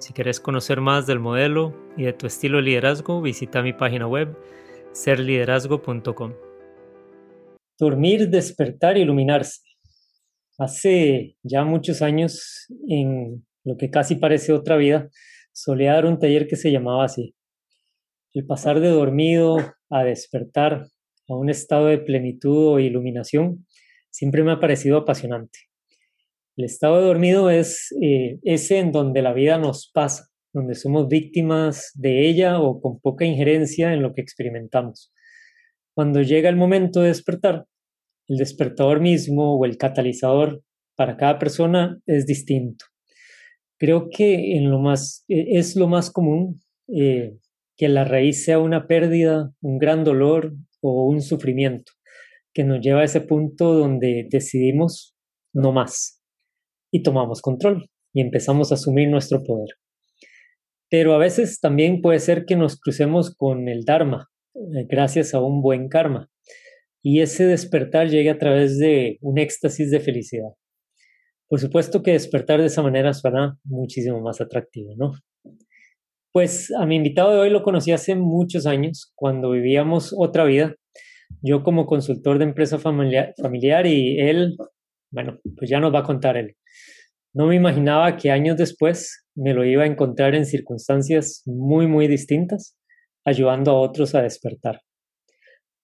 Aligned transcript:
Si 0.00 0.14
quieres 0.14 0.40
conocer 0.40 0.80
más 0.80 1.06
del 1.06 1.20
modelo 1.20 1.76
y 1.94 2.04
de 2.04 2.14
tu 2.14 2.26
estilo 2.26 2.56
de 2.56 2.62
liderazgo, 2.62 3.20
visita 3.20 3.62
mi 3.62 3.74
página 3.74 4.06
web 4.06 4.34
serliderazgo.com. 4.92 6.32
Dormir, 7.78 8.30
despertar, 8.30 8.96
iluminarse. 8.96 9.60
Hace 10.58 11.36
ya 11.42 11.64
muchos 11.64 12.00
años, 12.00 12.66
en 12.88 13.46
lo 13.62 13.76
que 13.76 13.90
casi 13.90 14.16
parece 14.16 14.54
otra 14.54 14.78
vida, 14.78 15.10
solía 15.52 15.92
dar 15.92 16.06
un 16.06 16.18
taller 16.18 16.46
que 16.46 16.56
se 16.56 16.72
llamaba 16.72 17.04
así. 17.04 17.34
El 18.32 18.46
pasar 18.46 18.80
de 18.80 18.88
dormido 18.88 19.58
a 19.90 20.02
despertar 20.02 20.86
a 21.28 21.34
un 21.34 21.50
estado 21.50 21.86
de 21.86 21.98
plenitud 21.98 22.68
o 22.68 22.78
iluminación 22.78 23.66
siempre 24.08 24.44
me 24.44 24.52
ha 24.52 24.60
parecido 24.60 24.96
apasionante. 24.96 25.69
El 26.60 26.64
estado 26.64 27.00
de 27.00 27.06
dormido 27.06 27.48
es 27.48 27.90
eh, 28.02 28.38
ese 28.42 28.80
en 28.80 28.92
donde 28.92 29.22
la 29.22 29.32
vida 29.32 29.56
nos 29.56 29.90
pasa, 29.90 30.28
donde 30.52 30.74
somos 30.74 31.08
víctimas 31.08 31.90
de 31.94 32.28
ella 32.28 32.60
o 32.60 32.82
con 32.82 33.00
poca 33.00 33.24
injerencia 33.24 33.94
en 33.94 34.02
lo 34.02 34.12
que 34.12 34.20
experimentamos. 34.20 35.10
Cuando 35.94 36.20
llega 36.20 36.50
el 36.50 36.56
momento 36.56 37.00
de 37.00 37.08
despertar, 37.08 37.64
el 38.28 38.36
despertador 38.36 39.00
mismo 39.00 39.56
o 39.56 39.64
el 39.64 39.78
catalizador 39.78 40.62
para 40.96 41.16
cada 41.16 41.38
persona 41.38 41.98
es 42.04 42.26
distinto. 42.26 42.84
Creo 43.78 44.10
que 44.10 44.58
e, 44.58 45.58
es 45.58 45.76
lo 45.76 45.88
más 45.88 46.10
común 46.10 46.60
eh, 46.88 47.38
que 47.74 47.88
la 47.88 48.04
raíz 48.04 48.44
sea 48.44 48.58
una 48.58 48.86
pérdida, 48.86 49.50
un 49.62 49.78
gran 49.78 50.04
dolor 50.04 50.52
o 50.82 51.06
un 51.06 51.22
sufrimiento 51.22 51.92
que 52.52 52.64
nos 52.64 52.82
lleva 52.82 53.00
a 53.00 53.04
ese 53.04 53.22
punto 53.22 53.72
donde 53.72 54.26
decidimos 54.28 55.16
no 55.54 55.72
más 55.72 56.19
y 56.90 57.02
tomamos 57.02 57.40
control 57.40 57.88
y 58.12 58.20
empezamos 58.20 58.70
a 58.70 58.74
asumir 58.74 59.08
nuestro 59.08 59.42
poder. 59.42 59.68
Pero 60.90 61.14
a 61.14 61.18
veces 61.18 61.60
también 61.60 62.00
puede 62.02 62.18
ser 62.18 62.44
que 62.44 62.56
nos 62.56 62.78
crucemos 62.78 63.34
con 63.36 63.68
el 63.68 63.84
Dharma, 63.84 64.28
eh, 64.54 64.86
gracias 64.88 65.34
a 65.34 65.40
un 65.40 65.62
buen 65.62 65.88
karma, 65.88 66.28
y 67.02 67.20
ese 67.20 67.46
despertar 67.46 68.08
llegue 68.08 68.30
a 68.30 68.38
través 68.38 68.78
de 68.78 69.18
un 69.20 69.38
éxtasis 69.38 69.90
de 69.90 70.00
felicidad. 70.00 70.50
Por 71.48 71.60
supuesto 71.60 72.02
que 72.02 72.12
despertar 72.12 72.60
de 72.60 72.66
esa 72.66 72.82
manera 72.82 73.14
suena 73.14 73.58
muchísimo 73.64 74.20
más 74.20 74.40
atractivo, 74.40 74.94
¿no? 74.96 75.12
Pues 76.32 76.72
a 76.72 76.86
mi 76.86 76.96
invitado 76.96 77.32
de 77.32 77.40
hoy 77.40 77.50
lo 77.50 77.62
conocí 77.62 77.90
hace 77.90 78.14
muchos 78.14 78.66
años, 78.66 79.12
cuando 79.16 79.50
vivíamos 79.50 80.14
otra 80.16 80.44
vida, 80.44 80.76
yo 81.42 81.62
como 81.62 81.86
consultor 81.86 82.38
de 82.38 82.44
empresa 82.44 82.78
familiar, 82.78 83.34
familiar 83.40 83.86
y 83.86 84.20
él, 84.20 84.56
bueno, 85.10 85.38
pues 85.56 85.70
ya 85.70 85.80
nos 85.80 85.92
va 85.92 86.00
a 86.00 86.04
contar 86.04 86.36
él. 86.36 86.56
No 87.32 87.46
me 87.46 87.54
imaginaba 87.54 88.16
que 88.16 88.32
años 88.32 88.56
después 88.56 89.24
me 89.36 89.54
lo 89.54 89.64
iba 89.64 89.84
a 89.84 89.86
encontrar 89.86 90.34
en 90.34 90.46
circunstancias 90.46 91.42
muy, 91.46 91.86
muy 91.86 92.08
distintas, 92.08 92.76
ayudando 93.24 93.70
a 93.70 93.80
otros 93.80 94.16
a 94.16 94.22
despertar. 94.22 94.80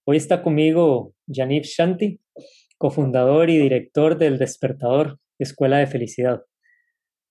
Hoy 0.05 0.17
está 0.17 0.43
conmigo 0.43 1.13
Janif 1.25 1.65
Shanti, 1.65 2.19
cofundador 2.77 3.49
y 3.49 3.59
director 3.59 4.17
del 4.17 4.37
Despertador, 4.37 5.19
Escuela 5.39 5.77
de 5.77 5.87
Felicidad. 5.87 6.41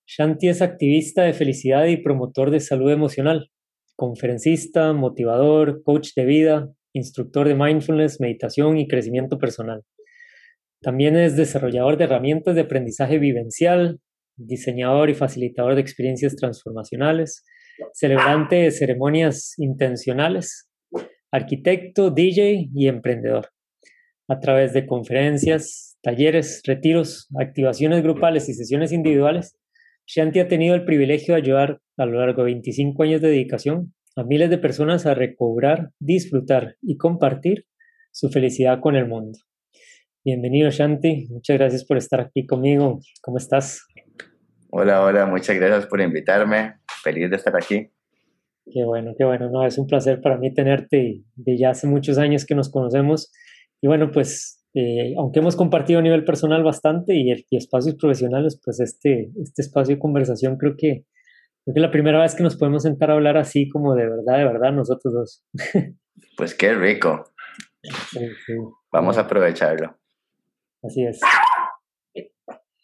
Shanti 0.06 0.48
es 0.48 0.62
activista 0.62 1.24
de 1.24 1.34
felicidad 1.34 1.84
y 1.84 1.98
promotor 1.98 2.50
de 2.50 2.60
salud 2.60 2.90
emocional, 2.90 3.50
conferencista, 3.96 4.94
motivador, 4.94 5.82
coach 5.82 6.14
de 6.16 6.24
vida, 6.24 6.72
instructor 6.94 7.46
de 7.46 7.54
mindfulness, 7.54 8.18
meditación 8.18 8.78
y 8.78 8.88
crecimiento 8.88 9.36
personal. 9.36 9.82
También 10.80 11.16
es 11.16 11.36
desarrollador 11.36 11.98
de 11.98 12.04
herramientas 12.04 12.54
de 12.54 12.62
aprendizaje 12.62 13.18
vivencial, 13.18 14.00
diseñador 14.36 15.10
y 15.10 15.14
facilitador 15.14 15.74
de 15.74 15.80
experiencias 15.80 16.36
transformacionales, 16.36 17.44
celebrante 17.92 18.56
de 18.56 18.70
ceremonias 18.70 19.54
intencionales, 19.58 20.68
arquitecto, 21.30 22.10
DJ 22.10 22.68
y 22.74 22.88
emprendedor. 22.88 23.50
A 24.28 24.40
través 24.40 24.72
de 24.72 24.86
conferencias, 24.86 25.98
talleres, 26.02 26.62
retiros, 26.64 27.28
activaciones 27.38 28.02
grupales 28.02 28.48
y 28.48 28.54
sesiones 28.54 28.92
individuales, 28.92 29.56
Shanti 30.06 30.40
ha 30.40 30.48
tenido 30.48 30.74
el 30.74 30.84
privilegio 30.84 31.34
de 31.34 31.40
ayudar 31.40 31.80
a 31.96 32.06
lo 32.06 32.20
largo 32.20 32.42
de 32.42 32.52
25 32.52 33.02
años 33.02 33.20
de 33.20 33.28
dedicación 33.28 33.94
a 34.16 34.24
miles 34.24 34.50
de 34.50 34.58
personas 34.58 35.04
a 35.04 35.14
recobrar, 35.14 35.90
disfrutar 35.98 36.76
y 36.80 36.96
compartir 36.96 37.66
su 38.12 38.30
felicidad 38.30 38.80
con 38.80 38.96
el 38.96 39.06
mundo. 39.06 39.38
Bienvenido 40.24 40.70
Shanti, 40.70 41.26
muchas 41.28 41.58
gracias 41.58 41.84
por 41.84 41.98
estar 41.98 42.20
aquí 42.20 42.46
conmigo. 42.46 42.98
¿Cómo 43.22 43.36
estás? 43.38 43.85
Hola, 44.70 45.02
hola, 45.02 45.26
muchas 45.26 45.56
gracias 45.56 45.86
por 45.86 46.00
invitarme. 46.00 46.80
Feliz 47.02 47.30
de 47.30 47.36
estar 47.36 47.56
aquí. 47.56 47.90
Qué 48.70 48.84
bueno, 48.84 49.14
qué 49.16 49.24
bueno. 49.24 49.48
No, 49.50 49.64
es 49.64 49.78
un 49.78 49.86
placer 49.86 50.20
para 50.20 50.38
mí 50.38 50.52
tenerte 50.52 51.22
de 51.34 51.58
ya 51.58 51.70
hace 51.70 51.86
muchos 51.86 52.18
años 52.18 52.44
que 52.44 52.54
nos 52.54 52.70
conocemos. 52.70 53.32
Y 53.80 53.86
bueno, 53.86 54.10
pues 54.10 54.64
eh, 54.74 55.14
aunque 55.16 55.38
hemos 55.38 55.56
compartido 55.56 56.00
a 56.00 56.02
nivel 56.02 56.24
personal 56.24 56.64
bastante 56.64 57.14
y, 57.14 57.32
espacios 57.56 57.94
profesionales, 57.94 58.60
pues 58.62 58.80
este, 58.80 59.30
este 59.40 59.62
espacio 59.62 59.94
de 59.94 60.00
conversación 60.00 60.58
creo 60.58 60.72
que, 60.76 61.04
creo 61.64 61.74
que 61.74 61.80
es 61.80 61.82
la 61.82 61.90
primera 61.92 62.20
vez 62.20 62.34
que 62.34 62.42
nos 62.42 62.56
podemos 62.56 62.82
sentar 62.82 63.10
a 63.10 63.14
hablar 63.14 63.36
así 63.36 63.68
como 63.68 63.94
de 63.94 64.04
verdad, 64.04 64.38
de 64.38 64.44
verdad, 64.44 64.72
nosotros 64.72 65.14
dos. 65.14 65.44
pues 66.36 66.54
qué 66.54 66.74
rico. 66.74 67.24
Vamos 68.90 69.16
a 69.16 69.22
aprovecharlo. 69.22 69.96
Así 70.82 71.04
es. 71.06 71.20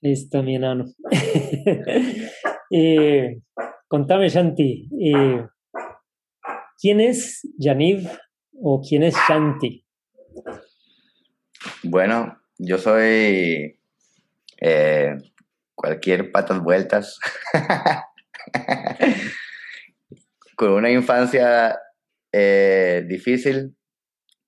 Listo, 0.02 0.42
mi 0.42 0.56
enano. 0.56 0.86
eh, 2.70 3.38
contame, 3.86 4.28
Shanti, 4.28 4.88
eh, 5.00 5.46
¿quién 6.76 7.00
es 7.00 7.48
Yaniv 7.56 8.08
o 8.52 8.82
quién 8.82 9.04
es 9.04 9.14
Shanti? 9.28 9.86
Bueno, 11.84 12.36
yo 12.58 12.78
soy 12.78 13.78
eh, 14.60 15.16
cualquier 15.76 16.32
patas 16.32 16.60
vueltas. 16.60 17.20
Con 20.56 20.72
una 20.72 20.90
infancia 20.90 21.78
eh, 22.32 23.04
difícil 23.06 23.76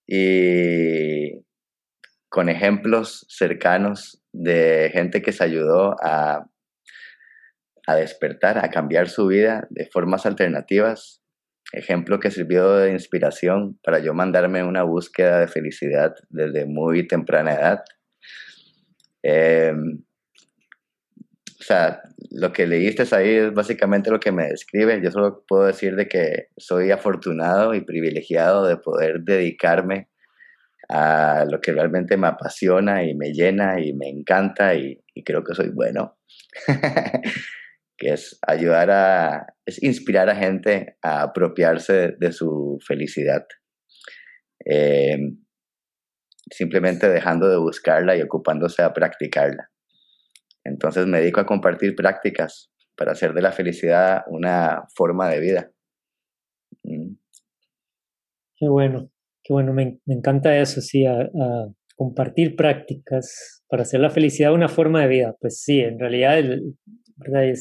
y 0.05 1.44
con 2.35 2.49
ejemplos 2.49 3.25
cercanos 3.29 4.21
de 4.33 4.91
gente 4.93 5.23
que 5.23 5.31
se 5.31 5.45
ayudó 5.45 5.95
a, 6.03 6.45
a 7.87 7.95
despertar, 7.95 8.59
a 8.59 8.71
cambiar 8.71 9.09
su 9.09 9.29
vida 9.29 9.69
de 9.71 9.87
formas 9.87 10.27
alternativas. 10.27 11.23
Ejemplo 11.73 12.19
que 12.19 12.33
sirvió 12.33 12.75
de 12.75 12.91
inspiración 12.91 13.79
para 13.85 14.01
yo 14.01 14.15
mandarme 14.15 14.65
una 14.65 14.83
búsqueda 14.83 15.39
de 15.39 15.47
felicidad 15.47 16.13
desde 16.29 16.67
muy 16.67 17.07
temprana 17.07 17.55
edad. 17.55 17.85
Em, 19.23 20.03
o 21.61 21.63
sea, 21.63 22.03
lo 22.33 22.53
que 22.53 22.67
leíste 22.67 23.05
ahí 23.15 23.29
es 23.29 23.55
básicamente 23.55 24.11
lo 24.11 24.19
que 24.19 24.33
me 24.33 24.49
describe. 24.49 25.01
Yo 25.01 25.13
solo 25.13 25.45
puedo 25.47 25.67
decir 25.67 25.95
de 25.95 26.09
que 26.09 26.49
soy 26.57 26.91
afortunado 26.91 27.75
y 27.75 27.83
privilegiado 27.83 28.67
de 28.67 28.77
poder 28.77 29.21
dedicarme 29.21 30.09
a 30.89 31.45
lo 31.51 31.61
que 31.61 31.73
realmente 31.73 32.17
me 32.17 32.29
apasiona 32.29 33.05
y 33.05 33.15
me 33.15 33.33
llena 33.33 33.81
y 33.81 33.93
me 33.95 34.09
encanta 34.09 34.75
y, 34.75 35.03
creo 35.25 35.43
que 35.45 35.55
soy 35.55 35.71
bueno, 35.71 36.19
que 37.97 38.13
es 38.13 38.39
ayudar 38.47 38.91
a, 38.91 39.47
es 39.65 39.83
inspirar 39.83 40.29
a 40.29 40.37
gente 40.37 40.97
a 41.03 41.23
apropiarse 41.23 42.15
de, 42.19 42.33
su 42.33 42.79
felicidad. 42.87 43.47
Eh, 44.67 45.17
simplemente 46.51 47.09
dejando 47.09 47.49
de 47.49 47.57
buscarla 47.57 48.17
y 48.17 48.23
ocupándose 48.23 48.83
a 48.83 48.93
practicarla. 48.93 49.71
Entonces 50.65 51.07
me 51.07 51.21
dedico 51.21 51.41
a 51.41 51.47
compartir 51.47 51.95
prácticas 51.95 52.71
para 52.97 53.13
hacer 53.13 53.35
de 53.35 53.43
la 53.43 53.53
felicidad 53.53 54.23
una 54.27 54.85
forma 54.95 55.29
de 55.29 55.41
vida. 55.41 55.71
Mm. 56.83 57.15
Qué 58.57 58.69
bueno. 58.69 59.11
Qué 59.45 59.53
bueno, 59.53 59.75
me, 59.75 59.99
encanta 60.07 60.59
eso, 60.59 60.81
sí, 60.81 61.05
a, 61.05 61.29
compartir 61.97 62.57
prácticas 62.57 63.63
para 63.69 63.83
hacer 63.83 64.01
la 64.01 64.11
felicidad 64.11 64.53
una 64.53 64.69
forma 64.69 65.03
de 65.03 65.09
vida. 65.09 65.37
Pues 65.41 65.61
sí, 65.61 65.81
en 65.81 65.99
realidad 65.99 66.43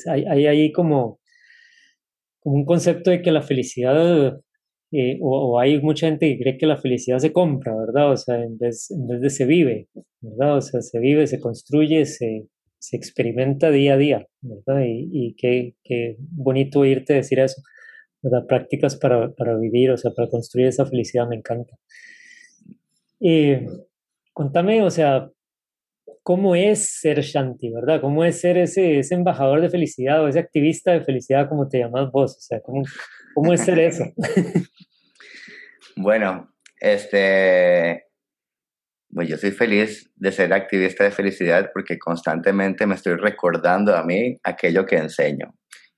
hay, 0.10 0.48
ahí 0.48 0.72
como, 0.72 1.20
como 2.40 2.56
un 2.56 2.66
concepto 2.66 3.12
de 3.12 3.22
que 3.22 3.32
la 3.32 3.42
felicidad, 3.42 4.40
eh, 4.92 5.20
o, 5.22 5.60
hay 5.60 5.80
mucha 5.82 6.08
gente 6.08 6.28
que 6.30 6.42
cree 6.42 6.58
que 6.58 6.66
la 6.66 6.78
felicidad 6.78 7.20
se 7.20 7.34
compra, 7.34 7.76
¿verdad? 7.76 8.12
O 8.12 8.18
sea, 8.18 8.42
en 8.42 8.58
vez, 8.58 8.90
en 8.90 9.06
vez 9.06 9.22
de 9.22 9.30
se 9.30 9.46
vive, 9.46 9.90
¿verdad? 10.22 10.58
O 10.58 10.62
sea, 10.62 10.82
se 10.82 11.00
vive, 11.00 11.28
se 11.28 11.40
construye, 11.40 12.06
se, 12.06 12.48
se 12.80 12.98
experimenta 12.98 13.72
día 13.72 13.96
a 13.96 13.98
día, 13.98 14.28
¿verdad? 14.42 14.84
Y, 14.86 15.10
y 15.12 15.36
qué, 15.36 15.76
qué, 15.84 16.16
bonito 16.20 16.80
oírte 16.80 17.14
decir 17.14 17.40
eso, 17.40 17.62
Prácticas 18.48 18.96
para, 18.96 19.32
para, 19.32 19.58
vivir, 19.58 19.92
o 19.92 19.98
sea, 19.98 20.12
para 20.12 20.30
construir 20.30 20.68
esa 20.68 20.86
felicidad, 20.86 21.28
me 21.28 21.36
encanta. 21.36 21.76
Y 23.20 23.56
contame, 24.32 24.82
o 24.82 24.90
sea, 24.90 25.30
¿cómo 26.24 26.56
es 26.56 27.00
ser 27.00 27.22
Shanti, 27.22 27.70
verdad? 27.70 28.02
¿Cómo 28.02 28.24
es 28.24 28.40
ser 28.40 28.58
ese, 28.58 29.00
ese 29.00 29.16
embajador 29.16 29.62
de 29.62 29.70
felicidad 29.70 30.24
o 30.24 30.28
ese 30.28 30.40
activista 30.40 30.92
de 30.92 31.04
felicidad, 31.04 31.50
como 31.50 31.68
te 31.68 31.80
llamas 31.80 32.12
vos? 32.12 32.38
O 32.38 32.42
sea, 32.42 32.62
¿cómo, 32.62 32.84
cómo 33.34 33.54
es 33.54 33.62
ser 33.62 33.80
eso? 33.80 34.06
bueno, 35.98 36.54
este, 36.80 38.06
pues 39.14 39.28
yo 39.28 39.38
soy 39.38 39.52
feliz 39.52 40.12
de 40.16 40.32
ser 40.32 40.54
activista 40.54 41.04
de 41.04 41.12
felicidad 41.12 41.72
porque 41.74 42.00
constantemente 42.00 42.86
me 42.86 42.96
estoy 42.96 43.16
recordando 43.16 43.96
a 43.96 44.04
mí 44.04 44.40
aquello 44.44 44.86
que 44.86 44.98
enseño. 44.98 45.54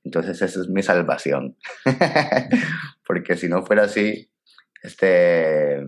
Entonces 0.06 0.42
esa 0.42 0.62
es 0.62 0.70
mi 0.70 0.84
salvación. 0.84 1.58
porque 3.08 3.36
si 3.36 3.50
no 3.50 3.66
fuera 3.66 3.84
así, 3.84 4.32
este, 4.84 5.84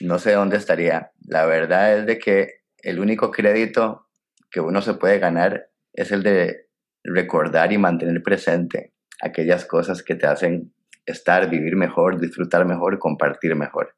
no 0.00 0.18
sé 0.18 0.32
dónde 0.32 0.56
estaría. 0.56 1.12
La 1.26 1.46
verdad 1.46 1.98
es 1.98 2.06
de 2.06 2.18
que 2.18 2.60
el 2.82 3.00
único 3.00 3.30
crédito 3.30 4.08
que 4.50 4.60
uno 4.60 4.82
se 4.82 4.94
puede 4.94 5.18
ganar 5.18 5.70
es 5.92 6.12
el 6.12 6.22
de 6.22 6.68
recordar 7.04 7.72
y 7.72 7.78
mantener 7.78 8.22
presente 8.22 8.92
aquellas 9.22 9.64
cosas 9.64 10.02
que 10.02 10.16
te 10.16 10.26
hacen 10.26 10.72
estar, 11.06 11.48
vivir 11.48 11.76
mejor, 11.76 12.20
disfrutar 12.20 12.66
mejor, 12.66 12.98
compartir 12.98 13.54
mejor. 13.54 13.94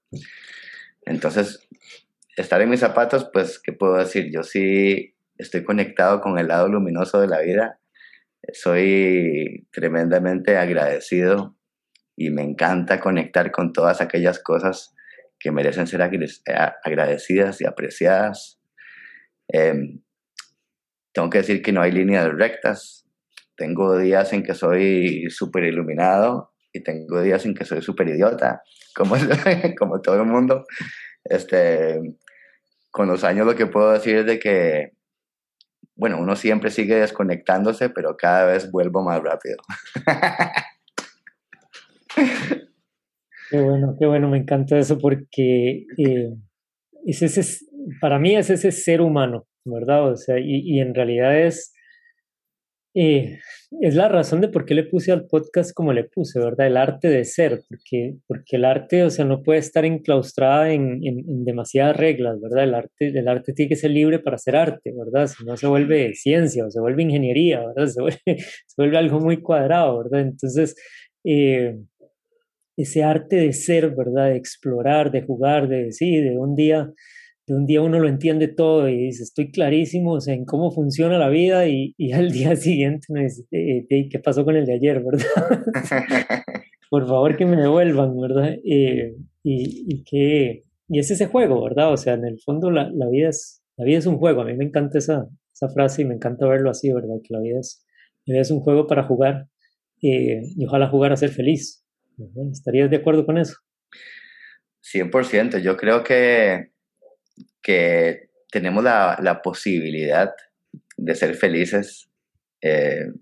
Entonces, 1.02 1.66
estar 2.36 2.60
en 2.60 2.68
mis 2.68 2.80
zapatos, 2.80 3.28
pues, 3.32 3.58
¿qué 3.58 3.72
puedo 3.72 3.96
decir? 3.96 4.30
Yo 4.30 4.42
sí 4.42 5.14
estoy 5.38 5.64
conectado 5.64 6.20
con 6.20 6.38
el 6.38 6.48
lado 6.48 6.68
luminoso 6.68 7.20
de 7.20 7.28
la 7.28 7.40
vida. 7.40 7.80
Soy 8.52 9.66
tremendamente 9.72 10.56
agradecido 10.56 11.56
y 12.16 12.30
me 12.30 12.42
encanta 12.42 13.00
conectar 13.00 13.50
con 13.50 13.72
todas 13.72 14.00
aquellas 14.00 14.38
cosas 14.40 14.94
que 15.38 15.52
merecen 15.52 15.86
ser 15.86 16.02
agradecidas 16.02 17.60
y 17.60 17.66
apreciadas. 17.66 18.60
Em, 19.48 20.02
tengo 21.12 21.30
que 21.30 21.38
decir 21.38 21.62
que 21.62 21.72
no 21.72 21.80
hay 21.80 21.92
líneas 21.92 22.28
rectas. 22.32 23.06
Tengo 23.56 23.96
días 23.98 24.32
en 24.32 24.42
que 24.42 24.54
soy 24.54 25.30
súper 25.30 25.64
iluminado 25.64 26.52
y 26.72 26.82
tengo 26.82 27.20
días 27.22 27.44
en 27.44 27.54
que 27.54 27.64
soy 27.64 27.82
súper 27.82 28.08
idiota, 28.08 28.62
como, 28.94 29.16
como 29.78 30.00
todo 30.00 30.16
el 30.16 30.26
mundo. 30.26 30.64
Este, 31.24 32.00
con 32.90 33.08
los 33.08 33.24
años 33.24 33.46
lo 33.46 33.54
que 33.54 33.66
puedo 33.66 33.92
decir 33.92 34.16
es 34.16 34.26
de 34.26 34.38
que, 34.38 34.92
bueno, 35.98 36.18
uno 36.20 36.36
siempre 36.36 36.70
sigue 36.70 36.94
desconectándose, 36.94 37.90
pero 37.90 38.16
cada 38.16 38.46
vez 38.46 38.70
vuelvo 38.70 39.02
más 39.02 39.20
rápido. 39.20 39.56
Qué 43.50 43.60
bueno, 43.60 43.96
qué 43.98 44.06
bueno, 44.06 44.28
me 44.28 44.38
encanta 44.38 44.78
eso 44.78 44.98
porque 44.98 45.86
eh, 45.96 46.34
es 47.06 47.22
ese, 47.22 47.64
para 48.00 48.18
mí 48.18 48.36
es 48.36 48.50
ese 48.50 48.70
ser 48.70 49.00
humano, 49.00 49.46
¿verdad? 49.64 50.12
O 50.12 50.16
sea, 50.16 50.38
y, 50.38 50.60
y 50.64 50.80
en 50.80 50.94
realidad 50.94 51.36
es, 51.40 51.72
eh, 52.94 53.38
es 53.80 53.94
la 53.94 54.08
razón 54.08 54.40
de 54.40 54.48
por 54.48 54.64
qué 54.64 54.74
le 54.74 54.84
puse 54.84 55.12
al 55.12 55.26
podcast 55.26 55.72
como 55.74 55.92
le 55.92 56.04
puse, 56.04 56.38
¿verdad? 56.40 56.66
El 56.66 56.76
arte 56.76 57.08
de 57.08 57.24
ser, 57.24 57.60
porque, 57.68 58.16
porque 58.26 58.56
el 58.56 58.64
arte, 58.64 59.04
o 59.04 59.10
sea, 59.10 59.24
no 59.24 59.42
puede 59.42 59.58
estar 59.60 59.84
enclaustrada 59.84 60.72
en, 60.72 61.00
en, 61.04 61.44
demasiadas 61.44 61.96
reglas, 61.96 62.40
¿verdad? 62.40 62.64
El 62.64 62.74
arte, 62.74 63.08
el 63.08 63.28
arte 63.28 63.52
tiene 63.52 63.68
que 63.68 63.76
ser 63.76 63.90
libre 63.90 64.18
para 64.18 64.38
ser 64.38 64.56
arte, 64.56 64.92
¿verdad? 64.96 65.26
Si 65.26 65.44
no 65.44 65.56
se 65.56 65.66
vuelve 65.66 66.14
ciencia 66.14 66.66
o 66.66 66.70
se 66.70 66.80
vuelve 66.80 67.02
ingeniería, 67.02 67.60
¿verdad? 67.66 67.86
Se 67.88 68.02
vuelve, 68.76 68.96
algo 68.96 69.20
muy 69.20 69.42
cuadrado, 69.42 69.98
¿verdad? 69.98 70.20
Entonces, 70.20 70.74
eh, 71.24 71.76
ese 72.76 73.02
arte 73.02 73.36
de 73.36 73.52
ser, 73.52 73.94
¿verdad? 73.94 74.30
De 74.30 74.36
explorar, 74.36 75.10
de 75.10 75.22
jugar, 75.22 75.68
de, 75.68 75.92
sí, 75.92 76.16
de 76.16 76.38
un 76.38 76.54
día 76.54 76.90
de 77.48 77.54
un 77.54 77.66
día 77.66 77.80
uno 77.80 77.98
lo 77.98 78.08
entiende 78.08 78.46
todo 78.46 78.88
y 78.88 79.06
dice, 79.06 79.22
estoy 79.22 79.50
clarísimo 79.50 80.18
en 80.26 80.44
cómo 80.44 80.70
funciona 80.70 81.18
la 81.18 81.30
vida 81.30 81.66
y, 81.66 81.94
y 81.96 82.12
al 82.12 82.30
día 82.30 82.54
siguiente 82.56 83.06
me 83.10 83.24
dice, 83.24 83.44
eh, 83.50 83.86
eh, 83.88 84.08
¿qué 84.10 84.18
pasó 84.18 84.44
con 84.44 84.56
el 84.56 84.66
de 84.66 84.74
ayer, 84.74 85.02
verdad? 85.02 85.24
Por 86.90 87.06
favor 87.06 87.36
que 87.36 87.46
me 87.46 87.56
devuelvan, 87.56 88.18
¿verdad? 88.18 88.54
Eh, 88.64 89.14
y, 89.42 89.94
y, 89.94 90.04
que, 90.04 90.64
y 90.88 90.98
es 90.98 91.10
ese 91.10 91.26
juego, 91.26 91.62
¿verdad? 91.62 91.92
O 91.92 91.96
sea, 91.96 92.14
en 92.14 92.24
el 92.24 92.38
fondo 92.40 92.70
la, 92.70 92.90
la, 92.94 93.08
vida, 93.08 93.28
es, 93.28 93.62
la 93.76 93.84
vida 93.84 93.98
es 93.98 94.06
un 94.06 94.16
juego. 94.16 94.42
A 94.42 94.44
mí 94.44 94.54
me 94.54 94.64
encanta 94.64 94.98
esa, 94.98 95.26
esa 95.52 95.68
frase 95.68 96.02
y 96.02 96.04
me 96.06 96.14
encanta 96.14 96.46
verlo 96.46 96.70
así, 96.70 96.90
¿verdad? 96.92 97.16
Que 97.22 97.34
la 97.34 97.40
vida 97.40 97.60
es, 97.60 97.84
la 98.24 98.32
vida 98.32 98.42
es 98.42 98.50
un 98.50 98.60
juego 98.60 98.86
para 98.86 99.04
jugar 99.04 99.48
y 100.00 100.64
ojalá 100.64 100.88
jugar 100.88 101.12
a 101.12 101.16
ser 101.16 101.30
feliz. 101.30 101.84
¿Estarías 102.52 102.88
de 102.88 102.96
acuerdo 102.96 103.26
con 103.26 103.36
eso? 103.36 103.54
100%. 104.94 105.60
Yo 105.60 105.76
creo 105.76 106.02
que 106.04 106.70
que 107.62 108.30
tenemos 108.50 108.82
la, 108.82 109.40
posibilidad 109.42 110.34
de 110.96 111.14
ser 111.14 111.34
felices 111.34 112.08
eh, 112.60 113.12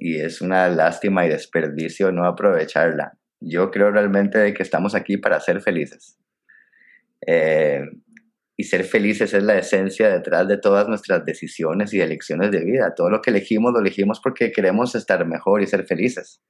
y 0.00 0.18
es 0.18 0.40
una 0.40 0.68
lástima 0.68 1.24
y 1.24 1.28
desperdicio 1.28 2.12
no 2.12 2.26
aprovecharla. 2.26 3.18
Yo 3.40 3.70
creo 3.70 3.90
realmente 3.90 4.54
que 4.54 4.62
estamos 4.62 4.94
aquí 4.94 5.16
para 5.16 5.40
ser 5.40 5.60
felices. 5.60 6.18
Eh, 7.26 7.82
y 8.56 8.64
ser 8.64 8.84
felices 8.84 9.32
es 9.34 9.42
la 9.42 9.58
esencia 9.58 10.08
detrás 10.08 10.46
de 10.46 10.58
todas 10.58 10.86
nuestras 10.88 11.24
decisiones 11.24 11.92
y 11.94 12.00
elecciones 12.00 12.50
de 12.50 12.64
vida. 12.64 12.94
Todo 12.94 13.10
lo 13.10 13.22
que 13.22 13.30
elegimos 13.30 13.72
lo 13.72 13.80
elegimos 13.80 14.20
porque 14.20 14.52
queremos 14.52 14.94
estar 14.94 15.26
mejor 15.26 15.62
y 15.62 15.66
ser 15.66 15.84
felices. 15.84 16.40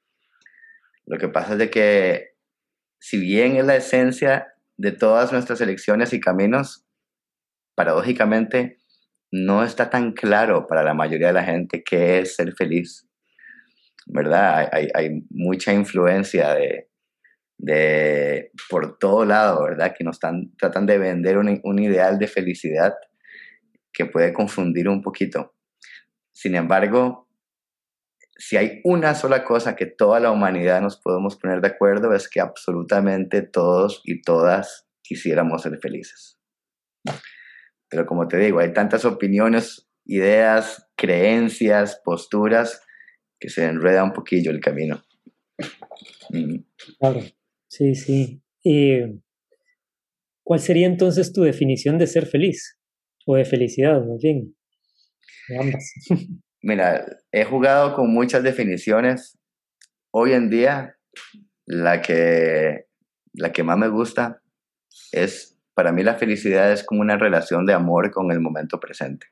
Lo 1.06 1.18
que 1.18 1.28
pasa 1.28 1.52
es 1.52 1.58
de 1.58 1.70
que 1.70 2.32
si 2.98 3.18
bien 3.18 3.56
es 3.56 3.66
la 3.66 3.76
esencia 3.76 4.54
de 4.76 4.92
todas 4.92 5.32
nuestras 5.32 5.60
elecciones 5.60 6.12
y 6.12 6.20
caminos, 6.20 6.84
paradójicamente 7.74 8.78
no 9.30 9.64
está 9.64 9.88
tan 9.88 10.12
claro 10.12 10.66
para 10.66 10.82
la 10.82 10.94
mayoría 10.94 11.28
de 11.28 11.32
la 11.32 11.44
gente 11.44 11.82
qué 11.82 12.18
es 12.18 12.36
ser 12.36 12.52
feliz, 12.54 13.08
¿verdad? 14.06 14.68
Hay, 14.72 15.24
mucha 15.30 15.72
influencia 15.72 16.54
de, 16.54 16.90
de, 17.58 18.50
por 18.68 18.98
todo 18.98 19.24
lado, 19.24 19.64
¿verdad? 19.64 19.94
Que 19.96 20.04
nos 20.04 20.16
están, 20.16 20.54
tratan 20.58 20.84
de 20.86 20.98
vender 20.98 21.38
un, 21.38 21.60
un 21.64 21.78
ideal 21.78 22.18
de 22.18 22.28
felicidad 22.28 22.94
que 23.92 24.04
puede 24.04 24.32
confundir 24.32 24.88
un 24.88 25.00
poquito. 25.00 25.54
Sin 26.32 26.54
embargo, 26.54 27.28
si 28.36 28.56
hay 28.56 28.80
una 28.84 29.14
sola 29.14 29.44
cosa 29.44 29.76
que 29.76 29.86
toda 29.86 30.20
la 30.20 30.30
humanidad 30.30 30.80
nos 30.80 31.00
podemos 31.00 31.36
poner 31.36 31.60
de 31.60 31.68
acuerdo 31.68 32.12
es 32.14 32.28
que 32.28 32.40
absolutamente 32.40 33.42
todos 33.42 34.02
y 34.04 34.20
todas 34.20 34.88
quisiéramos 35.02 35.62
ser 35.62 35.78
felices. 35.78 36.38
Pero 37.92 38.06
como 38.06 38.26
te 38.26 38.38
digo, 38.38 38.58
hay 38.58 38.72
tantas 38.72 39.04
opiniones, 39.04 39.86
ideas, 40.06 40.88
creencias, 40.96 42.00
posturas, 42.02 42.80
que 43.38 43.50
se 43.50 43.66
enreda 43.66 44.02
un 44.02 44.14
poquillo 44.14 44.50
el 44.50 44.60
camino. 44.60 45.04
Claro, 46.98 47.20
sí, 47.68 47.94
sí. 47.94 48.42
¿Cuál 50.42 50.60
sería 50.60 50.86
entonces 50.86 51.34
tu 51.34 51.42
definición 51.42 51.98
de 51.98 52.06
ser 52.06 52.24
feliz? 52.24 52.78
O 53.26 53.36
de 53.36 53.44
felicidad, 53.44 54.02
más 54.02 54.22
bien. 54.22 54.56
ambas. 55.60 55.92
Mira, 56.62 57.04
he 57.30 57.44
jugado 57.44 57.94
con 57.94 58.10
muchas 58.10 58.42
definiciones. 58.42 59.38
Hoy 60.12 60.32
en 60.32 60.48
día, 60.48 60.96
la 61.66 62.00
que, 62.00 62.86
la 63.34 63.52
que 63.52 63.62
más 63.62 63.76
me 63.76 63.88
gusta 63.88 64.40
es 65.12 65.58
para 65.74 65.92
mí 65.92 66.02
la 66.02 66.14
felicidad 66.14 66.72
es 66.72 66.84
como 66.84 67.00
una 67.00 67.16
relación 67.16 67.66
de 67.66 67.72
amor 67.72 68.10
con 68.10 68.30
el 68.30 68.40
momento 68.40 68.78
presente. 68.78 69.28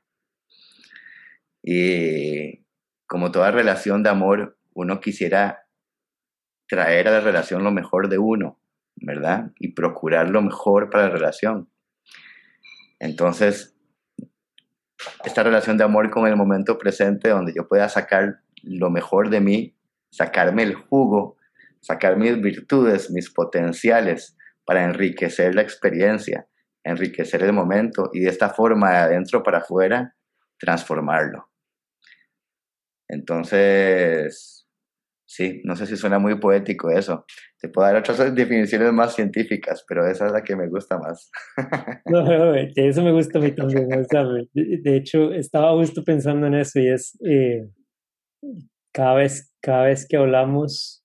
Y 1.63 2.65
como 3.07 3.31
toda 3.31 3.51
relación 3.51 4.03
de 4.03 4.11
amor, 4.11 4.59
uno 4.73 5.01
quisiera 5.01 5.67
traer 6.69 7.09
a 7.09 7.13
la 7.13 7.21
relación 7.21 7.65
lo 7.65 7.73
mejor 7.73 8.09
de 8.09 8.19
uno, 8.19 8.61
¿verdad? 8.97 9.53
Y 9.59 9.73
procurar 9.73 10.31
lo 10.31 10.41
mejor 10.41 10.89
para 10.89 11.05
la 11.05 11.11
relación. 11.11 11.69
Entonces, 12.99 13.77
esta 15.25 15.43
relación 15.43 15.77
de 15.77 15.85
amor 15.85 16.11
con 16.11 16.27
el 16.27 16.37
momento 16.37 16.79
presente, 16.79 17.31
donde 17.31 17.53
yo 17.55 17.67
pueda 17.67 17.89
sacar 17.89 18.41
lo 18.63 18.91
mejor 18.91 19.31
de 19.31 19.41
mí, 19.41 19.77
sacarme 20.11 20.63
el 20.63 20.75
jugo, 20.75 21.37
sacar 21.81 22.17
mis 22.17 22.41
virtudes, 22.41 23.11
mis 23.11 23.31
potenciales, 23.31 24.37
para 24.65 24.85
enriquecer 24.85 25.55
la 25.55 25.63
experiencia, 25.63 26.47
enriquecer 26.85 27.43
el 27.43 27.53
momento 27.53 28.11
y 28.13 28.21
de 28.21 28.31
esta 28.31 28.51
forma, 28.51 28.91
de 28.91 28.97
adentro 28.97 29.43
para 29.43 29.59
afuera, 29.59 30.15
transformarlo. 30.59 31.51
Entonces, 33.09 34.61
Sí, 35.33 35.61
no 35.63 35.77
sé 35.77 35.87
si 35.87 35.97
suena 35.97 36.19
muy 36.19 36.41
poético 36.41 36.91
eso. 36.91 37.25
Te 37.61 37.69
puedo 37.69 37.87
dar 37.87 37.95
otras 37.95 38.35
definiciones 38.35 38.93
más 38.93 39.15
científicas, 39.15 39.85
pero 39.87 40.05
esa 40.05 40.27
es 40.27 40.33
la 40.33 40.43
que 40.43 40.57
me 40.57 40.69
gusta 40.69 40.99
más. 40.99 41.31
No, 42.07 42.53
eso 42.75 43.05
me 43.05 43.13
gusta 43.13 43.39
a 43.39 43.43
mí 43.43 43.53
también. 43.53 43.89
de, 44.53 44.97
hecho, 44.97 45.33
estaba 45.33 45.71
justo 45.75 46.03
pensando 46.03 46.49
en 46.49 46.55
eso 46.55 46.81
y 46.81 46.89
es 46.89 47.17
eh, 47.25 47.71
cada, 48.93 49.15
vez, 49.15 49.55
cada 49.63 49.85
vez 49.85 50.05
que 50.09 50.17
hablamos 50.17 51.00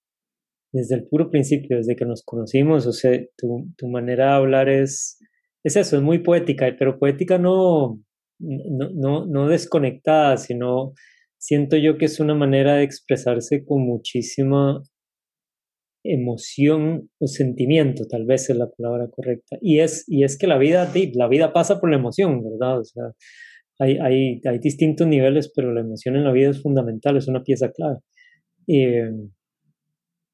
desde 0.76 0.96
el 0.96 1.08
puro 1.08 1.32
principio, 1.32 1.78
desde 1.78 1.96
que 1.96 2.06
nos 2.06 2.22
conocimos, 2.24 2.86
o 2.86 2.92
sea, 2.92 3.18
tu, 3.38 3.72
tu 3.78 3.88
manera 3.88 4.26
de 4.26 4.32
hablar 4.32 4.68
es, 4.68 5.18
es 5.64 5.78
eso, 5.78 5.96
es 5.96 6.04
muy 6.04 6.20
poética, 6.20 6.76
pero 6.78 7.00
poética 7.00 7.38
no, 7.38 7.98
no, 8.40 8.90
no, 8.94 9.26
no 9.26 9.48
desconectada, 9.48 10.36
sino 10.36 10.92
siento 11.38 11.78
yo 11.78 11.98
que 11.98 12.06
es 12.06 12.20
una 12.20 12.36
manera 12.36 12.76
de 12.76 12.84
expresarse 12.84 13.64
con 13.64 13.84
muchísima 13.86 14.84
emoción 16.04 17.10
o 17.20 17.28
sentimiento, 17.28 18.06
tal 18.06 18.26
vez 18.26 18.50
es 18.50 18.58
la 18.58 18.70
palabra 18.70 19.08
correcta. 19.10 19.58
Y 19.62 19.80
es, 19.80 20.04
y 20.10 20.26
es 20.26 20.38
que 20.38 20.46
la 20.46 20.58
vida, 20.58 20.92
la 21.14 21.30
vida 21.30 21.54
pasa 21.54 21.80
por 21.80 21.90
la 21.90 21.96
emoción, 21.96 22.44
¿verdad? 22.44 22.82
O 22.82 22.84
sea, 22.84 23.04
hay, 23.80 23.98
hay, 24.00 24.42
hay 24.44 24.60
distintos 24.60 25.08
niveles, 25.08 25.54
pero 25.56 25.74
la 25.74 25.80
emoción 25.80 26.18
en 26.18 26.26
la 26.26 26.34
vida 26.34 26.50
es 26.50 26.62
fundamental, 26.62 27.16
es 27.16 27.30
una 27.30 27.44
pieza 27.44 27.72
clave. 27.72 28.00
Eh, 28.68 29.10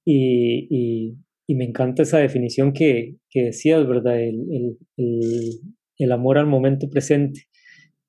y, 0.06 0.68
y, 0.70 1.18
y, 1.48 1.56
me 1.56 1.66
encanta 1.66 2.04
esa 2.04 2.20
definición 2.20 2.74
que, 2.74 3.18
que 3.30 3.44
decías, 3.44 3.88
¿verdad? 3.88 4.20
El, 4.20 4.78
el, 4.98 5.60
el, 5.98 6.12
amor 6.12 6.38
al 6.38 6.48
momento 6.48 6.90
presente. 6.90 7.42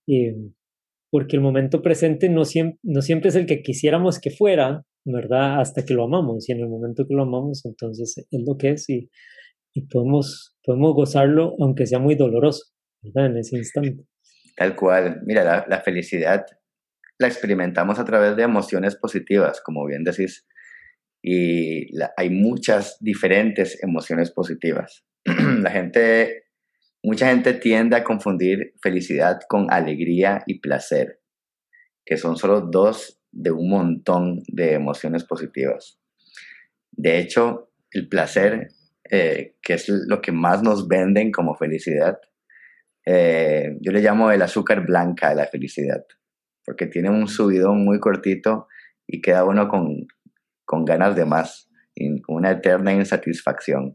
Eh, 0.07 0.37
porque 1.11 1.37
el 1.37 1.43
momento 1.43 1.83
presente 1.83 2.29
no 2.29 2.45
siempre, 2.45 2.79
no 2.83 3.03
siempre 3.03 3.29
es 3.29 3.37
el 3.37 3.47
que 3.47 3.63
quisiéramos 3.63 4.19
que 4.19 4.31
fuera, 4.31 4.85
¿verdad? 5.05 5.61
Hasta 5.61 5.85
que 5.85 5.95
lo 5.95 6.05
amamos, 6.05 6.49
y 6.49 6.53
en 6.53 6.61
el 6.61 6.69
momento 6.69 7.07
que 7.07 7.15
lo 7.15 7.25
amamos, 7.25 7.65
entonces 7.67 8.17
es 8.17 8.43
lo 8.47 8.57
que 8.57 8.71
es 8.71 8.89
y, 8.89 9.11
podemos, 9.91 10.57
podemos 10.65 10.95
gozarlo 10.95 11.55
aunque 11.61 11.87
sea 11.87 11.99
muy 11.99 12.15
doloroso, 12.15 12.65
¿verdad? 13.03 13.27
En 13.27 13.39
ese 13.39 13.57
instante. 13.59 14.05
Tal 14.57 14.75
cual, 14.77 15.21
mira, 15.25 15.67
la 15.69 15.81
felicidad 15.81 16.45
la 17.23 17.29
experimentamos 17.29 17.99
a 17.99 18.05
través 18.05 18.37
de 18.37 18.43
emociones 18.43 18.97
positivas, 18.97 19.63
como 19.65 19.87
bien 19.87 20.05
decís, 20.05 20.47
y 21.23 21.97
hay 22.17 22.31
muchas 22.31 22.97
diferentes 23.01 23.83
emociones 23.83 24.31
positivas. 24.31 25.05
la 25.25 25.71
gente 25.71 26.43
Mucha 27.05 27.31
gente 27.31 27.55
tiende 27.55 27.97
a 27.97 28.05
confundir 28.05 28.75
felicidad 28.81 29.41
con 29.49 29.73
alegría 29.73 30.45
y 30.47 30.61
placer, 30.61 31.21
que 32.07 32.17
son 32.17 32.37
solo 32.37 32.61
dos 32.61 33.21
de 33.33 33.51
un 33.51 33.69
montón 33.69 34.43
de 34.47 34.75
emociones 34.75 35.25
positivas. 35.25 35.99
De 36.93 37.19
hecho, 37.19 37.73
el 37.91 38.09
placer, 38.09 38.69
eh, 39.11 39.57
que 39.61 39.75
es 39.75 39.89
lo 39.89 40.21
que 40.21 40.31
más 40.31 40.63
nos 40.63 40.87
venden 40.87 41.33
como 41.33 41.57
felicidad, 41.57 42.21
eh, 43.05 43.77
yo 43.81 43.91
le 43.91 44.01
llamo 44.01 44.31
el 44.31 44.43
azúcar 44.43 44.87
blanca 44.87 45.31
de 45.31 45.35
la 45.35 45.47
felicidad, 45.47 46.05
porque 46.65 46.87
tiene 46.87 47.11
un 47.11 47.27
subidón 47.27 47.85
muy 47.85 47.99
cortito 47.99 48.69
y 49.09 49.21
queda 49.21 49.45
uno 49.45 49.67
con, 49.67 50.07
con 50.73 50.87
ganas 50.87 51.15
de 51.15 51.27
más, 51.27 51.69
y 51.95 52.23
una 52.29 52.53
eterna 52.53 52.95
insatisfacción. 52.95 53.95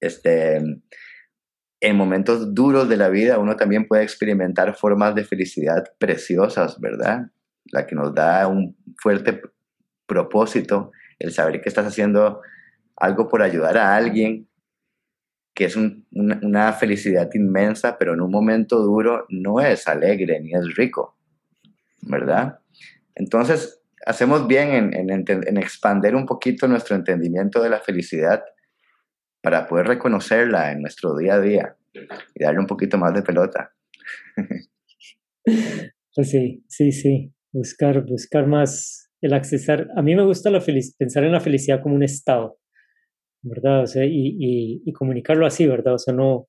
Este, 0.00 0.58
en 1.80 1.96
momentos 1.96 2.54
duros 2.54 2.90
de 2.90 2.98
la 2.98 3.08
vida 3.08 3.38
uno 3.38 3.56
también 3.56 3.88
puede 3.88 4.02
experimentar 4.02 4.76
formas 4.76 5.14
de 5.14 5.24
felicidad 5.24 5.82
preciosas, 5.96 6.78
¿verdad? 6.78 7.30
La 7.72 7.86
que 7.86 7.94
nos 7.94 8.14
da 8.14 8.46
un 8.48 8.76
fuerte 9.00 9.40
propósito, 10.04 10.92
el 11.18 11.32
saber 11.32 11.62
que 11.62 11.70
estás 11.70 11.86
haciendo 11.86 12.42
algo 12.96 13.26
por 13.26 13.40
ayudar 13.40 13.78
a 13.78 13.96
alguien, 13.96 14.46
que 15.54 15.64
es 15.64 15.74
una, 15.74 16.74
felicidad 16.74 17.30
inmensa, 17.32 17.96
pero 17.96 18.12
en 18.12 18.20
un 18.20 18.30
momento 18.30 18.80
duro 18.80 19.24
no 19.30 19.58
es 19.58 19.88
alegre 19.88 20.38
ni 20.38 20.52
es 20.52 20.74
rico, 20.74 21.16
¿verdad? 22.02 22.58
Entonces, 23.14 23.80
hacemos 24.06 24.46
bien 24.46 24.70
en, 24.70 25.10
en, 25.10 25.24
en 25.28 25.56
expander 25.56 26.14
un 26.14 26.26
poquito 26.26 26.68
nuestro 26.68 26.96
entendimiento 26.96 27.62
de 27.62 27.70
la 27.70 27.80
felicidad 27.80 28.42
para 29.42 29.66
poder 29.66 29.86
reconocerla 29.86 30.72
en 30.72 30.82
nuestro 30.82 31.16
día 31.16 31.34
a 31.34 31.40
día 31.40 31.76
y 32.34 32.42
darle 32.42 32.60
un 32.60 32.66
poquito 32.66 32.98
más 32.98 33.14
de 33.14 33.22
pelota. 33.22 33.72
Pues 36.14 36.30
sí, 36.30 36.64
sí, 36.68 36.92
sí. 36.92 37.34
Buscar, 37.52 38.04
buscar 38.06 38.46
más 38.46 39.10
el 39.20 39.32
accesar. 39.32 39.88
A 39.96 40.02
mí 40.02 40.14
me 40.14 40.24
gusta 40.24 40.50
la 40.50 40.62
pensar 40.98 41.24
en 41.24 41.32
la 41.32 41.40
felicidad 41.40 41.82
como 41.82 41.96
un 41.96 42.02
estado, 42.02 42.58
¿verdad? 43.42 43.82
O 43.82 43.86
sea, 43.86 44.04
y, 44.04 44.36
y, 44.84 44.92
comunicarlo 44.92 45.44
así, 45.44 45.66
¿verdad? 45.66 45.94
O 45.94 45.98
sea, 45.98 46.14
no, 46.14 46.46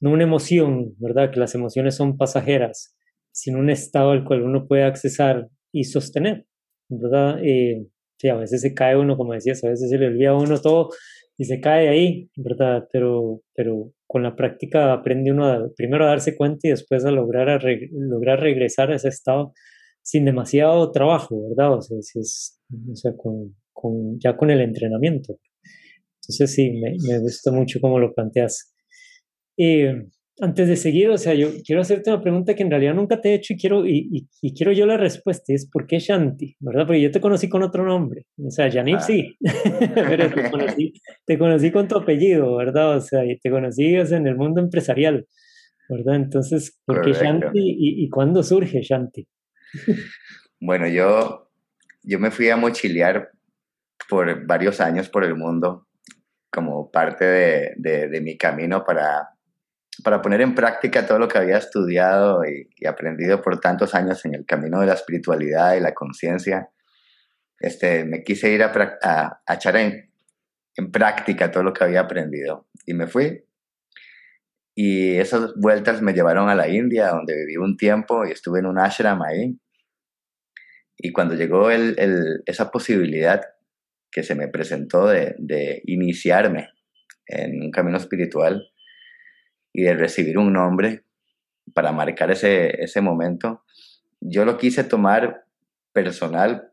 no 0.00 0.10
una 0.10 0.24
emoción, 0.24 0.94
¿verdad? 0.98 1.30
Que 1.30 1.40
las 1.40 1.54
emociones 1.54 1.96
son 1.96 2.16
pasajeras, 2.16 2.96
sino 3.32 3.58
un 3.58 3.70
estado 3.70 4.12
al 4.12 4.24
cual 4.24 4.42
uno 4.42 4.66
puede 4.66 4.84
accesar 4.84 5.48
y 5.72 5.84
sostener, 5.84 6.46
¿verdad? 6.88 7.38
Eh, 7.42 7.86
sí, 8.18 8.28
a 8.28 8.36
veces 8.36 8.60
se 8.60 8.74
cae 8.74 8.96
uno, 8.96 9.16
como 9.16 9.34
decías, 9.34 9.62
a 9.64 9.70
veces 9.70 9.90
se 9.90 9.98
le 9.98 10.06
olvida 10.06 10.30
a 10.30 10.36
uno 10.38 10.60
todo 10.60 10.90
y 11.36 11.44
se 11.44 11.60
cae 11.60 11.88
ahí, 11.88 12.30
¿verdad? 12.36 12.88
Pero, 12.92 13.42
pero 13.54 13.92
con 14.06 14.22
la 14.22 14.34
práctica 14.34 14.92
aprende 14.92 15.30
uno 15.32 15.70
primero 15.76 16.04
a 16.04 16.08
darse 16.08 16.36
cuenta 16.36 16.66
y 16.66 16.70
después 16.70 17.04
a 17.04 17.10
lograr, 17.10 17.48
a 17.48 17.60
lograr 17.92 18.40
regresar 18.40 18.90
a 18.90 18.96
ese 18.96 19.08
estado 19.08 19.52
sin 20.02 20.24
demasiado 20.24 20.90
trabajo, 20.90 21.48
¿verdad? 21.48 21.74
O 21.74 21.82
sea, 21.82 21.98
si 22.00 22.18
es, 22.20 22.60
con, 23.16 23.54
con, 23.72 24.18
ya 24.18 24.36
con 24.36 24.50
el 24.50 24.60
entrenamiento. 24.60 25.38
Entonces 26.22 26.54
sí, 26.54 26.72
me, 26.72 26.96
me 27.06 27.20
gusta 27.20 27.52
mucho 27.52 27.78
cómo 27.80 27.98
lo 27.98 28.14
planteas. 28.14 28.74
Y 29.56 29.84
antes 30.40 30.68
de 30.68 30.76
seguir, 30.76 31.10
o 31.10 31.18
sea, 31.18 31.34
yo 31.34 31.48
quiero 31.64 31.82
hacerte 31.82 32.10
una 32.10 32.22
pregunta 32.22 32.54
que 32.54 32.62
en 32.62 32.70
realidad 32.70 32.94
nunca 32.94 33.20
te 33.20 33.30
he 33.30 33.34
hecho 33.34 33.54
y 33.54 33.56
quiero, 33.56 33.86
y, 33.86 34.28
y, 34.40 34.54
quiero 34.54 34.72
yo 34.72 34.86
la 34.86 34.96
respuesta, 34.96 35.52
es 35.52 35.68
¿por 35.68 35.86
qué 35.86 35.98
Shanti? 35.98 36.56
¿Verdad? 36.60 36.86
Porque 36.86 37.02
yo 37.02 37.10
te 37.10 37.20
conocí 37.20 37.48
con 37.48 37.62
otro 37.62 37.84
nombre, 37.84 38.26
o 38.36 38.50
sea, 38.50 38.70
Janip 38.70 38.96
ah. 38.96 39.00
sí, 39.00 39.36
pero 39.94 40.30
te 40.30 40.50
conocí, 40.50 40.92
te 41.26 41.38
conocí, 41.38 41.70
con 41.72 41.88
tu 41.88 41.96
apellido, 41.96 42.56
¿verdad? 42.56 42.96
O 42.96 43.00
sea, 43.00 43.24
y 43.24 43.38
te 43.38 43.50
conocí 43.50 43.94
en 43.94 44.26
el 44.26 44.36
mundo 44.36 44.60
empresarial, 44.60 45.26
¿verdad? 45.88 46.16
Entonces, 46.16 46.78
¿por 46.84 47.02
qué 47.02 47.12
Shanti 47.12 47.58
y, 47.58 48.04
y, 48.04 48.08
cuándo 48.08 48.42
surge 48.42 48.82
Shanti? 48.82 49.26
bueno, 50.60 50.86
yo, 50.86 51.50
yo 52.02 52.18
me 52.18 52.30
fui 52.30 52.48
a 52.48 52.56
mochilear 52.56 53.30
por 54.08 54.46
varios 54.46 54.80
años 54.80 55.08
por 55.08 55.24
el 55.24 55.34
mundo 55.34 55.86
como 56.50 56.90
parte 56.90 57.24
de, 57.24 57.72
de, 57.76 58.08
de 58.08 58.20
mi 58.20 58.38
camino 58.38 58.84
para 58.84 59.28
para 60.02 60.22
poner 60.22 60.40
en 60.40 60.54
práctica 60.54 61.06
todo 61.06 61.18
lo 61.18 61.28
que 61.28 61.38
había 61.38 61.58
estudiado 61.58 62.42
y, 62.44 62.86
aprendido 62.86 63.42
por 63.42 63.60
tantos 63.60 63.94
años 63.94 64.24
en 64.24 64.34
el 64.34 64.46
camino 64.46 64.80
de 64.80 64.86
la 64.86 64.94
espiritualidad 64.94 65.74
y 65.74 65.80
la 65.80 65.94
conciencia, 65.94 66.68
este, 67.58 68.04
me 68.04 68.22
quise 68.22 68.50
ir 68.50 68.62
a, 68.62 68.72
a, 69.02 69.54
echar 69.54 69.76
en, 69.76 70.08
práctica 70.92 71.50
todo 71.50 71.64
lo 71.64 71.72
que 71.72 71.82
había 71.82 72.00
aprendido. 72.00 72.68
Y 72.86 72.94
me 72.94 73.08
fui. 73.08 73.44
Y 74.76 75.16
esas 75.16 75.54
vueltas 75.56 76.02
me 76.02 76.12
llevaron 76.12 76.48
a 76.48 76.54
la 76.54 76.68
India, 76.68 77.08
donde 77.08 77.34
viví 77.34 77.56
un 77.56 77.76
tiempo 77.76 78.24
y 78.24 78.30
estuve 78.30 78.60
en 78.60 78.66
un 78.66 78.78
ashram 78.78 79.20
ahí. 79.22 79.58
Y 80.96 81.10
cuando 81.10 81.34
llegó 81.34 81.72
el, 81.72 81.96
esa 82.46 82.70
posibilidad 82.70 83.40
que 84.12 84.22
se 84.22 84.36
me 84.36 84.46
presentó 84.46 85.08
de 85.08 85.82
iniciarme 85.84 86.68
en 87.26 87.60
un 87.60 87.72
camino 87.72 87.98
espiritual, 87.98 88.70
y 89.72 89.82
de 89.82 89.94
recibir 89.94 90.38
un 90.38 90.52
nombre 90.52 91.04
para 91.74 91.92
marcar 91.92 92.30
ese, 92.30 92.82
ese 92.82 93.00
momento, 93.00 93.62
yo 94.20 94.44
lo 94.44 94.56
quise 94.56 94.84
tomar 94.84 95.44
personal, 95.92 96.72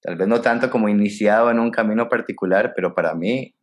tal 0.00 0.16
vez 0.16 0.28
no 0.28 0.40
tanto 0.40 0.70
como 0.70 0.88
iniciado 0.88 1.50
en 1.50 1.58
un 1.58 1.70
camino 1.70 2.08
particular, 2.08 2.72
pero 2.74 2.94
para 2.94 3.14
mí 3.14 3.54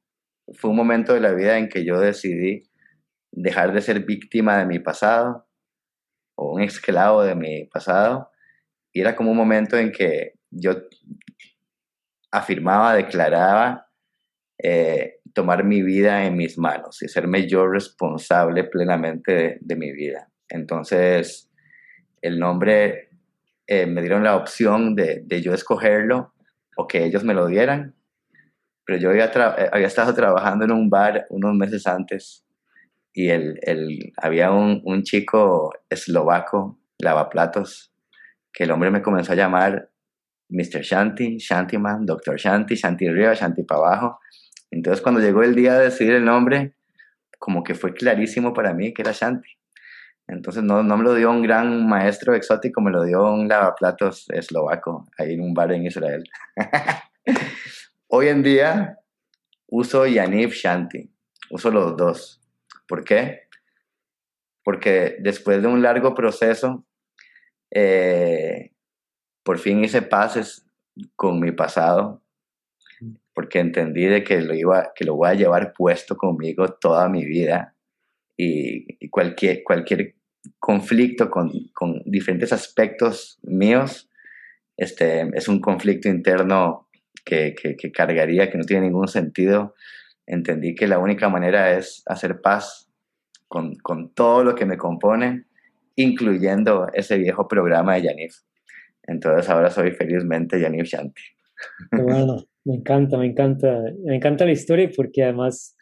fue 0.53 0.69
un 0.69 0.77
momento 0.77 1.13
de 1.13 1.21
la 1.21 1.33
vida 1.33 1.57
en 1.57 1.69
que 1.69 1.85
yo 1.85 1.99
decidí 1.99 2.69
dejar 3.31 3.73
de 3.73 3.81
ser 3.81 4.05
víctima 4.05 4.57
de 4.57 4.65
mi 4.65 4.79
pasado 4.79 5.47
o 6.35 6.53
un 6.53 6.61
esclavo 6.61 7.23
de 7.23 7.35
mi 7.35 7.65
pasado. 7.65 8.31
Y 8.93 9.01
era 9.01 9.15
como 9.15 9.31
un 9.31 9.37
momento 9.37 9.77
en 9.77 9.91
que 9.91 10.33
yo 10.49 10.73
afirmaba, 12.31 12.95
declaraba 12.95 13.87
eh, 14.57 15.16
tomar 15.37 15.63
mi 15.63 15.83
vida 15.83 16.25
en 16.25 16.35
mis 16.35 16.57
manos 16.57 17.03
y 17.03 17.07
serme 17.07 17.47
yo 17.47 17.67
responsable 17.67 18.63
plenamente 18.63 19.59
de, 19.61 19.75
mi 19.75 19.91
vida. 19.91 20.31
Entonces, 20.49 21.51
el 22.23 22.39
nombre 22.39 23.09
eh, 23.67 23.85
me 23.85 24.01
dieron 24.01 24.23
la 24.23 24.35
opción 24.35 24.95
de, 24.95 25.21
de, 25.23 25.43
yo 25.43 25.53
escogerlo 25.53 26.33
o 26.75 26.87
que 26.87 27.05
ellos 27.05 27.23
me 27.23 27.35
lo 27.35 27.45
dieran, 27.45 27.93
pero 28.83 28.97
yo 28.97 29.11
había, 29.11 29.25
eh, 29.25 29.69
había 29.71 29.85
estado 29.85 30.11
trabajando 30.15 30.65
en 30.65 30.71
un 30.71 30.89
bar 30.89 31.27
unos 31.29 31.53
meses 31.53 31.85
antes 31.85 32.43
y 33.13 33.29
el, 33.29 33.59
el, 33.61 34.11
había 34.17 34.49
un, 34.49 34.81
un 34.85 35.03
chico 35.03 35.71
eslovaco, 35.87 36.79
lavaplatos, 36.97 37.93
que 38.51 38.63
el 38.63 38.71
hombre 38.71 38.89
me 38.89 39.03
comenzó 39.03 39.33
a 39.33 39.35
llamar 39.35 39.91
Mr. 40.49 40.81
Shanti, 40.81 41.37
Shantiman, 41.37 42.07
Dr. 42.07 42.37
Shanti, 42.37 42.73
Shanti 42.73 43.05
arriba, 43.07 43.35
Shanti 43.35 43.61
para 43.61 43.81
abajo. 43.81 44.19
Entonces 44.71 45.01
cuando 45.01 45.21
llegó 45.21 45.43
el 45.43 45.55
día 45.55 45.77
de 45.77 45.85
decidir 45.85 46.13
el 46.13 46.25
nombre, 46.25 46.73
como 47.39 47.63
que 47.63 47.75
fue 47.75 47.93
clarísimo 47.93 48.53
para 48.53 48.73
mí 48.73 48.93
que 48.93 49.01
era 49.01 49.11
Shanti. 49.11 49.49
Entonces 50.27 50.63
no, 50.63 50.83
no 50.83 50.97
me 50.97 51.03
lo 51.03 51.13
dio 51.13 51.31
un 51.31 51.41
gran 51.41 51.87
maestro 51.87 52.35
exótico, 52.35 52.81
me 52.81 52.91
lo 52.91 53.03
dio 53.03 53.23
un 53.31 53.47
lavaplatos 53.47 54.29
eslovaco 54.29 55.07
ahí 55.17 55.33
en 55.33 55.41
un 55.41 55.53
bar 55.53 55.71
en 55.71 55.85
Israel. 55.85 56.23
Hoy 58.07 58.27
en 58.27 58.43
día 58.43 58.99
uso 59.67 60.05
Yaniv 60.05 60.51
Shanti, 60.51 61.09
uso 61.49 61.71
los 61.71 61.95
dos. 61.95 62.41
¿Por 62.87 63.03
qué? 63.03 63.47
Porque 64.63 65.17
después 65.19 65.61
de 65.61 65.67
un 65.67 65.81
largo 65.81 66.13
proceso, 66.13 66.85
eh, 67.71 68.73
por 69.43 69.59
fin 69.59 69.83
hice 69.83 70.01
pases 70.01 70.65
con 71.15 71.39
mi 71.39 71.51
pasado, 71.51 72.21
porque 73.37 73.59
entendí 73.59 74.05
de 74.05 74.23
que 74.23 74.41
lo, 74.41 74.55
iba, 74.55 74.93
que 74.95 75.05
lo 75.05 75.15
voy 75.15 75.29
a 75.29 75.35
llevar 75.35 75.71
puesto 75.71 76.17
conmigo 76.17 76.69
toda 76.69 77.07
mi 77.07 77.23
vida 77.23 77.75
y, 78.35 79.07
cualquier, 79.09 79.61
cualquier 79.63 80.15
conflicto 80.57 81.29
con, 81.29 81.51
con, 81.71 82.01
diferentes 82.07 82.51
aspectos 82.51 83.37
míos 83.43 84.09
este, 84.75 85.29
es 85.35 85.47
un 85.47 85.61
conflicto 85.61 86.09
interno 86.09 86.89
que, 87.23 87.53
que, 87.53 87.75
que 87.75 87.91
cargaría, 87.91 88.49
que 88.49 88.57
no 88.57 88.63
tiene 88.63 88.87
ningún 88.87 89.07
sentido. 89.07 89.75
Entendí 90.25 90.73
que 90.73 90.87
la 90.87 90.97
única 90.97 91.29
manera 91.29 91.77
es 91.77 92.01
hacer 92.07 92.41
paz 92.41 92.89
con, 93.47 93.75
con 93.75 94.15
todo 94.15 94.43
lo 94.43 94.55
que 94.55 94.65
me 94.65 94.77
compone, 94.77 95.45
incluyendo 95.95 96.87
ese 96.91 97.19
viejo 97.19 97.47
programa 97.47 97.93
de 97.93 98.01
Yanif. 98.01 98.37
Entonces 99.03 99.47
ahora 99.47 99.69
soy 99.69 99.91
felizmente 99.91 100.59
Yanif 100.59 100.87
Shanti. 100.87 101.21
Bueno, 101.91 102.43
me 102.67 102.75
encanta, 102.75 103.17
me 103.17 103.27
encanta, 103.27 103.81
me 104.03 104.17
encanta 104.17 104.45
la 104.45 104.51
historia 104.51 104.89
porque 104.93 105.23
además, 105.23 105.77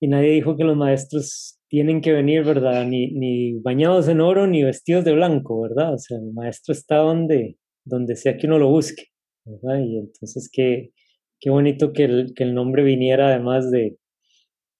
y 0.00 0.08
nadie 0.08 0.32
dijo 0.32 0.56
que 0.56 0.64
los 0.64 0.76
maestros 0.76 1.60
tienen 1.68 2.00
que 2.00 2.12
venir, 2.12 2.42
¿verdad? 2.42 2.84
Ni, 2.84 3.12
ni 3.12 3.60
bañados 3.60 4.08
en 4.08 4.20
oro 4.20 4.48
ni 4.48 4.64
vestidos 4.64 5.04
de 5.04 5.14
blanco, 5.14 5.62
¿verdad? 5.62 5.94
O 5.94 5.98
sea, 5.98 6.18
el 6.18 6.32
maestro 6.32 6.72
está 6.72 6.96
donde, 6.96 7.58
donde 7.84 8.16
sea 8.16 8.36
que 8.36 8.48
uno 8.48 8.58
lo 8.58 8.68
busque, 8.68 9.04
¿verdad? 9.44 9.78
Y 9.78 9.98
entonces 9.98 10.50
qué, 10.52 10.90
qué 11.38 11.50
bonito 11.50 11.92
que 11.92 12.04
el, 12.04 12.32
que 12.34 12.42
el 12.42 12.52
nombre 12.52 12.82
viniera 12.82 13.28
además 13.28 13.70
de, 13.70 13.96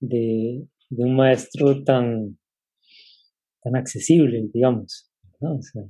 de, 0.00 0.66
de 0.90 1.04
un 1.04 1.14
maestro 1.14 1.84
tan, 1.84 2.36
tan 3.62 3.76
accesible, 3.76 4.48
digamos. 4.52 5.08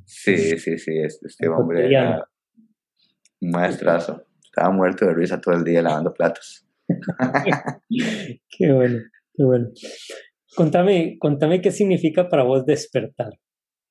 sí, 0.04 0.36
sí, 0.58 0.76
sí, 0.76 0.92
este, 0.98 1.26
este 1.26 1.48
hombre 1.48 1.86
era 1.86 2.28
un 3.40 3.50
maestrazo. 3.50 4.26
Estaba 4.56 4.74
muerto 4.74 5.04
de 5.04 5.12
risa 5.12 5.38
todo 5.38 5.54
el 5.54 5.64
día 5.64 5.82
lavando 5.82 6.14
platos. 6.14 6.66
qué 8.48 8.72
bueno, 8.72 9.00
qué 9.34 9.44
bueno. 9.44 9.68
Contame, 10.56 11.18
contame 11.18 11.60
qué 11.60 11.70
significa 11.70 12.30
para 12.30 12.42
vos 12.42 12.64
despertar, 12.64 13.32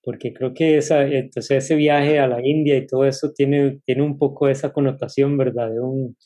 porque 0.01 0.33
creo 0.33 0.55
que 0.55 0.77
esa, 0.77 1.03
entonces 1.05 1.63
ese 1.63 1.75
viaje 1.75 2.17
a 2.17 2.27
la 2.27 2.43
India 2.43 2.75
y 2.77 2.87
todo 2.87 3.05
eso 3.05 3.31
tiene, 3.31 3.79
tiene 3.85 4.01
un 4.01 4.17
poco 4.17 4.49
esa 4.49 4.73
connotación, 4.73 5.37
¿verdad? 5.37 5.69
De, 5.69 5.79
un, 5.79 6.17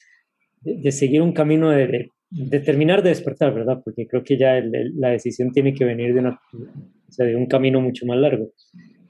de, 0.62 0.92
seguir 0.94 1.22
un 1.22 1.34
camino 1.34 1.72
de, 1.72 2.08
de, 2.30 2.60
terminar 2.62 3.04
de 3.04 3.10
despertar, 3.10 3.54
¿verdad? 3.54 3.82
Porque 3.84 4.08
creo 4.08 4.24
que 4.24 4.38
ya 4.38 4.62
la 4.64 5.10
decisión 5.10 5.52
tiene 5.52 5.74
que 5.74 5.84
venir 5.84 6.14
de, 6.14 6.22
una, 6.22 6.40
de 7.18 7.36
un 7.36 7.48
camino 7.48 7.82
mucho 7.82 8.06
más 8.06 8.18
largo. 8.18 8.54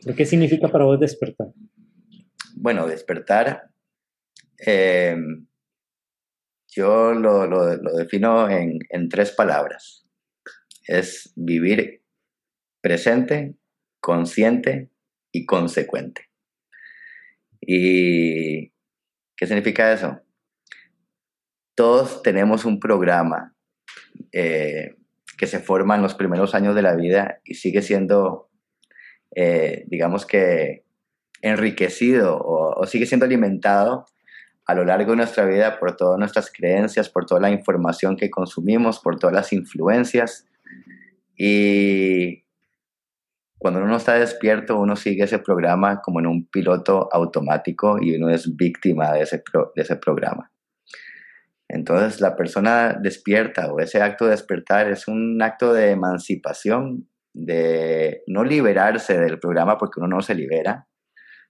¿Pero 0.04 0.16
qué 0.16 0.26
significa 0.26 0.70
para 0.70 0.86
vos 0.86 1.00
despertar? 1.00 1.50
Bueno, 2.56 2.88
despertar 2.88 3.70
eh, 4.66 5.18
yo 6.68 7.14
lo, 7.14 7.48
lo, 7.48 7.96
defino 7.96 8.50
en, 8.50 8.80
en, 8.90 9.10
tres 9.10 9.32
palabras. 9.32 10.06
Es 10.88 11.34
vivir 11.36 12.04
presente, 12.82 13.56
consciente 14.00 14.90
y 15.32 15.46
consecuente. 15.46 16.30
¿Y 17.62 18.70
qué 19.36 19.48
significa 19.48 19.92
eso? 19.92 20.22
Todos 21.76 22.22
tenemos 22.24 22.66
un 22.66 22.80
programa 22.80 23.56
eh, 24.32 24.96
que 25.38 25.48
se 25.48 25.60
forma 25.60 25.96
en 25.96 26.02
los 26.02 26.16
primeros 26.16 26.54
años 26.54 26.76
de 26.76 26.82
la 26.82 26.96
vida 26.96 27.40
y 27.46 27.56
sigue 27.56 27.82
siendo, 27.82 28.50
eh, 29.36 29.86
digamos 29.88 30.26
que, 30.26 30.84
enriquecido 31.42 32.38
o, 32.38 32.86
sigue 32.86 33.06
siendo 33.06 33.26
alimentado 33.26 34.06
a 34.70 34.76
lo 34.76 34.86
largo 34.86 35.12
de 35.12 35.18
nuestra 35.18 35.46
vida 35.46 35.80
por 35.80 35.96
todas 35.96 36.20
nuestras 36.20 36.52
creencias, 36.52 37.10
por 37.10 37.26
toda 37.26 37.42
la 37.42 37.50
información 37.50 38.16
que 38.16 38.30
consumimos, 38.30 39.00
por 39.00 39.18
todas 39.18 39.34
las 39.34 39.52
influencias. 39.52 40.46
Y 41.36 42.44
cuando 43.58 43.82
uno 43.82 43.98
está 43.98 44.14
despierto, 44.14 44.80
uno 44.80 44.96
sigue 44.96 45.24
ese 45.24 45.40
programa 45.40 46.02
como 46.02 46.20
en 46.20 46.28
un 46.28 46.48
piloto 46.48 47.10
automático 47.12 47.98
y 48.00 48.16
uno 48.16 48.30
es 48.30 48.56
víctima 48.56 49.12
de 49.12 49.22
ese, 49.22 49.42
de 49.76 49.82
ese 49.82 49.96
programa. 49.96 50.52
Entonces 51.68 52.22
la 52.22 52.36
persona 52.36 52.96
despierta 53.02 53.74
o 53.74 53.80
ese 53.80 54.04
acto 54.04 54.26
de 54.26 54.32
despertar 54.32 54.88
es 54.92 55.08
un 55.08 55.42
acto 55.42 55.74
de 55.74 55.90
emancipación, 55.90 57.10
de 57.34 58.22
no 58.28 58.44
liberarse 58.44 59.20
del 59.20 59.40
programa 59.40 59.80
porque 59.80 60.00
uno 60.00 60.18
no 60.18 60.22
se 60.22 60.36
libera, 60.36 60.88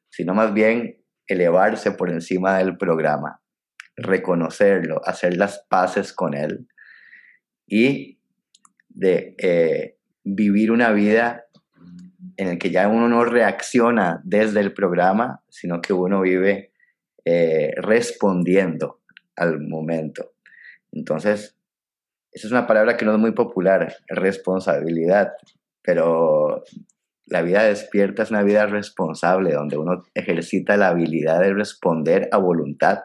sino 0.10 0.34
más 0.34 0.54
bien 0.54 0.99
elevarse 1.30 1.92
por 1.92 2.10
encima 2.10 2.58
del 2.58 2.76
programa, 2.78 3.42
reconocerlo, 3.96 5.02
hacer 5.06 5.38
las 5.38 5.66
paces 5.70 6.12
con 6.12 6.34
él 6.34 6.68
y 7.68 8.20
de 8.90 9.36
eh, 9.38 9.98
vivir 10.24 10.72
una 10.72 10.92
vida 10.92 11.46
en 12.36 12.50
la 12.50 12.58
que 12.58 12.72
ya 12.72 12.88
uno 12.88 13.08
no 13.08 13.24
reacciona 13.24 14.22
desde 14.24 14.60
el 14.60 14.74
programa, 14.74 15.44
sino 15.50 15.82
que 15.82 15.94
uno 15.94 16.22
vive 16.22 16.72
eh, 17.26 17.74
respondiendo 17.78 19.02
al 19.36 19.60
momento. 19.62 20.32
Entonces, 20.92 21.58
esa 22.32 22.48
es 22.48 22.52
una 22.52 22.68
palabra 22.68 22.98
que 22.98 23.06
no 23.06 23.14
es 23.14 23.20
muy 23.20 23.32
popular, 23.32 23.96
responsabilidad, 24.08 25.34
pero 25.82 26.64
la 27.30 27.42
vida 27.42 27.64
despierta 27.64 28.24
es 28.24 28.32
una 28.32 28.44
vida 28.44 28.66
responsable, 28.66 29.54
donde 29.54 29.78
uno 29.78 30.04
ejercita 30.14 30.78
la 30.78 30.90
habilidad 30.90 31.42
de 31.42 31.54
responder 31.54 32.28
a 32.32 32.38
voluntad, 32.38 33.00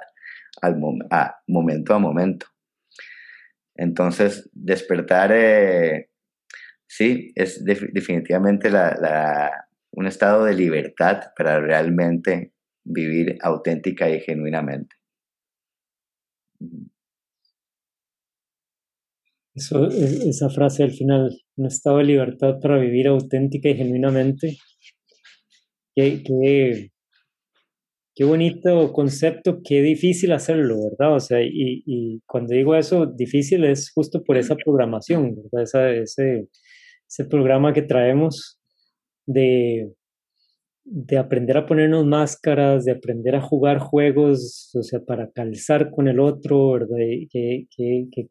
al 0.63 0.77
a 1.11 1.37
momento 1.47 1.95
a 1.95 1.99
momento. 1.99 2.47
Entonces, 3.77 4.49
despertar, 4.53 5.33
eh, 5.33 6.11
sí, 6.87 7.33
es 7.35 7.65
definitivamente 7.65 8.71
un 9.91 10.07
estado 10.07 10.45
de 10.45 10.55
libertad 10.55 11.33
para 11.37 11.61
realmente 11.61 12.53
vivir 12.85 13.37
auténtica 13.43 14.09
y 14.09 14.21
genuinamente. 14.21 14.97
Eso, 19.55 19.89
e, 19.91 20.29
esa 20.29 20.51
frase 20.51 20.83
al 20.83 20.91
final, 20.91 21.31
un 21.57 21.67
estado 21.67 21.99
de 21.99 22.05
libertad 22.05 22.59
para 22.61 22.79
vivir 22.79 23.07
auténtica 23.09 23.69
y 23.69 23.77
genuinamente. 23.77 24.57
Qué, 25.95 26.23
qué, 26.25 26.91
qué 28.15 28.25
bonito 28.25 28.93
concepto, 28.93 29.61
qué 29.65 29.81
difícil 29.83 30.33
hacerlo, 30.33 30.77
¿verdad? 30.91 31.15
O 31.17 31.21
sea, 31.21 31.41
y, 31.43 31.83
y, 31.87 32.21
cuando 32.27 32.55
digo 32.55 32.75
eso, 32.75 33.07
difícil 33.07 33.65
es 33.65 33.93
justo 33.93 34.25
por 34.25 34.37
esa 34.37 34.57
programación, 34.57 35.37
¿verdad? 35.37 35.63
Esa, 35.63 35.91
ese, 35.93 36.49
ese 37.09 37.25
programa 37.27 37.73
que 37.73 37.83
traemos 37.83 38.59
de, 39.27 39.93
de 40.85 41.19
aprender 41.19 41.57
a 41.57 41.67
ponernos 41.67 42.07
máscaras, 42.07 42.85
de 42.85 42.93
aprender 42.93 43.37
a 43.37 43.41
jugar 43.41 43.79
juegos, 43.79 44.71
o 44.75 44.83
sea, 44.83 45.01
para 45.01 45.31
calzar 45.31 45.91
con 45.91 46.09
el 46.09 46.21
otro, 46.21 46.73
¿verdad? 46.73 46.97
Que, 47.31 47.67
que, 47.71 48.07
que 48.13 48.29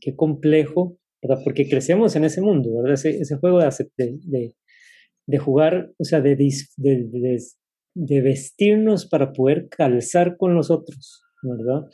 qué 0.00 0.14
complejo, 0.14 0.98
¿verdad? 1.22 1.42
Porque 1.44 1.68
crecemos 1.68 2.16
en 2.16 2.24
ese 2.24 2.40
mundo, 2.40 2.74
¿verdad? 2.76 2.94
Ese, 2.94 3.18
ese 3.18 3.36
juego 3.36 3.60
de, 3.60 3.68
de, 3.96 4.54
de, 5.26 5.38
jugar, 5.38 5.92
o 5.98 6.04
sea, 6.04 6.20
de, 6.20 6.36
de, 6.36 7.38
de, 7.94 8.20
vestirnos 8.20 9.06
para 9.06 9.32
poder 9.32 9.68
calzar 9.68 10.36
con 10.36 10.54
los 10.54 10.70
otros, 10.70 11.22
¿verdad? 11.42 11.88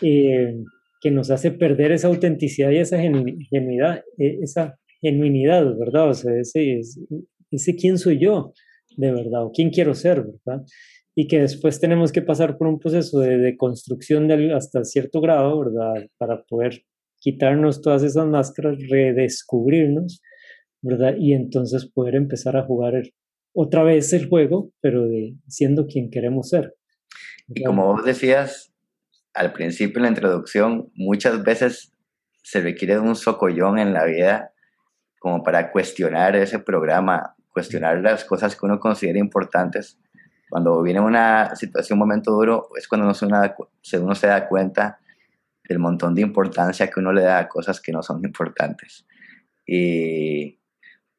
Eh, 0.00 0.62
que 1.00 1.10
nos 1.10 1.30
hace 1.30 1.50
perder 1.50 1.92
esa 1.92 2.08
autenticidad 2.08 2.70
y 2.70 2.78
esa 2.78 2.98
genuinidad, 2.98 4.02
e, 4.18 4.38
esa 4.42 4.78
genuinidad, 5.00 5.76
¿verdad? 5.76 6.10
O 6.10 6.14
sea, 6.14 6.34
ese, 6.38 6.80
ese 7.50 7.76
quién 7.76 7.98
soy 7.98 8.20
yo, 8.20 8.54
de 8.96 9.12
verdad, 9.12 9.44
o 9.44 9.52
quién 9.52 9.70
quiero 9.70 9.94
ser, 9.94 10.22
¿verdad? 10.22 10.64
Y 11.14 11.26
que 11.26 11.40
después 11.40 11.78
tenemos 11.78 12.10
que 12.10 12.22
pasar 12.22 12.56
por 12.56 12.68
un 12.68 12.78
proceso 12.78 13.20
de, 13.20 13.36
de 13.36 13.56
construcción 13.58 14.28
de, 14.28 14.54
hasta 14.54 14.82
cierto 14.84 15.20
grado, 15.20 15.58
¿verdad? 15.58 16.06
Para 16.16 16.42
poder 16.44 16.82
quitarnos 17.22 17.80
todas 17.80 18.02
esas 18.02 18.26
máscaras, 18.26 18.76
redescubrirnos, 18.90 20.20
¿verdad? 20.82 21.14
Y 21.16 21.34
entonces 21.34 21.86
poder 21.86 22.16
empezar 22.16 22.56
a 22.56 22.64
jugar 22.64 22.94
otra 23.54 23.84
vez 23.84 24.12
el 24.12 24.28
juego, 24.28 24.72
pero 24.80 25.06
de 25.06 25.36
siendo 25.46 25.86
quien 25.86 26.10
queremos 26.10 26.48
ser. 26.48 26.74
Y 27.46 27.62
como 27.62 27.86
vos 27.86 28.04
decías 28.04 28.74
al 29.34 29.52
principio 29.52 29.98
en 29.98 30.02
la 30.02 30.08
introducción, 30.08 30.90
muchas 30.94 31.42
veces 31.44 31.92
se 32.42 32.60
requiere 32.60 32.94
de 32.94 33.00
un 33.00 33.14
socollón 33.14 33.78
en 33.78 33.92
la 33.92 34.04
vida 34.04 34.52
como 35.20 35.44
para 35.44 35.70
cuestionar 35.70 36.34
ese 36.34 36.58
programa, 36.58 37.36
cuestionar 37.52 38.00
las 38.00 38.24
cosas 38.24 38.56
que 38.56 38.66
uno 38.66 38.80
considera 38.80 39.20
importantes. 39.20 39.96
Cuando 40.50 40.82
viene 40.82 41.00
una 41.00 41.54
situación, 41.54 41.96
un 41.96 42.08
momento 42.08 42.32
duro, 42.32 42.68
es 42.76 42.88
cuando 42.88 43.06
uno 43.06 43.14
se, 43.80 43.98
uno 43.98 44.14
se 44.16 44.26
da 44.26 44.48
cuenta 44.48 44.98
del 45.68 45.78
montón 45.78 46.14
de 46.14 46.22
importancia 46.22 46.88
que 46.88 47.00
uno 47.00 47.12
le 47.12 47.22
da 47.22 47.38
a 47.38 47.48
cosas 47.48 47.80
que 47.80 47.92
no 47.92 48.02
son 48.02 48.24
importantes. 48.24 49.06
Y 49.66 50.60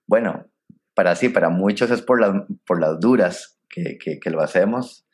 bueno, 0.05 0.45
para 0.93 1.15
sí, 1.15 1.29
para 1.29 1.49
muchos 1.49 1.91
es 1.91 2.01
por, 2.01 2.47
por 2.65 2.79
las 2.79 2.99
duras 2.99 3.59
que, 3.69 3.97
que, 3.97 4.29
lo 4.29 4.41
hacemos. 4.41 5.07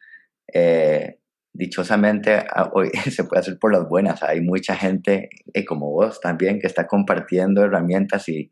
Eh, 0.54 1.20
dichosamente 1.54 2.46
hoy 2.74 2.90
se 3.12 3.24
puede 3.24 3.42
hacer 3.42 3.58
por 3.60 3.72
las 3.72 3.88
buenas. 3.88 4.24
Hay 4.24 4.42
mucha 4.42 4.76
gente, 4.76 5.30
y 5.54 5.66
como 5.66 5.92
vos 5.92 6.20
también, 6.20 6.60
que 6.60 6.68
está 6.68 6.88
compartiendo 6.88 7.64
herramientas 7.64 8.28
y, 8.30 8.52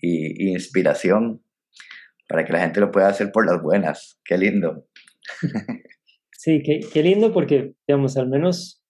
y, 0.00 0.50
inspiración 0.50 1.42
para 2.28 2.44
que 2.44 2.52
la 2.52 2.60
gente 2.60 2.80
lo 2.80 2.90
pueda 2.90 3.08
hacer 3.08 3.30
por 3.32 3.46
las 3.46 3.62
buenas. 3.62 4.18
Qué 4.24 4.38
lindo. 4.38 4.86
Sí, 6.38 6.62
qué, 6.62 6.78
qué 6.92 7.02
lindo 7.02 7.32
porque, 7.32 7.74
digamos, 7.88 8.16
al 8.16 8.28
menos, 8.28 8.80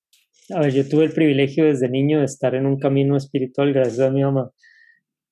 a 0.54 0.61
ver, 0.61 0.72
yo 0.72 0.88
tuve 0.88 1.04
el 1.04 1.12
privilegio 1.12 1.64
desde 1.64 1.88
niño 1.88 2.20
de 2.20 2.24
estar 2.24 2.54
en 2.54 2.66
un 2.66 2.78
camino 2.78 3.16
espiritual 3.16 3.72
gracias 3.72 4.00
a 4.00 4.11
mi 4.11 4.22
mamá, 4.22 4.50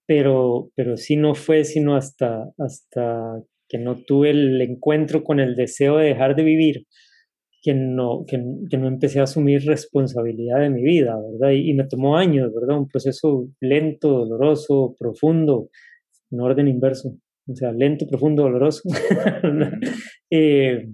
pero, 0.06 0.70
pero 0.74 0.96
sí 0.96 1.16
no 1.16 1.34
fue 1.34 1.64
sino 1.64 1.96
hasta, 1.96 2.44
hasta 2.58 3.42
que 3.68 3.78
no 3.78 4.04
tuve 4.04 4.30
el 4.30 4.60
encuentro 4.60 5.24
con 5.24 5.40
el 5.40 5.56
deseo 5.56 5.98
de 5.98 6.08
dejar 6.08 6.36
de 6.36 6.42
vivir, 6.42 6.86
que 7.62 7.74
no, 7.74 8.24
que, 8.26 8.42
que 8.68 8.76
no 8.76 8.88
empecé 8.88 9.20
a 9.20 9.24
asumir 9.24 9.64
responsabilidad 9.64 10.60
de 10.60 10.70
mi 10.70 10.82
vida, 10.82 11.16
¿verdad? 11.32 11.54
Y, 11.54 11.70
y, 11.70 11.74
me 11.74 11.86
tomó 11.86 12.16
años, 12.16 12.52
¿verdad? 12.54 12.78
Un 12.78 12.88
proceso 12.88 13.48
lento, 13.60 14.08
doloroso, 14.08 14.94
profundo, 14.98 15.70
en 16.30 16.40
orden 16.40 16.68
inverso 16.68 17.16
o 17.46 17.54
sea, 17.54 17.72
lento, 17.72 18.06
profundo, 18.06 18.42
doloroso, 18.42 18.82
eh, 20.30 20.88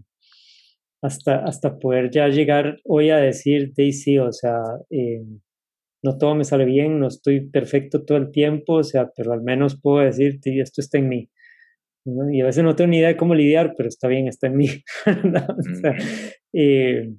hasta, 1.03 1.45
hasta 1.45 1.79
poder 1.79 2.11
ya 2.11 2.29
llegar 2.29 2.79
hoy 2.85 3.11
a 3.11 3.17
decir, 3.17 3.73
Daisy, 3.77 4.19
o 4.19 4.33
sea, 4.33 4.61
eh, 4.91 5.23
no 6.03 6.19
todo 6.19 6.35
me 6.35 6.45
sale 6.45 6.65
bien, 6.65 6.99
no 6.99 7.09
estoy 7.09 7.49
perfecto 7.49 8.05
todo 8.05 8.19
el 8.19 8.31
tiempo, 8.31 8.75
o 8.75 8.85
sea, 8.85 9.11
pero 9.15 9.33
al 9.33 9.43
menos 9.43 9.81
puedo 9.81 10.05
decir, 10.05 10.39
esto 10.45 10.81
está 10.81 10.99
en 10.99 11.09
mí. 11.09 11.31
Y 12.33 12.41
a 12.41 12.47
veces 12.47 12.65
no 12.65 12.75
tengo 12.75 12.89
ni 12.91 12.99
idea 12.99 13.09
de 13.09 13.17
cómo 13.17 13.35
lidiar, 13.35 13.75
pero 13.77 13.89
está 13.89 14.09
bien, 14.09 14.27
está 14.27 14.47
en 14.47 14.57
mí. 14.57 14.69
eh, 16.55 17.13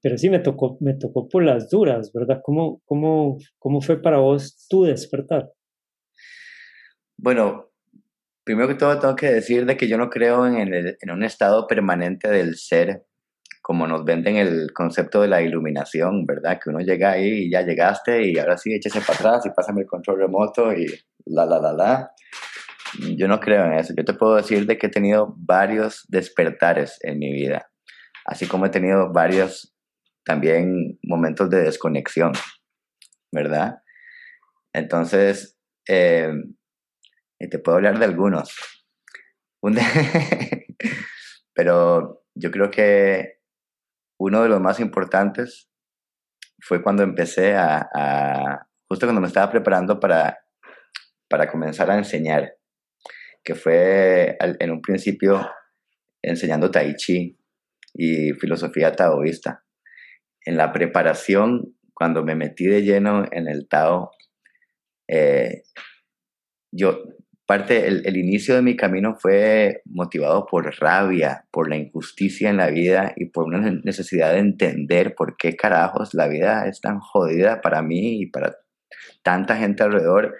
pero 0.00 0.16
sí 0.18 0.30
me 0.30 0.38
tocó, 0.38 0.78
me 0.80 0.94
tocó 0.94 1.28
por 1.28 1.44
las 1.44 1.68
duras, 1.68 2.12
¿verdad? 2.12 2.40
¿Cómo, 2.42 2.80
cómo, 2.84 3.38
cómo 3.58 3.80
fue 3.80 4.00
para 4.00 4.18
vos 4.18 4.66
tu 4.68 4.84
despertar? 4.84 5.50
Bueno, 7.16 7.72
primero 8.44 8.68
que 8.68 8.74
todo 8.76 8.98
tengo 8.98 9.16
que 9.16 9.32
decir 9.32 9.66
de 9.66 9.76
que 9.76 9.88
yo 9.88 9.98
no 9.98 10.08
creo 10.08 10.46
en, 10.46 10.72
en 10.72 11.10
un 11.10 11.24
estado 11.24 11.66
permanente 11.66 12.28
del 12.28 12.56
ser, 12.56 13.04
como 13.62 13.86
nos 13.86 14.04
venden 14.04 14.36
el 14.36 14.72
concepto 14.74 15.22
de 15.22 15.28
la 15.28 15.40
iluminación, 15.40 16.26
¿verdad? 16.26 16.58
Que 16.62 16.70
uno 16.70 16.80
llega 16.80 17.12
ahí 17.12 17.44
y 17.44 17.50
ya 17.50 17.62
llegaste 17.62 18.26
y 18.26 18.36
ahora 18.36 18.58
sí, 18.58 18.74
échese 18.74 19.00
para 19.00 19.14
atrás 19.14 19.46
y 19.46 19.50
pásame 19.50 19.82
el 19.82 19.86
control 19.86 20.18
remoto 20.18 20.72
y 20.72 20.86
la, 21.26 21.46
la, 21.46 21.60
la, 21.60 21.72
la. 21.72 22.10
Yo 23.16 23.28
no 23.28 23.38
creo 23.38 23.64
en 23.64 23.74
eso. 23.74 23.94
Yo 23.96 24.04
te 24.04 24.14
puedo 24.14 24.34
decir 24.34 24.66
de 24.66 24.76
que 24.76 24.88
he 24.88 24.90
tenido 24.90 25.34
varios 25.38 26.04
despertares 26.08 26.98
en 27.02 27.20
mi 27.20 27.32
vida, 27.32 27.70
así 28.26 28.46
como 28.46 28.66
he 28.66 28.70
tenido 28.70 29.12
varios 29.12 29.72
también 30.24 30.98
momentos 31.04 31.48
de 31.48 31.62
desconexión, 31.62 32.32
¿verdad? 33.32 33.78
Entonces, 34.72 35.56
eh, 35.88 36.32
te 37.38 37.58
puedo 37.60 37.76
hablar 37.76 37.98
de 37.98 38.06
algunos. 38.06 38.54
Pero 41.54 42.24
yo 42.34 42.50
creo 42.50 42.70
que 42.70 43.41
uno 44.24 44.44
de 44.44 44.48
los 44.48 44.60
más 44.60 44.78
importantes 44.78 45.68
fue 46.60 46.80
cuando 46.80 47.02
empecé 47.02 47.56
a, 47.56 48.68
justo 48.88 49.06
cuando 49.06 49.20
me 49.20 49.26
estaba 49.26 49.50
preparando 49.50 49.98
para, 49.98 50.38
para 51.28 51.50
comenzar 51.50 51.90
a 51.90 51.98
enseñar, 51.98 52.54
que 53.42 53.56
fue 53.56 54.36
en 54.38 54.70
un 54.70 54.80
principio 54.80 55.44
enseñando 56.22 56.70
tai 56.70 56.94
chi 56.94 57.36
y 57.94 58.32
filosofía 58.34 58.92
taoísta. 58.92 59.64
En 60.44 60.56
la 60.56 60.72
preparación, 60.72 61.76
cuando 61.92 62.22
me 62.22 62.36
metí 62.36 62.66
de 62.66 62.82
lleno 62.82 63.24
en 63.32 63.48
el 63.48 63.66
Tao, 63.68 64.12
eh, 65.08 65.64
yo 66.70 67.02
parte, 67.46 67.86
el, 67.86 68.16
inicio 68.16 68.54
de 68.54 68.62
mi 68.62 68.76
camino 68.76 69.16
fue 69.18 69.82
motivado 69.84 70.46
por 70.46 70.72
rabia, 70.80 71.46
por 71.50 71.68
la 71.68 71.76
injusticia 71.76 72.50
en 72.50 72.56
la 72.56 72.68
vida 72.68 73.12
y 73.16 73.26
por 73.26 73.46
una 73.46 73.70
necesidad 73.84 74.32
de 74.32 74.38
entender 74.38 75.14
por 75.14 75.36
qué 75.36 75.56
carajos 75.56 76.14
la 76.14 76.28
vida 76.28 76.66
es 76.66 76.80
tan 76.80 77.00
jodida 77.00 77.60
para 77.60 77.82
mí 77.82 78.22
y 78.22 78.26
para 78.26 78.56
tanta 79.22 79.56
gente 79.56 79.82
alrededor. 79.82 80.36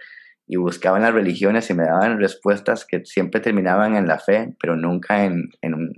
Y 0.46 0.56
buscaba 0.56 0.98
en 0.98 1.04
las 1.04 1.14
religiones 1.14 1.70
y 1.70 1.74
me 1.74 1.84
daban 1.84 2.18
respuestas 2.18 2.84
que 2.84 3.04
siempre 3.04 3.40
terminaban 3.40 3.96
en 3.96 4.06
la 4.06 4.18
fe, 4.18 4.54
pero 4.60 4.76
nunca 4.76 5.24
en, 5.24 5.48
en, 5.62 5.74
un, 5.74 5.92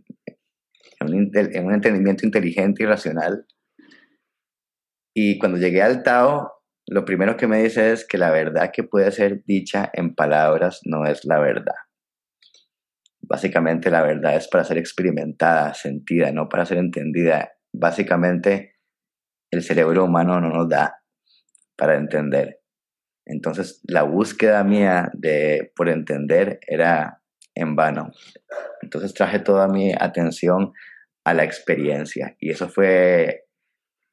en 1.00 1.66
un 1.66 1.74
entendimiento 1.74 2.26
inteligente 2.26 2.82
y 2.82 2.86
racional. 2.86 3.46
Y 5.14 5.38
cuando 5.38 5.58
llegué 5.58 5.82
al 5.82 6.02
Tao, 6.02 6.53
lo 6.86 7.04
primero 7.04 7.36
que 7.36 7.46
me 7.46 7.62
dice 7.62 7.92
es 7.92 8.06
que 8.06 8.18
la 8.18 8.30
verdad 8.30 8.70
que 8.72 8.82
puede 8.82 9.10
ser 9.10 9.42
dicha 9.44 9.90
en 9.92 10.14
palabras 10.14 10.80
no 10.84 11.06
es 11.06 11.24
la 11.24 11.38
verdad. 11.38 11.74
Básicamente 13.22 13.90
la 13.90 14.02
verdad 14.02 14.36
es 14.36 14.48
para 14.48 14.64
ser 14.64 14.76
experimentada, 14.76 15.72
sentida, 15.72 16.30
no 16.30 16.48
para 16.48 16.66
ser 16.66 16.78
entendida. 16.78 17.52
Básicamente 17.72 18.76
el 19.50 19.62
cerebro 19.62 20.04
humano 20.04 20.40
no 20.40 20.50
nos 20.50 20.68
da 20.68 20.96
para 21.76 21.96
entender. 21.96 22.60
Entonces 23.26 23.80
la 23.84 24.02
búsqueda 24.02 24.62
mía 24.62 25.10
de 25.14 25.72
por 25.74 25.88
entender 25.88 26.60
era 26.66 27.22
en 27.54 27.76
vano. 27.76 28.10
Entonces 28.82 29.14
traje 29.14 29.38
toda 29.38 29.68
mi 29.68 29.92
atención 29.98 30.72
a 31.24 31.32
la 31.32 31.44
experiencia 31.44 32.36
y 32.38 32.50
eso 32.50 32.68
fue 32.68 33.43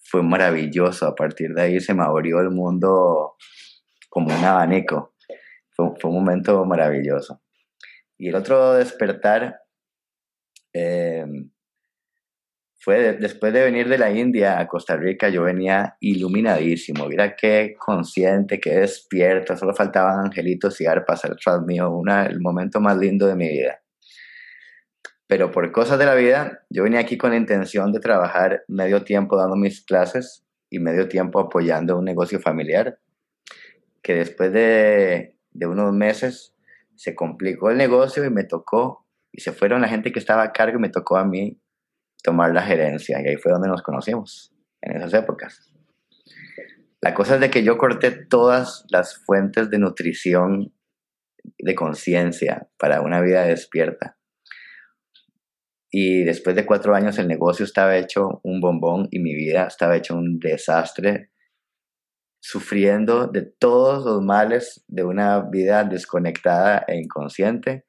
fue 0.02 0.24
maravilloso. 0.24 1.08
A 1.08 1.16
partir 1.16 1.54
de 1.54 1.62
ahí 1.62 1.80
se 1.80 1.94
me 1.94 2.04
abrió 2.04 2.40
el 2.40 2.50
mundo 2.50 3.36
como 4.10 4.36
un 4.36 4.44
abanico. 4.44 5.16
Fue, 5.70 5.88
un 6.04 6.14
momento 6.14 6.64
maravilloso. 6.66 7.42
Y 8.18 8.30
el 8.30 8.36
otro 8.36 8.74
despertar 8.74 9.62
eh, 10.74 11.26
fue 12.84 13.14
después 13.14 13.54
de 13.54 13.64
venir 13.64 13.88
de 13.88 14.00
la 14.00 14.12
India 14.12 14.60
a 14.60 14.68
Costa 14.68 14.96
Rica, 14.96 15.30
yo 15.30 15.44
venía 15.44 15.98
iluminadísimo. 16.00 17.08
Mira 17.08 17.36
qué 17.36 17.76
consciente, 17.78 18.60
qué 18.60 18.72
despierto. 18.78 19.56
Solo 19.56 19.76
faltaban 19.76 20.26
angelitos 20.26 20.82
y 20.82 20.88
arpas 20.88 21.24
atrás 21.24 21.62
mío. 21.62 21.92
Una, 21.92 22.26
el 22.26 22.40
momento 22.40 22.80
más 22.82 22.98
lindo 22.98 23.28
de 23.28 23.36
mi 23.36 23.50
vida. 23.50 23.82
Pero 25.32 25.50
por 25.50 25.72
cosas 25.72 25.98
de 25.98 26.06
la 26.06 26.14
vida, 26.14 26.66
yo 26.70 26.84
venía 26.84 27.00
aquí 27.00 27.18
con 27.18 27.30
la 27.30 27.38
intención 27.38 27.94
de 27.94 28.02
trabajar 28.02 28.66
medio 28.68 29.06
tiempo 29.06 29.38
dando 29.38 29.56
mis 29.56 29.82
clases 29.82 30.46
y 30.70 30.80
medio 30.80 31.08
tiempo 31.08 31.40
apoyando 31.40 31.98
un 31.98 32.04
negocio 32.04 32.42
familiar, 32.42 33.00
que 34.02 34.14
después 34.14 34.52
de, 34.52 35.38
de 35.52 35.68
unos 35.68 35.94
meses 35.94 36.54
se 36.98 37.16
complicó 37.16 37.70
el 37.70 37.78
negocio 37.78 38.26
y 38.26 38.30
me 38.30 38.44
tocó, 38.44 39.08
y 39.32 39.40
se 39.40 39.54
fueron 39.54 39.80
la 39.80 39.88
gente 39.88 40.12
que 40.12 40.20
estaba 40.20 40.44
a 40.44 40.52
cargo 40.52 40.80
y 40.80 40.82
me 40.82 40.90
tocó 40.90 41.16
a 41.16 41.24
mí 41.24 41.62
tomar 42.22 42.52
la 42.54 42.64
gerencia. 42.64 43.22
Y 43.22 43.30
ahí 43.30 43.38
fue 43.38 43.54
donde 43.54 43.70
nos 43.70 43.84
conocimos, 43.84 44.54
en 44.82 44.98
esas 44.98 45.14
épocas. 45.14 45.72
La 47.00 47.14
cosa 47.14 47.36
es 47.36 47.40
de 47.40 47.50
que 47.50 47.64
yo 47.64 47.78
corté 47.78 48.12
todas 48.12 48.84
las 48.90 49.24
fuentes 49.24 49.70
de 49.70 49.80
nutrición, 49.80 50.74
de 51.58 51.74
conciencia 51.74 52.68
para 52.78 53.00
una 53.00 53.22
vida 53.22 53.46
despierta 53.46 54.18
y 55.92 56.24
después 56.24 56.56
de 56.56 56.66
cuatro 56.66 56.96
años 56.96 57.20
el 57.20 57.28
negocio 57.28 57.66
estaba 57.66 57.98
hecho 57.98 58.40
un 58.44 58.62
bombón 58.62 59.10
y 59.12 59.20
mi 59.20 59.36
vida 59.36 59.68
estaba 59.68 59.98
hecho 59.98 60.16
un 60.16 60.40
desastre, 60.40 61.32
sufriendo 62.40 63.28
de 63.28 63.42
todos 63.42 64.06
los 64.06 64.24
males 64.24 64.86
de 64.88 65.04
una 65.04 65.42
vida 65.42 65.84
desconectada 65.84 66.86
e 66.88 66.96
inconsciente. 66.96 67.86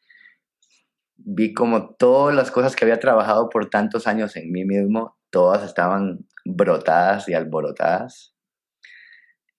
Vi 1.17 1.55
como 1.55 1.95
todas 1.95 2.35
las 2.35 2.51
cosas 2.51 2.75
que 2.75 2.85
había 2.85 2.99
trabajado 2.99 3.49
por 3.49 3.71
tantos 3.71 4.09
años 4.09 4.37
en 4.37 4.51
mí 4.51 4.65
mismo, 4.65 5.17
todas 5.31 5.63
estaban 5.63 6.27
brotadas 6.45 7.29
y 7.29 7.35
alborotadas. 7.35 8.35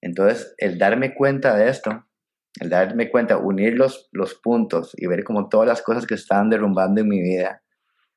Entonces, 0.01 0.53
el 0.58 0.77
darme 0.77 1.15
cuenta 1.15 1.56
de 1.56 1.69
esto, 1.69 2.06
el 2.60 2.69
darme 2.69 3.10
cuenta, 3.10 3.38
unir 3.38 3.75
los, 3.75 4.10
los 4.12 4.36
puntos 4.36 4.91
y 4.97 5.08
ver 5.08 5.23
como 5.23 5.47
todas 5.47 5.65
las 5.65 5.82
cosas 5.82 6.06
que 6.06 6.15
estaban 6.15 6.49
derrumbando 6.49 6.99
en 6.99 7.08
mi 7.08 7.21
vida, 7.21 7.62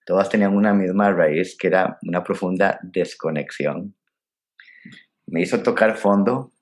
todas 0.06 0.30
tenían 0.30 0.56
una 0.56 0.72
misma 0.72 1.10
raíz 1.10 1.56
que 1.58 1.66
era 1.66 1.98
una 2.02 2.22
profunda 2.22 2.78
desconexión. 2.82 3.94
Me 5.26 5.42
hizo 5.42 5.62
tocar 5.62 5.96
fondo, 5.96 6.52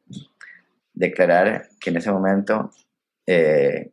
declarar 0.94 1.68
que 1.78 1.90
en 1.90 1.98
ese 1.98 2.10
momento 2.10 2.70
eh, 3.26 3.92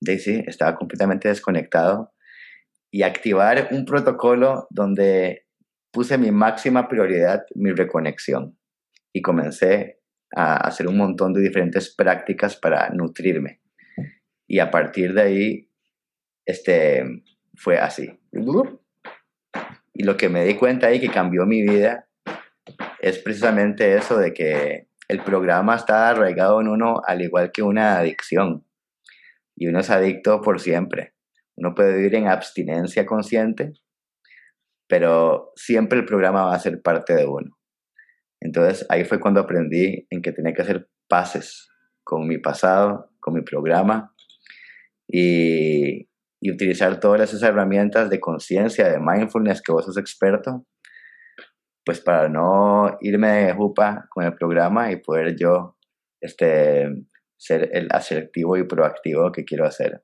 Daisy 0.00 0.44
estaba 0.46 0.76
completamente 0.76 1.28
desconectado 1.28 2.12
y 2.92 3.02
activar 3.02 3.68
un 3.72 3.84
protocolo 3.84 4.68
donde 4.70 5.46
puse 5.90 6.16
mi 6.16 6.30
máxima 6.30 6.88
prioridad, 6.88 7.44
mi 7.56 7.72
reconexión, 7.72 8.56
y 9.12 9.20
comencé 9.20 9.98
a 10.34 10.56
hacer 10.58 10.86
un 10.86 10.96
montón 10.96 11.32
de 11.32 11.40
diferentes 11.40 11.92
prácticas 11.92 12.54
para 12.56 12.88
nutrirme. 12.90 13.60
Y 14.46 14.60
a 14.60 14.70
partir 14.70 15.12
de 15.12 15.22
ahí, 15.22 15.70
este, 16.46 17.24
fue 17.54 17.78
así. 17.78 18.19
Y 18.32 20.02
lo 20.04 20.16
que 20.16 20.28
me 20.28 20.44
di 20.44 20.54
cuenta 20.54 20.86
ahí 20.86 21.00
que 21.00 21.10
cambió 21.10 21.46
mi 21.46 21.62
vida 21.62 22.08
es 23.00 23.18
precisamente 23.18 23.96
eso 23.96 24.16
de 24.18 24.32
que 24.32 24.88
el 25.08 25.22
programa 25.22 25.74
está 25.74 26.08
arraigado 26.08 26.60
en 26.60 26.68
uno 26.68 27.02
al 27.04 27.22
igual 27.22 27.50
que 27.52 27.62
una 27.62 27.98
adicción. 27.98 28.64
Y 29.56 29.66
uno 29.66 29.80
es 29.80 29.90
adicto 29.90 30.40
por 30.40 30.60
siempre. 30.60 31.14
Uno 31.56 31.74
puede 31.74 31.96
vivir 31.96 32.14
en 32.14 32.28
abstinencia 32.28 33.04
consciente, 33.04 33.72
pero 34.86 35.52
siempre 35.56 35.98
el 35.98 36.06
programa 36.06 36.44
va 36.44 36.54
a 36.54 36.60
ser 36.60 36.80
parte 36.80 37.14
de 37.14 37.26
uno. 37.26 37.58
Entonces 38.40 38.86
ahí 38.88 39.04
fue 39.04 39.20
cuando 39.20 39.40
aprendí 39.40 40.06
en 40.08 40.22
que 40.22 40.32
tenía 40.32 40.54
que 40.54 40.62
hacer 40.62 40.88
paces 41.08 41.68
con 42.04 42.26
mi 42.26 42.38
pasado, 42.38 43.12
con 43.20 43.34
mi 43.34 43.42
programa 43.42 44.14
y, 45.06 46.09
y 46.40 46.50
utilizar 46.50 46.98
todas 46.98 47.20
esas 47.20 47.42
herramientas 47.42 48.08
de 48.08 48.18
conciencia, 48.18 48.88
de 48.88 48.98
mindfulness 48.98 49.62
que 49.62 49.72
vos 49.72 49.84
sos 49.84 49.98
experto, 49.98 50.66
pues 51.84 52.00
para 52.00 52.28
no 52.28 52.96
irme 53.00 53.28
de 53.28 53.52
jupa 53.52 54.06
con 54.10 54.24
el 54.24 54.34
programa 54.34 54.90
y 54.90 54.96
poder 54.96 55.36
yo 55.36 55.76
este, 56.20 56.88
ser 57.36 57.70
el 57.72 57.88
asertivo 57.90 58.56
y 58.56 58.64
proactivo 58.64 59.30
que 59.32 59.44
quiero 59.44 59.66
hacer. 59.66 60.02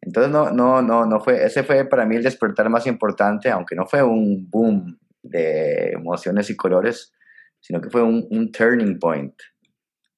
Entonces 0.00 0.30
no, 0.30 0.50
no, 0.50 0.80
no, 0.80 1.06
no 1.06 1.20
fue, 1.20 1.44
ese 1.44 1.64
fue 1.64 1.84
para 1.88 2.06
mí 2.06 2.16
el 2.16 2.22
despertar 2.22 2.68
más 2.70 2.86
importante, 2.86 3.50
aunque 3.50 3.74
no 3.74 3.86
fue 3.86 4.02
un 4.02 4.48
boom 4.48 4.98
de 5.22 5.90
emociones 5.90 6.50
y 6.50 6.56
colores, 6.56 7.12
sino 7.60 7.80
que 7.80 7.90
fue 7.90 8.02
un, 8.02 8.26
un 8.30 8.52
turning 8.52 8.98
point, 8.98 9.34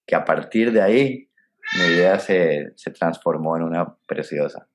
que 0.07 0.15
a 0.15 0.25
partir 0.25 0.73
de 0.73 0.83
ahí 0.83 1.31
mi 1.79 1.95
vida 1.95 2.19
se, 2.19 2.73
se 2.77 2.91
transformó 2.91 3.57
en 3.57 3.63
una 3.63 3.97
preciosa. 4.07 4.70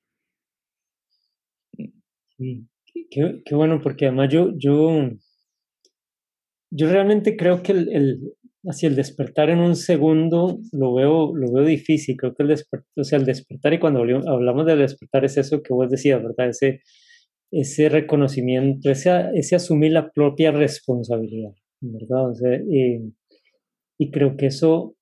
Qué, 2.37 3.55
bueno, 3.55 3.81
porque 3.81 4.07
además 4.07 4.29
yo, 4.31 4.51
yo, 4.57 5.09
yo 6.71 6.89
realmente 6.89 7.37
creo 7.37 7.61
que 7.63 7.71
el, 7.71 8.33
hacia 8.65 8.89
el 8.89 8.95
despertar 8.95 9.49
en 9.49 9.59
un 9.59 9.75
segundo 9.75 10.59
lo 10.71 10.93
veo, 10.93 11.35
lo 11.35 11.51
veo 11.51 11.65
difícil. 11.65 12.17
Creo 12.17 12.33
que 12.35 12.43
el 12.43 12.49
despertar, 12.49 12.87
o 12.95 13.03
sea, 13.03 13.19
el 13.19 13.25
despertar, 13.25 13.73
y 13.73 13.79
cuando 13.79 14.01
hablamos 14.01 14.65
del 14.65 14.79
despertar 14.79 15.25
es 15.25 15.37
eso 15.37 15.61
que 15.61 15.73
vos 15.73 15.89
decías, 15.89 16.21
¿verdad? 16.21 16.49
Ese, 16.49 16.81
ese 17.51 17.89
reconocimiento, 17.89 18.89
ese, 18.91 19.11
ese 19.35 19.55
asumir 19.55 19.91
la 19.91 20.11
propia 20.11 20.51
responsabilidad, 20.51 21.53
¿verdad? 21.81 22.29
O 22.31 22.35
sea, 22.35 22.53
eh, 22.53 23.01
y 23.97 24.11
creo 24.11 24.35
que 24.35 24.47
eso 24.47 24.95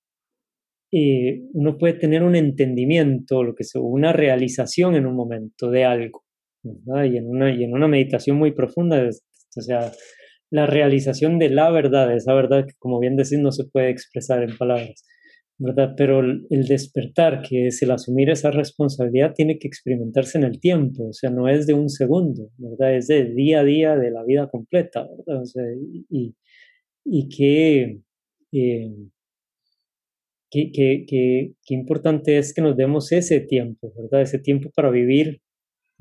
eh, 0.92 1.42
uno 1.54 1.78
puede 1.78 1.94
tener 1.96 2.24
un 2.24 2.36
entendimiento, 2.36 3.44
lo 3.44 3.56
que 3.56 3.64
sea, 3.64 3.82
una 3.82 4.14
realización 4.14 4.96
en 4.96 5.08
un 5.08 5.16
momento 5.16 5.72
de 5.72 5.86
algo, 5.86 6.23
Y 6.64 7.18
en 7.18 7.28
una, 7.28 7.54
y 7.54 7.64
en 7.64 7.74
una 7.74 7.88
meditación 7.88 8.38
muy 8.38 8.52
profunda, 8.52 9.10
o 9.58 9.62
sea, 9.62 9.92
la 10.50 10.66
realización 10.66 11.40
de 11.40 11.50
la 11.50 11.72
verdad, 11.72 12.16
esa 12.16 12.34
verdad 12.34 12.66
que 12.68 12.76
como 12.78 13.00
bien 13.00 13.16
decís 13.16 13.40
no 13.40 13.52
se 13.52 13.66
puede 13.66 13.90
expresar 13.90 14.44
en 14.44 14.58
palabras, 14.58 15.04
¿verdad? 15.58 15.94
Pero 15.98 16.22
el, 16.22 16.66
despertar, 16.68 17.42
que 17.42 17.68
es 17.68 17.82
el 17.82 17.92
asumir 17.92 18.30
esa 18.30 18.52
responsabilidad, 18.52 19.34
tiene 19.34 19.58
que 19.58 19.68
experimentarse 19.68 20.38
en 20.38 20.44
el 20.46 20.60
tiempo, 20.60 21.08
o 21.10 21.14
sea, 21.14 21.30
no 21.32 21.48
es 21.50 21.68
de 21.68 21.74
un 21.74 21.90
segundo, 21.90 22.50
¿verdad? 22.58 22.96
Es 22.96 23.08
de 23.08 23.26
día 23.34 23.62
a 23.62 23.64
día 23.64 23.96
de 23.96 24.12
la 24.12 24.24
vida 24.24 24.50
completa, 24.50 25.08
¿verdad? 25.08 25.42
O 25.42 25.46
sea, 25.46 25.64
y, 26.10 26.36
y 27.06 27.30
que, 27.30 28.02
eh, 28.52 28.92
que, 30.52 30.72
que, 30.72 31.06
que, 31.08 31.74
importante 31.74 32.38
es 32.38 32.54
que 32.54 32.62
nos 32.62 32.78
demos 32.78 33.12
ese 33.12 33.40
tiempo, 33.40 33.92
¿verdad? 33.98 34.22
Ese 34.22 34.40
tiempo 34.40 34.70
para 34.76 34.92
vivir 34.92 35.42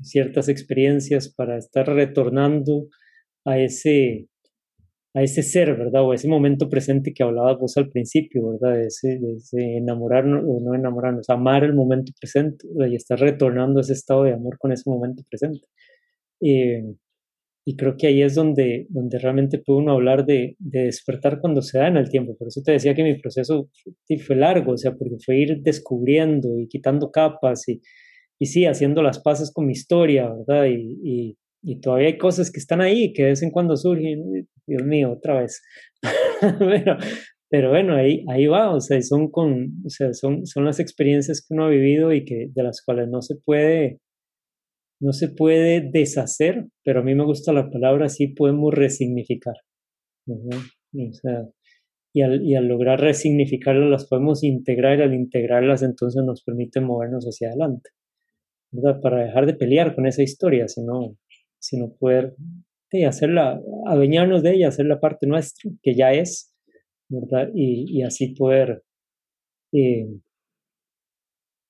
ciertas 0.03 0.49
experiencias, 0.49 1.33
para 1.33 1.57
estar 1.57 1.87
retornando 1.87 2.87
a 3.45 3.59
ese, 3.59 4.27
a 5.13 5.23
ese 5.23 5.43
ser, 5.43 5.75
¿verdad? 5.77 6.03
O 6.03 6.11
a 6.11 6.15
ese 6.15 6.27
momento 6.27 6.69
presente 6.69 7.13
que 7.13 7.23
hablabas 7.23 7.59
vos 7.59 7.77
al 7.77 7.89
principio, 7.89 8.51
¿verdad? 8.51 8.77
De 8.77 8.87
ese, 8.87 9.19
de 9.19 9.77
enamorarnos 9.77 10.43
o 10.47 10.59
no 10.61 10.75
enamorarnos, 10.75 11.29
amar 11.29 11.63
el 11.63 11.73
momento 11.73 12.11
presente 12.19 12.65
y 12.89 12.95
estar 12.95 13.19
retornando 13.19 13.79
a 13.79 13.81
ese 13.81 13.93
estado 13.93 14.23
de 14.23 14.33
amor 14.33 14.57
con 14.57 14.71
ese 14.71 14.89
momento 14.89 15.23
presente. 15.29 15.67
Eh, 16.41 16.83
y 17.65 17.77
creo 17.77 17.95
que 17.95 18.07
ahí 18.07 18.21
es 18.21 18.35
donde, 18.35 18.87
donde 18.89 19.19
realmente 19.19 19.57
puede 19.57 19.79
uno 19.79 19.93
hablar 19.93 20.25
de, 20.25 20.57
de, 20.59 20.85
despertar 20.85 21.39
cuando 21.39 21.61
se 21.61 21.77
da 21.77 21.87
en 21.87 21.95
el 21.95 22.09
tiempo. 22.09 22.35
Por 22.35 22.49
eso 22.49 22.61
te 22.61 22.73
decía 22.73 22.93
que 22.93 23.03
mi 23.03 23.15
proceso 23.15 23.69
fue 24.25 24.35
largo, 24.35 24.73
o 24.73 24.77
sea, 24.77 24.93
porque 24.95 25.15
fue 25.25 25.37
ir 25.37 25.61
descubriendo 25.61 26.59
y 26.59 26.67
quitando 26.67 27.09
capas 27.09 27.69
y, 27.69 27.81
y 28.39 28.47
sí, 28.47 28.65
haciendo 28.65 29.01
las 29.01 29.19
paces 29.19 29.51
con 29.53 29.65
mi 29.67 29.73
historia, 29.73 30.29
¿verdad? 30.29 30.65
Y, 30.65 31.37
y, 31.63 31.79
todavía 31.79 32.07
hay 32.07 32.17
cosas 32.17 32.51
que 32.51 32.59
están 32.59 32.81
ahí 32.81 33.13
que 33.13 33.23
de 33.23 33.29
vez 33.29 33.41
en 33.41 33.51
cuando 33.51 33.77
surgen, 33.77 34.47
Dios 34.67 34.83
mío, 34.83 35.13
otra 35.13 35.39
vez. 35.41 35.61
pero, 36.59 36.97
pero 37.49 37.69
bueno, 37.69 37.95
ahí, 37.95 38.25
ahí 38.27 38.47
va, 38.47 38.73
o 38.73 38.81
sea, 38.81 39.01
son, 39.01 39.29
con, 39.29 39.81
o 39.85 39.89
sea, 39.89 40.13
son, 40.13 40.45
son 40.45 40.65
las 40.65 40.79
experiencias 40.79 41.39
que 41.39 41.53
uno 41.53 41.65
ha 41.65 41.69
vivido 41.69 42.11
y 42.11 42.25
que, 42.25 42.47
de 42.53 42.63
las 42.63 42.83
cuales 42.83 43.07
no 43.09 43.21
se 43.21 43.35
puede, 43.35 43.99
no 44.99 45.13
se 45.13 45.29
puede 45.29 45.89
deshacer, 45.91 46.65
pero 46.83 47.01
a 47.01 47.03
mí 47.03 47.13
me 47.15 47.25
gusta 47.25 47.53
la 47.53 47.69
palabra, 47.69 48.09
sí 48.09 48.27
podemos 48.27 48.73
resignificar. 48.73 49.55
y 52.13 52.21
al, 52.21 52.43
y 52.43 52.55
al 52.55 52.67
lograr 52.67 52.99
resignificarlas 52.99 53.89
las 53.89 54.07
podemos 54.07 54.43
integrar 54.43 54.99
y 54.99 55.03
al 55.03 55.13
integrarlas 55.13 55.83
entonces 55.83 56.23
nos 56.25 56.43
permite 56.43 56.81
movernos 56.81 57.25
hacia 57.25 57.49
adelante. 57.49 57.91
¿Verdad? 58.73 58.99
Para 59.01 59.23
dejar 59.23 59.45
de 59.45 59.53
pelear 59.53 59.95
con 59.95 60.05
esa 60.05 60.21
historia, 60.21 60.67
sino 60.67 61.17
sino 61.63 61.95
poder 61.97 62.35
hacerla, 63.07 63.59
adueñarnos 63.87 64.43
de 64.43 64.53
ella, 64.53 64.67
hacer 64.67 64.85
la 64.85 64.99
parte 64.99 65.25
nuestra, 65.25 65.71
que 65.81 65.95
ya 65.95 66.11
es, 66.11 66.53
¿verdad? 67.09 67.49
Y, 67.55 67.85
y 67.99 68.03
así 68.03 68.35
poder 68.35 68.83
eh, 69.71 70.05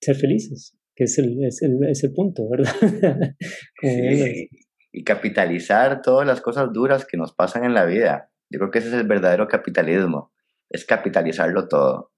ser 0.01 0.15
felices, 0.15 0.77
que 0.95 1.05
es 1.05 1.17
el, 1.19 1.45
es 1.45 1.61
el, 1.61 1.77
es 1.87 2.03
el 2.03 2.11
punto, 2.11 2.49
¿verdad? 2.49 2.73
sí, 3.81 4.49
y 4.91 5.03
capitalizar 5.03 6.01
todas 6.01 6.27
las 6.27 6.41
cosas 6.41 6.73
duras 6.73 7.05
que 7.05 7.17
nos 7.17 7.33
pasan 7.33 7.63
en 7.63 7.73
la 7.73 7.85
vida. 7.85 8.29
Yo 8.49 8.59
creo 8.59 8.71
que 8.71 8.79
ese 8.79 8.89
es 8.89 8.93
el 8.95 9.07
verdadero 9.07 9.47
capitalismo, 9.47 10.33
es 10.69 10.85
capitalizarlo 10.85 11.67
todo. 11.67 12.11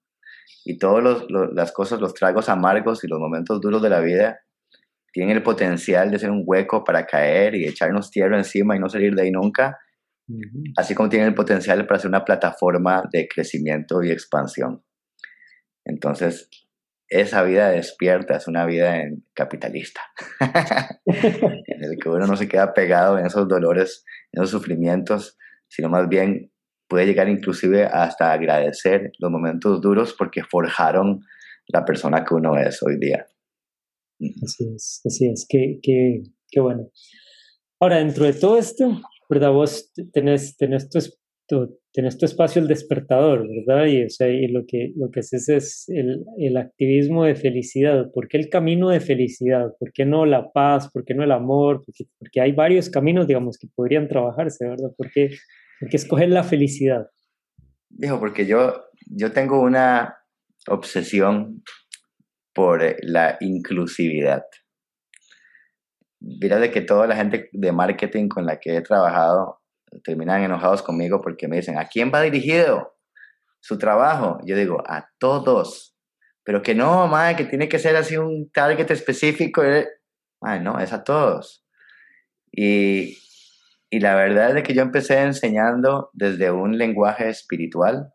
Y 0.64 0.78
todas 0.78 1.26
las 1.54 1.72
cosas, 1.72 2.00
los 2.00 2.12
tragos 2.12 2.48
amargos 2.48 3.04
y 3.04 3.08
los 3.08 3.20
momentos 3.20 3.60
duros 3.60 3.82
de 3.82 3.90
la 3.90 4.00
vida 4.00 4.40
tienen 5.16 5.34
el 5.34 5.42
potencial 5.42 6.10
de 6.10 6.18
ser 6.18 6.30
un 6.30 6.42
hueco 6.44 6.84
para 6.84 7.06
caer 7.06 7.54
y 7.54 7.66
echarnos 7.66 8.10
tierra 8.10 8.36
encima 8.36 8.76
y 8.76 8.78
no 8.78 8.90
salir 8.90 9.14
de 9.14 9.22
ahí 9.22 9.30
nunca, 9.30 9.78
así 10.76 10.94
como 10.94 11.08
tienen 11.08 11.28
el 11.28 11.34
potencial 11.34 11.86
para 11.86 11.98
ser 11.98 12.10
una 12.10 12.22
plataforma 12.22 13.02
de 13.10 13.26
crecimiento 13.26 14.02
y 14.02 14.10
expansión. 14.10 14.84
Entonces, 15.86 16.50
esa 17.08 17.42
vida 17.44 17.70
despierta 17.70 18.36
es 18.36 18.46
una 18.46 18.66
vida 18.66 19.00
en 19.00 19.24
capitalista, 19.32 20.02
en 21.06 21.82
el 21.82 21.96
que 21.98 22.10
uno 22.10 22.26
no 22.26 22.36
se 22.36 22.46
queda 22.46 22.74
pegado 22.74 23.18
en 23.18 23.24
esos 23.24 23.48
dolores, 23.48 24.04
en 24.32 24.42
esos 24.42 24.50
sufrimientos, 24.50 25.38
sino 25.66 25.88
más 25.88 26.10
bien 26.10 26.52
puede 26.88 27.06
llegar 27.06 27.30
inclusive 27.30 27.86
hasta 27.86 28.34
agradecer 28.34 29.12
los 29.18 29.30
momentos 29.30 29.80
duros 29.80 30.14
porque 30.18 30.42
forjaron 30.44 31.22
la 31.68 31.86
persona 31.86 32.22
que 32.22 32.34
uno 32.34 32.58
es 32.58 32.82
hoy 32.82 32.98
día. 32.98 33.24
Así 34.42 34.68
es, 34.74 35.00
así 35.04 35.28
es, 35.28 35.46
qué, 35.48 35.78
qué, 35.82 36.22
qué 36.50 36.60
bueno. 36.60 36.90
Ahora, 37.78 37.98
dentro 37.98 38.24
de 38.24 38.32
todo 38.32 38.56
esto, 38.58 39.00
¿verdad? 39.28 39.52
Vos 39.52 39.92
tenés, 40.12 40.56
tenés, 40.56 40.88
tu, 41.46 41.78
tenés 41.92 42.16
tu 42.16 42.24
espacio 42.24 42.62
el 42.62 42.68
despertador, 42.68 43.46
¿verdad? 43.46 43.86
Y, 43.86 44.04
o 44.04 44.10
sea, 44.10 44.28
y 44.28 44.48
lo, 44.48 44.64
que, 44.66 44.92
lo 44.96 45.10
que 45.10 45.20
haces 45.20 45.48
es 45.48 45.88
el, 45.88 46.24
el, 46.38 46.56
activismo 46.56 47.24
de 47.24 47.34
felicidad. 47.34 48.10
¿Por 48.12 48.28
qué 48.28 48.38
el 48.38 48.48
camino 48.48 48.88
de 48.88 49.00
felicidad? 49.00 49.74
¿Por 49.78 49.92
qué 49.92 50.06
no 50.06 50.24
la 50.24 50.50
paz? 50.52 50.90
¿Por 50.90 51.04
qué 51.04 51.14
no 51.14 51.22
el 51.22 51.32
amor? 51.32 51.82
Porque, 51.84 52.04
porque 52.18 52.40
hay 52.40 52.52
varios 52.52 52.88
caminos, 52.88 53.26
digamos, 53.26 53.58
que 53.58 53.68
podrían 53.74 54.08
trabajarse, 54.08 54.66
¿verdad? 54.66 54.90
¿Por 54.96 55.10
qué, 55.10 55.30
por 55.78 55.90
qué 55.90 55.96
escoger 55.96 56.30
la 56.30 56.44
felicidad? 56.44 57.06
Dijo, 57.90 58.18
porque 58.18 58.46
yo, 58.46 58.84
yo 59.06 59.32
tengo 59.32 59.60
una 59.60 60.16
obsesión 60.68 61.62
por 62.56 62.96
la 63.02 63.36
inclusividad. 63.40 64.46
mira 66.18 66.58
de 66.58 66.70
que 66.70 66.80
toda 66.80 67.06
la 67.06 67.14
gente 67.14 67.50
de 67.52 67.70
marketing 67.70 68.28
con 68.28 68.46
la 68.46 68.58
que 68.58 68.76
he 68.76 68.80
trabajado 68.80 69.60
terminan 70.02 70.42
enojados 70.42 70.82
conmigo 70.82 71.20
porque 71.20 71.48
me 71.48 71.56
dicen, 71.56 71.78
¿a 71.78 71.86
quién 71.86 72.10
va 72.12 72.22
dirigido 72.22 72.96
su 73.60 73.76
trabajo? 73.76 74.38
Yo 74.46 74.56
digo, 74.56 74.82
a 74.86 75.10
todos. 75.18 75.94
Pero 76.44 76.62
que 76.62 76.74
no, 76.74 77.06
madre, 77.08 77.36
que 77.36 77.44
tiene 77.44 77.68
que 77.68 77.78
ser 77.78 77.94
así 77.94 78.16
un 78.16 78.50
target 78.50 78.90
específico. 78.90 79.62
Madre, 80.40 80.60
no, 80.60 80.80
es 80.80 80.94
a 80.94 81.04
todos. 81.04 81.62
Y, 82.50 83.18
y 83.90 84.00
la 84.00 84.14
verdad 84.14 84.56
es 84.56 84.64
que 84.64 84.74
yo 84.74 84.80
empecé 84.80 85.20
enseñando 85.20 86.10
desde 86.14 86.50
un 86.50 86.78
lenguaje 86.78 87.28
espiritual. 87.28 88.14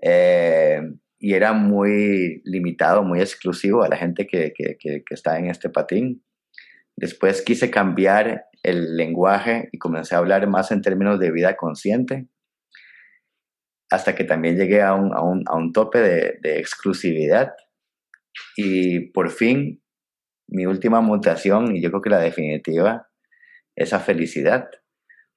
Eh, 0.00 0.80
y 1.18 1.34
era 1.34 1.52
muy 1.52 2.42
limitado, 2.44 3.02
muy 3.02 3.20
exclusivo 3.20 3.82
a 3.82 3.88
la 3.88 3.96
gente 3.96 4.26
que, 4.26 4.52
que, 4.54 4.76
que, 4.78 5.02
está 5.10 5.38
en 5.38 5.46
este 5.46 5.70
patín. 5.70 6.24
Después 6.96 7.42
quise 7.42 7.70
cambiar 7.70 8.46
el 8.62 8.96
lenguaje 8.96 9.68
y 9.72 9.78
comencé 9.78 10.14
a 10.14 10.18
hablar 10.18 10.46
más 10.48 10.70
en 10.70 10.82
términos 10.82 11.18
de 11.18 11.30
vida 11.30 11.56
consciente, 11.56 12.28
hasta 13.90 14.14
que 14.14 14.24
también 14.24 14.56
llegué 14.56 14.82
a 14.82 14.94
un, 14.94 15.14
a 15.14 15.22
un, 15.22 15.44
a 15.46 15.56
un 15.56 15.72
tope 15.72 16.00
de, 16.00 16.38
de 16.42 16.58
exclusividad. 16.58 17.52
Y 18.56 19.10
por 19.12 19.30
fin, 19.30 19.82
mi 20.48 20.66
última 20.66 21.00
mutación, 21.00 21.76
y 21.76 21.82
yo 21.82 21.90
creo 21.90 22.02
que 22.02 22.10
la 22.10 22.18
definitiva, 22.18 23.08
esa 23.76 24.00
felicidad. 24.00 24.68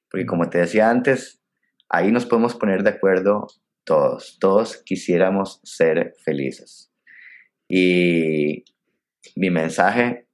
Porque 0.10 0.26
como 0.26 0.50
te 0.50 0.60
decía 0.60 0.90
antes, 0.90 1.42
ahí 1.90 2.12
nos 2.12 2.26
podemos 2.26 2.56
poner 2.56 2.84
de 2.84 2.92
acuerdo 2.92 3.48
todos, 3.88 4.38
todos 4.40 4.84
quisiéramos 4.84 5.62
ser 5.64 6.14
felices. 6.26 6.92
Y 7.70 8.66
mi 9.38 9.50
mensaje, 9.50 10.28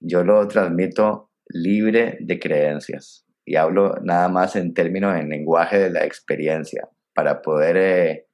yo 0.00 0.22
lo 0.22 0.46
transmito 0.48 1.30
libre 1.48 2.18
de 2.20 2.38
creencias 2.38 3.26
y 3.46 3.56
hablo 3.56 3.94
nada 4.02 4.28
más 4.28 4.54
en 4.56 4.74
términos, 4.74 5.18
en 5.18 5.30
lenguaje 5.30 5.78
de 5.78 5.90
la 5.90 6.04
experiencia, 6.04 6.86
para 7.14 7.40
poder 7.40 7.76
eh, 7.78 8.26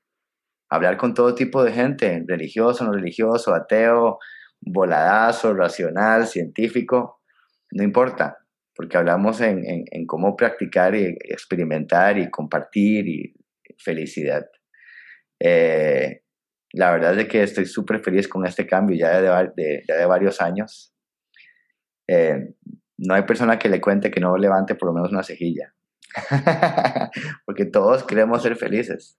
hablar 0.69 0.97
con 0.97 1.15
todo 1.15 1.35
tipo 1.37 1.63
de 1.63 1.73
gente, 1.73 2.25
religioso, 2.27 2.85
no 2.85 2.93
religioso, 2.93 3.55
ateo, 3.55 4.19
voladazo, 4.61 5.55
racional, 5.55 6.27
científico, 6.27 7.21
no 7.71 7.85
importa, 7.85 8.39
porque 8.75 8.97
hablamos 8.97 9.41
en, 9.41 9.63
en 9.65 10.07
cómo 10.07 10.35
practicar 10.35 10.97
y 10.97 11.17
experimentar 11.21 12.19
y 12.19 12.31
compartir 12.31 13.07
y 13.09 13.40
felicidad. 13.83 14.47
Eh, 15.39 16.23
la 16.73 16.93
verdad 16.93 17.19
es 17.19 17.29
que 17.29 17.43
estoy 17.43 17.67
súper 17.67 18.01
feliz 18.01 18.29
con 18.29 18.47
este 18.47 18.67
cambio 18.67 18.97
ya 18.97 19.21
de, 19.21 19.83
de 19.87 20.07
varios 20.07 20.41
años. 20.41 20.95
Eh, 22.07 22.55
no 22.99 23.15
hay 23.15 23.23
persona 23.23 23.59
que 23.59 23.69
le 23.69 23.81
cuente 23.81 24.11
que 24.11 24.21
no 24.21 24.37
levante 24.37 24.75
por 24.75 24.89
lo 24.89 24.95
menos 24.95 25.11
una 25.13 25.23
cejilla, 25.23 25.75
porque 27.47 27.65
todos 27.65 28.05
queremos 28.05 28.43
ser 28.43 28.57
felices. 28.57 29.19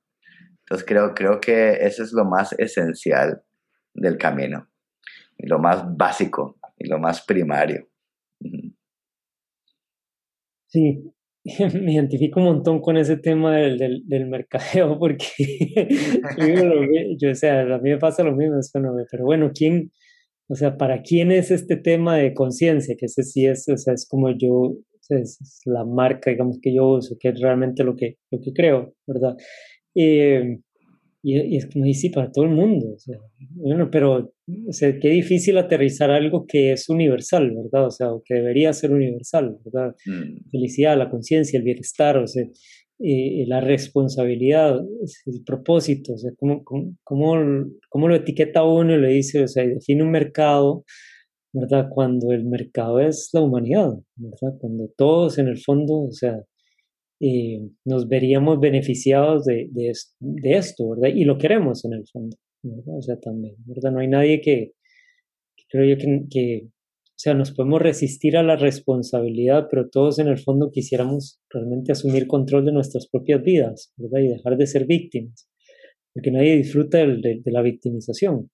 Entonces 0.60 0.86
creo, 0.88 1.14
creo 1.14 1.40
que 1.40 1.86
eso 1.86 2.04
es 2.04 2.14
lo 2.14 2.26
más 2.26 2.54
esencial 2.54 3.44
del 3.94 4.18
camino, 4.18 4.70
lo 5.38 5.60
más 5.60 5.84
básico 5.98 6.60
y 6.78 6.88
lo 6.88 7.00
más 7.00 7.22
primario. 7.26 7.90
Sí, 10.68 11.14
me 11.82 11.94
identifico 11.94 12.40
un 12.40 12.46
montón 12.46 12.82
con 12.82 12.98
ese 12.98 13.18
tema 13.18 13.56
del, 13.56 13.78
del, 13.78 14.04
del 14.06 14.28
mercadeo 14.28 15.00
porque 15.00 15.26
yo, 17.20 17.32
o 17.32 17.36
sea, 17.36 17.62
a 17.62 17.80
mí 17.80 17.90
me 17.90 17.98
pasa 17.98 18.24
lo 18.24 18.36
mismo, 18.36 18.60
pero 19.10 19.26
bueno, 19.26 19.52
¿quién, 19.54 19.92
o 20.48 20.56
sea, 20.56 20.78
para 20.78 21.02
quién 21.02 21.32
es 21.32 21.50
este 21.50 21.78
tema 21.78 22.16
de 22.18 22.34
conciencia? 22.34 22.96
Que 22.98 23.08
ese 23.08 23.24
sí 23.24 23.46
es, 23.46 23.68
o 23.70 23.78
sea, 23.78 23.94
es 23.94 24.08
como 24.08 24.30
yo, 24.38 24.76
es, 25.10 25.40
la 25.66 25.84
marca, 25.84 26.30
digamos, 26.30 26.60
que 26.62 26.74
yo 26.74 26.88
uso, 26.88 27.16
que 27.20 27.30
es 27.30 27.40
realmente 27.40 27.84
lo 27.84 27.96
que, 27.96 28.18
lo 28.30 28.40
que 28.40 28.54
creo, 28.54 28.94
¿verdad? 29.08 29.36
Eh, 29.96 30.60
y, 31.24 31.58
es 31.58 31.68
como 31.68 31.86
dice, 31.86 32.10
para 32.14 32.32
todo 32.32 32.46
el 32.46 32.52
mundo. 32.52 32.94
O 32.96 33.00
sea, 33.00 33.18
bueno, 33.52 33.90
pero 33.92 34.34
o 34.68 34.74
sea, 34.74 34.98
qué 35.00 35.10
difícil 35.10 35.58
aterrizar 35.58 36.12
algo 36.12 36.46
que 36.48 36.72
es 36.74 36.90
universal, 36.90 37.52
¿verdad? 37.56 37.88
O 37.88 37.92
sea, 37.92 38.08
que 38.26 38.36
debería 38.36 38.74
ser 38.74 38.92
universal, 38.92 39.58
¿verdad? 39.64 39.96
Mm. 40.06 40.50
Felicidad, 40.50 40.98
la 40.98 41.10
conciencia, 41.10 41.58
el 41.58 41.64
bienestar, 41.64 42.18
o 42.18 42.28
sea, 42.28 42.44
eh, 43.00 43.46
la 43.48 43.62
responsabilidad, 43.62 44.80
el 45.26 45.44
propósito, 45.44 46.14
o 46.14 46.18
sea, 46.18 46.32
¿cómo, 46.38 46.64
cómo, 46.64 46.98
cómo, 47.90 48.08
lo 48.08 48.16
etiqueta 48.16 48.64
uno 48.64 48.96
y 48.96 49.02
le 49.02 49.10
dice, 49.10 49.44
o 49.44 49.48
sea, 49.48 49.66
define 49.66 50.04
un 50.04 50.12
mercado, 50.12 50.86
¿verdad? 51.54 51.88
Cuando 51.90 52.32
el 52.32 52.46
mercado 52.46 53.00
es 53.00 53.30
la 53.34 53.42
humanidad, 53.42 53.94
¿verdad? 54.16 54.58
Cuando 54.60 54.88
todos 54.98 55.38
en 55.40 55.48
el 55.48 55.58
fondo, 55.58 56.02
o 56.02 56.12
sea, 56.12 56.44
eh, 57.24 57.70
nos 57.86 58.08
veríamos 58.08 58.60
beneficiados 58.60 59.46
de, 59.46 59.70
de, 59.72 59.94
de, 60.20 60.52
esto, 60.58 60.90
¿verdad? 60.90 61.16
Y 61.16 61.24
lo 61.24 61.38
queremos 61.38 61.86
en 61.86 61.94
el 61.94 62.08
fondo, 62.12 62.36
¿verdad? 62.64 62.98
O 62.98 63.02
sea, 63.02 63.20
también, 63.20 63.56
¿verdad? 63.66 63.92
No 63.92 64.00
hay 64.00 64.08
nadie 64.08 64.42
que, 64.42 64.72
creo 65.70 65.86
yo 65.86 65.98
que, 65.98 66.24
que, 66.32 66.62
o 66.66 67.14
sea, 67.16 67.36
nos 67.36 67.52
podemos 67.52 67.80
resistir 67.80 68.38
a 68.38 68.44
la 68.44 68.56
responsabilidad, 68.56 69.68
pero 69.70 69.88
todos 69.90 70.18
en 70.18 70.30
el 70.30 70.40
fondo 70.40 70.72
quisiéramos 70.72 71.40
realmente 71.52 71.92
asumir 71.92 72.26
control 72.26 72.66
de 72.66 72.72
nuestras 72.72 73.08
propias 73.08 73.44
vidas, 73.44 73.94
¿verdad? 73.98 74.22
Y 74.22 74.28
dejar 74.30 74.58
de 74.58 74.66
ser 74.66 74.88
víctimas, 74.88 75.48
porque 76.16 76.32
nadie 76.32 76.58
disfruta 76.58 76.98
de, 77.06 77.42
de 77.44 77.52
la 77.52 77.62
victimización. 77.62 78.50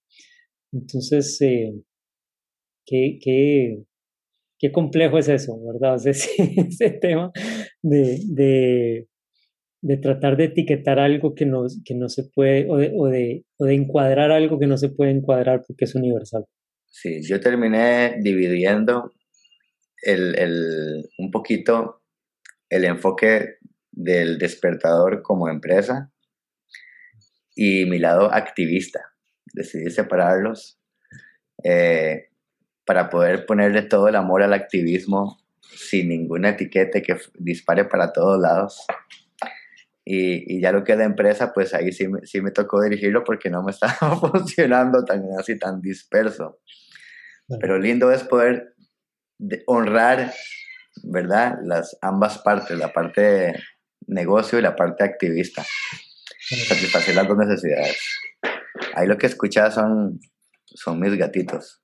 Entonces, 0.74 1.40
eh, 1.42 1.74
¿qué, 2.86 3.18
qué, 3.22 3.84
qué 4.60 4.72
complejo 4.74 5.18
es 5.18 5.30
eso, 5.30 5.58
¿verdad? 5.64 5.96
ese, 6.06 6.30
ese 6.68 6.90
tema 6.90 7.32
de, 7.90 8.20
de, 8.26 9.08
de, 9.82 9.98
tratar 9.98 10.38
de 10.38 10.46
etiquetar 10.46 11.00
algo 11.00 11.36
que 11.36 11.46
no, 11.46 11.66
que 11.86 11.94
no 11.96 12.10
se 12.10 12.24
puede, 12.24 12.70
o 12.70 12.78
de, 12.78 12.92
o, 12.96 13.08
de, 13.08 13.46
o 13.58 13.66
de 13.66 13.74
encuadrar 13.74 14.32
algo 14.32 14.60
que 14.60 14.68
no 14.68 14.78
se 14.78 14.90
puede 14.90 15.12
encuadrar 15.12 15.64
porque 15.66 15.86
es 15.86 15.96
universal. 15.96 16.46
Sí, 16.86 17.22
yo 17.22 17.40
terminé 17.40 18.18
dividiendo 18.22 19.14
el, 20.02 20.38
el, 20.38 21.10
un 21.18 21.32
poquito 21.32 22.02
el 22.70 22.86
enfoque 22.86 23.58
del 23.92 24.38
despertador 24.38 25.22
como 25.22 25.50
empresa 25.50 26.12
y 27.56 27.86
mi 27.86 28.00
lado 28.00 28.34
activista. 28.34 29.02
Decidí 29.54 29.90
separarlos. 29.90 30.80
Eh, 31.64 32.28
para 32.88 33.10
poder 33.10 33.46
ponerle 33.46 33.82
todo 33.82 34.08
el 34.08 34.16
amor 34.16 34.42
al 34.42 34.54
activismo 34.54 35.42
sin 35.76 36.10
ninguna 36.10 36.50
etiqueta 36.50 37.02
que 37.02 37.18
dispare 37.36 37.86
para 37.86 38.12
todos 38.12 38.40
lados. 38.40 38.86
Y, 40.04 40.56
y 40.56 40.62
ya 40.62 40.72
lo 40.72 40.84
que 40.84 40.94
es 40.94 40.98
de 40.98 41.04
empresa, 41.04 41.52
pues 41.54 41.74
ahí 41.74 41.92
sí, 41.92 42.08
sí 42.24 42.42
me 42.42 42.52
tocó 42.52 42.82
dirigirlo 42.82 43.24
porque 43.24 43.50
no 43.50 43.64
me 43.64 43.72
estaba 43.74 44.16
funcionando 44.18 45.04
tan 45.04 45.24
así, 45.38 45.58
tan 45.58 45.82
disperso. 45.82 46.60
Pero 47.60 47.80
lindo 47.80 48.12
es 48.12 48.24
poder 48.24 48.76
honrar, 49.68 50.34
¿verdad? 51.04 51.56
Las 51.64 51.98
ambas 52.02 52.40
partes, 52.40 52.78
la 52.78 52.92
parte 52.92 53.22
de 53.22 53.56
negocio 54.08 54.60
y 54.60 54.62
la 54.62 54.76
parte 54.76 55.04
activista. 55.04 55.66
Satisfacer 56.40 57.16
las 57.16 57.28
dos 57.28 57.38
necesidades. 57.38 57.98
Ahí 58.96 59.08
lo 59.08 59.18
que 59.18 59.28
escuchas 59.28 59.76
son, 59.76 60.20
son 60.66 61.00
mis 61.00 61.16
gatitos. 61.18 61.82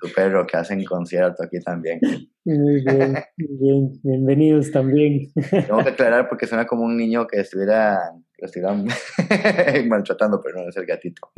Tu 0.00 0.08
perro 0.14 0.46
que 0.46 0.56
hacen 0.56 0.82
concierto 0.84 1.42
aquí 1.44 1.60
también. 1.60 2.00
Muy 2.44 2.82
bien, 2.84 3.14
bien, 3.36 4.00
bienvenidos 4.02 4.70
también. 4.72 5.30
Tengo 5.50 5.82
que 5.82 5.90
aclarar 5.90 6.28
porque 6.28 6.46
suena 6.46 6.66
como 6.66 6.84
un 6.84 6.96
niño 6.96 7.26
que 7.26 7.40
estuviera, 7.40 7.98
que 8.36 8.46
estuvieran 8.46 8.86
maltratando, 9.88 10.40
pero 10.42 10.62
no 10.62 10.68
es 10.68 10.76
el 10.76 10.86
gatito. 10.86 11.30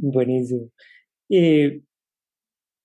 Buenísimo. 0.00 0.70
y, 1.28 1.82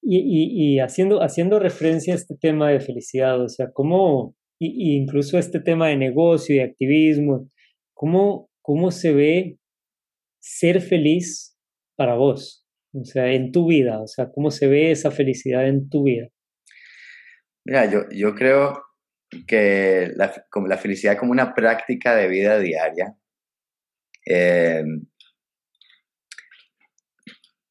y, 0.01 0.75
y, 0.75 0.79
haciendo, 0.79 1.21
haciendo 1.21 1.59
referencia 1.59 2.13
a 2.13 2.17
este 2.17 2.35
tema 2.35 2.69
de 2.69 2.79
felicidad, 2.79 3.41
o 3.41 3.47
sea, 3.47 3.71
cómo, 3.71 4.35
y, 4.59 4.97
incluso 4.97 5.37
este 5.37 5.59
tema 5.59 5.87
de 5.87 5.97
negocio 5.97 6.55
y 6.55 6.59
activismo, 6.59 7.49
¿cómo, 7.93 8.49
cómo 8.61 8.91
se 8.91 9.13
ve 9.13 9.57
ser 10.43 10.81
feliz 10.81 11.57
para 11.95 12.15
vos? 12.15 12.67
O 12.93 13.05
sea, 13.05 13.31
en 13.31 13.51
tu 13.51 13.67
vida, 13.67 14.01
o 14.01 14.07
sea, 14.07 14.29
¿cómo 14.29 14.51
se 14.51 14.67
ve 14.67 14.91
esa 14.91 15.09
felicidad 15.09 15.67
en 15.67 15.89
tu 15.89 16.03
vida? 16.03 16.27
Mira, 17.65 17.89
yo, 17.89 18.01
yo 18.11 18.35
creo 18.35 18.83
que 19.47 20.11
la, 20.15 20.45
como 20.51 20.67
la 20.67 20.77
felicidad 20.77 21.17
como 21.17 21.31
una 21.31 21.55
práctica 21.55 22.15
de 22.15 22.27
vida 22.27 22.59
diaria. 22.59 23.15
Eh, 24.25 24.83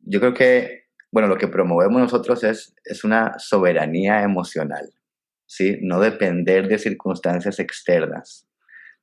yo 0.00 0.18
creo 0.18 0.34
que, 0.34 0.86
bueno, 1.12 1.28
lo 1.28 1.36
que 1.36 1.48
promovemos 1.48 2.00
nosotros 2.00 2.42
es, 2.42 2.74
es 2.84 3.04
una 3.04 3.38
soberanía 3.38 4.22
emocional, 4.22 4.92
¿sí? 5.46 5.78
No 5.82 6.00
depender 6.00 6.68
de 6.68 6.78
circunstancias 6.78 7.60
externas 7.60 8.48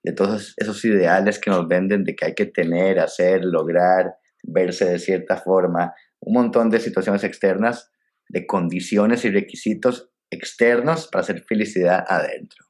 de 0.03 0.13
todos 0.13 0.53
esos 0.57 0.83
ideales 0.85 1.39
que 1.39 1.49
nos 1.49 1.67
venden 1.67 2.03
de 2.03 2.15
que 2.15 2.25
hay 2.25 2.33
que 2.33 2.45
tener, 2.45 2.99
hacer, 2.99 3.43
lograr, 3.43 4.15
verse 4.43 4.85
de 4.85 4.99
cierta 4.99 5.37
forma, 5.37 5.93
un 6.21 6.33
montón 6.33 6.69
de 6.69 6.79
situaciones 6.79 7.23
externas, 7.23 7.91
de 8.29 8.45
condiciones 8.45 9.25
y 9.25 9.31
requisitos 9.31 10.09
externos 10.31 11.07
para 11.07 11.21
hacer 11.23 11.43
felicidad 11.43 12.03
adentro. 12.07 12.65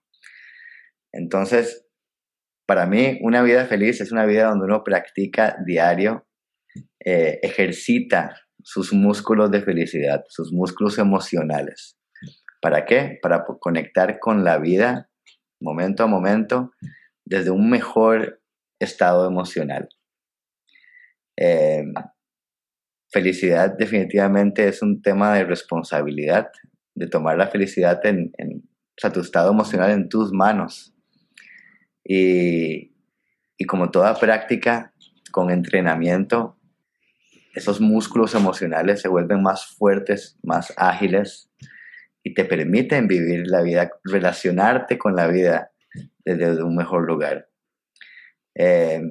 Entonces, 1.11 1.85
para 2.65 2.85
mí, 2.85 3.19
una 3.21 3.41
vida 3.41 3.65
feliz 3.65 3.99
es 4.01 4.11
una 4.11 4.25
vida 4.25 4.47
donde 4.49 4.65
uno 4.65 4.83
practica 4.83 5.57
diario, 5.65 6.27
eh, 7.03 7.39
ejercita 7.41 8.35
sus 8.63 8.93
músculos 8.93 9.49
de 9.51 9.61
felicidad, 9.61 10.23
sus 10.27 10.51
músculos 10.51 10.97
emocionales. 10.97 11.97
¿Para 12.61 12.85
qué? 12.85 13.17
Para 13.21 13.45
conectar 13.59 14.19
con 14.19 14.43
la 14.43 14.57
vida 14.57 15.09
momento 15.61 16.03
a 16.03 16.07
momento 16.07 16.71
desde 17.29 17.51
un 17.51 17.69
mejor 17.69 18.41
estado 18.79 19.27
emocional. 19.27 19.87
Eh, 21.37 21.85
felicidad 23.11 23.77
definitivamente 23.77 24.67
es 24.67 24.81
un 24.81 25.01
tema 25.01 25.35
de 25.35 25.45
responsabilidad, 25.45 26.49
de 26.95 27.07
tomar 27.07 27.37
la 27.37 27.47
felicidad 27.47 28.03
en, 28.05 28.31
en 28.37 28.57
o 28.57 29.01
sea, 29.01 29.11
tu 29.11 29.21
estado 29.21 29.51
emocional 29.51 29.91
en 29.91 30.09
tus 30.09 30.33
manos. 30.33 30.93
Y, 32.03 32.95
y 33.57 33.65
como 33.65 33.91
toda 33.91 34.19
práctica, 34.19 34.93
con 35.31 35.51
entrenamiento, 35.51 36.57
esos 37.53 37.79
músculos 37.79 38.33
emocionales 38.33 39.01
se 39.01 39.07
vuelven 39.07 39.43
más 39.43 39.67
fuertes, 39.67 40.37
más 40.43 40.73
ágiles 40.77 41.51
y 42.23 42.33
te 42.33 42.43
permiten 42.43 43.07
vivir 43.07 43.43
la 43.45 43.61
vida, 43.61 43.91
relacionarte 44.03 44.97
con 44.97 45.15
la 45.15 45.27
vida 45.27 45.68
desde 46.35 46.63
un 46.63 46.75
mejor 46.75 47.05
lugar. 47.05 47.49
Eh, 48.55 49.01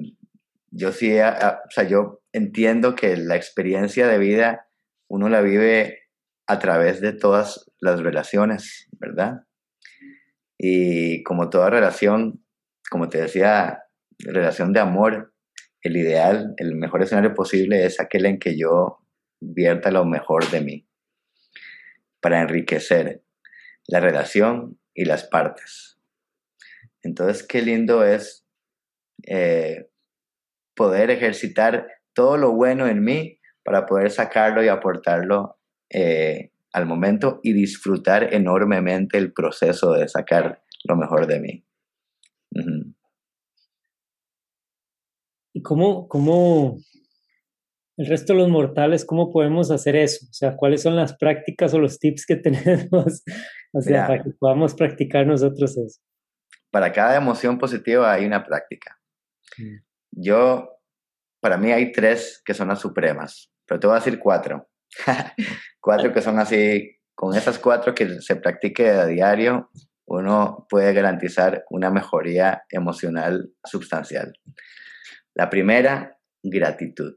yo 0.71 0.91
sí, 0.91 1.17
o 1.19 1.69
sea, 1.69 1.83
yo 1.87 2.21
entiendo 2.31 2.95
que 2.95 3.17
la 3.17 3.35
experiencia 3.35 4.07
de 4.07 4.17
vida 4.17 4.67
uno 5.07 5.29
la 5.29 5.41
vive 5.41 6.03
a 6.47 6.59
través 6.59 7.01
de 7.01 7.13
todas 7.13 7.71
las 7.79 7.99
relaciones, 7.99 8.87
¿verdad? 8.99 9.43
Y 10.57 11.23
como 11.23 11.49
toda 11.49 11.69
relación, 11.69 12.43
como 12.89 13.09
te 13.09 13.21
decía, 13.21 13.83
relación 14.19 14.73
de 14.73 14.79
amor, 14.79 15.33
el 15.81 15.97
ideal, 15.97 16.53
el 16.57 16.75
mejor 16.75 17.01
escenario 17.03 17.33
posible 17.33 17.85
es 17.85 17.99
aquel 17.99 18.25
en 18.25 18.39
que 18.39 18.57
yo 18.57 18.99
vierta 19.39 19.91
lo 19.91 20.05
mejor 20.05 20.49
de 20.51 20.61
mí 20.61 20.87
para 22.19 22.41
enriquecer 22.41 23.23
la 23.87 23.99
relación 23.99 24.79
y 24.93 25.05
las 25.05 25.23
partes. 25.23 25.98
Entonces, 27.09 27.45
qué 27.45 27.63
lindo 27.63 28.03
es 28.03 28.45
eh, 29.25 29.89
poder 30.75 31.09
ejercitar 31.09 31.87
todo 32.13 32.37
lo 32.37 32.53
bueno 32.53 32.87
en 32.87 33.03
mí 33.03 33.39
para 33.63 33.87
poder 33.87 34.11
sacarlo 34.11 34.63
y 34.63 34.67
aportarlo 34.67 35.57
eh, 35.89 36.51
al 36.71 36.85
momento 36.85 37.39
y 37.41 37.53
disfrutar 37.53 38.31
enormemente 38.33 39.17
el 39.17 39.33
proceso 39.33 39.93
de 39.93 40.07
sacar 40.07 40.61
lo 40.87 40.95
mejor 40.95 41.25
de 41.25 41.39
mí. 41.39 41.65
¿Y 45.55 45.63
cómo, 45.63 46.07
cómo, 46.07 46.77
el 47.97 48.05
resto 48.05 48.33
de 48.33 48.39
los 48.39 48.49
mortales, 48.49 49.03
cómo 49.03 49.31
podemos 49.31 49.71
hacer 49.71 49.95
eso? 49.95 50.27
O 50.29 50.33
sea, 50.33 50.55
¿cuáles 50.55 50.83
son 50.83 50.95
las 50.95 51.17
prácticas 51.17 51.73
o 51.73 51.79
los 51.79 51.97
tips 51.97 52.27
que 52.27 52.35
tenemos 52.37 53.23
o 53.73 53.81
sea, 53.81 54.05
para 54.05 54.23
que 54.23 54.29
podamos 54.39 54.75
practicar 54.75 55.25
nosotros 55.25 55.75
eso? 55.75 55.99
Para 56.71 56.91
cada 56.91 57.15
emoción 57.15 57.57
positiva 57.57 58.11
hay 58.11 58.25
una 58.25 58.43
práctica. 58.45 58.99
Yo, 60.11 60.69
para 61.39 61.57
mí 61.57 61.71
hay 61.71 61.91
tres 61.91 62.41
que 62.45 62.53
son 62.53 62.67
las 62.67 62.79
supremas, 62.79 63.51
pero 63.65 63.79
te 63.79 63.87
voy 63.87 63.95
a 63.95 63.99
decir 63.99 64.19
cuatro. 64.19 64.69
cuatro 65.81 66.13
que 66.13 66.21
son 66.21 66.39
así, 66.39 66.97
con 67.15 67.35
esas 67.35 67.59
cuatro 67.59 67.93
que 67.93 68.21
se 68.21 68.35
practique 68.35 68.89
a 68.89 69.05
diario, 69.05 69.69
uno 70.05 70.65
puede 70.69 70.93
garantizar 70.93 71.65
una 71.69 71.91
mejoría 71.91 72.63
emocional 72.69 73.51
sustancial. 73.63 74.33
La 75.35 75.49
primera, 75.49 76.17
gratitud. 76.41 77.15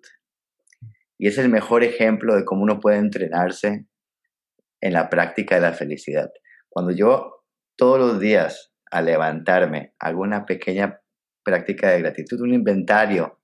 Y 1.19 1.29
es 1.29 1.39
el 1.39 1.49
mejor 1.49 1.85
ejemplo 1.85 2.35
de 2.35 2.45
cómo 2.45 2.63
uno 2.63 2.81
puede 2.81 2.99
entrenarse 2.99 3.87
en 4.81 4.93
la 4.93 5.09
práctica 5.09 5.55
de 5.55 5.61
la 5.61 5.73
felicidad. 5.73 6.31
Cuando 6.69 6.93
yo 6.93 7.45
todos 7.77 7.99
los 7.99 8.21
días 8.21 8.72
al 8.93 9.07
levantarme 9.07 9.95
hago 9.99 10.21
una 10.21 10.45
pequeña 10.45 11.01
práctica 11.43 11.91
de 11.91 12.01
gratitud, 12.01 12.41
un 12.43 12.55
inventario, 12.55 13.41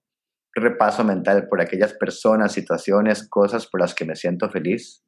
repaso 0.55 1.05
mental 1.05 1.49
por 1.49 1.61
aquellas 1.61 1.95
personas, 1.95 2.53
situaciones, 2.53 3.27
cosas 3.29 3.67
por 3.67 3.81
las 3.81 3.95
que 3.95 4.05
me 4.05 4.15
siento 4.15 4.51
feliz, 4.51 5.03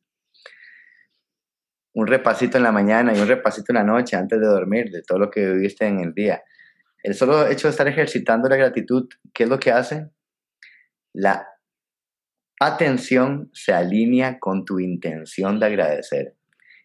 un 1.93 2.07
repasito 2.07 2.57
en 2.57 2.65
la 2.65 2.73
mañana 2.73 3.13
y 3.15 3.21
un 3.21 3.29
repasito 3.29 3.73
en 3.73 3.77
la 3.77 3.85
noche 3.85 4.17
antes 4.17 4.41
de 4.41 4.47
dormir 4.47 4.91
de 4.91 5.03
todo 5.03 5.19
lo 5.19 5.31
que 5.31 5.47
viviste 5.53 5.87
en 5.87 6.01
el 6.01 6.15
día. 6.15 6.43
El 7.03 7.15
solo 7.15 7.47
hecho 7.47 7.69
de 7.69 7.73
estar 7.73 7.89
ejercitando 7.89 8.49
la 8.49 8.57
gratitud, 8.57 9.09
¿qué 9.35 9.45
es 9.45 9.49
lo 9.49 9.59
que 9.59 9.73
hace? 9.73 10.11
La 11.13 11.47
atención 12.61 13.51
se 13.53 13.73
alinea 13.73 14.39
con 14.39 14.65
tu 14.65 14.79
intención 14.79 15.59
de 15.59 15.67
agradecer. 15.67 16.37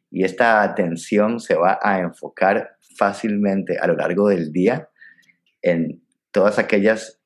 Y 0.10 0.24
esta 0.24 0.64
atención 0.64 1.40
se 1.40 1.56
va 1.56 1.80
a 1.82 2.00
enfocar 2.00 2.75
fácilmente 2.98 3.78
a 3.78 3.88
lo 3.88 3.96
largo 3.96 4.30
del 4.30 4.52
día 4.52 4.90
en 5.62 6.04
todas 6.32 6.60
aquellas 6.60 7.22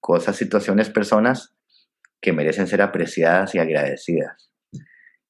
cosas, 0.00 0.36
situaciones, 0.36 0.90
personas 0.90 1.54
que 2.20 2.32
merecen 2.32 2.66
ser 2.66 2.82
apreciadas 2.82 3.54
y 3.54 3.58
agradecidas. 3.58 4.50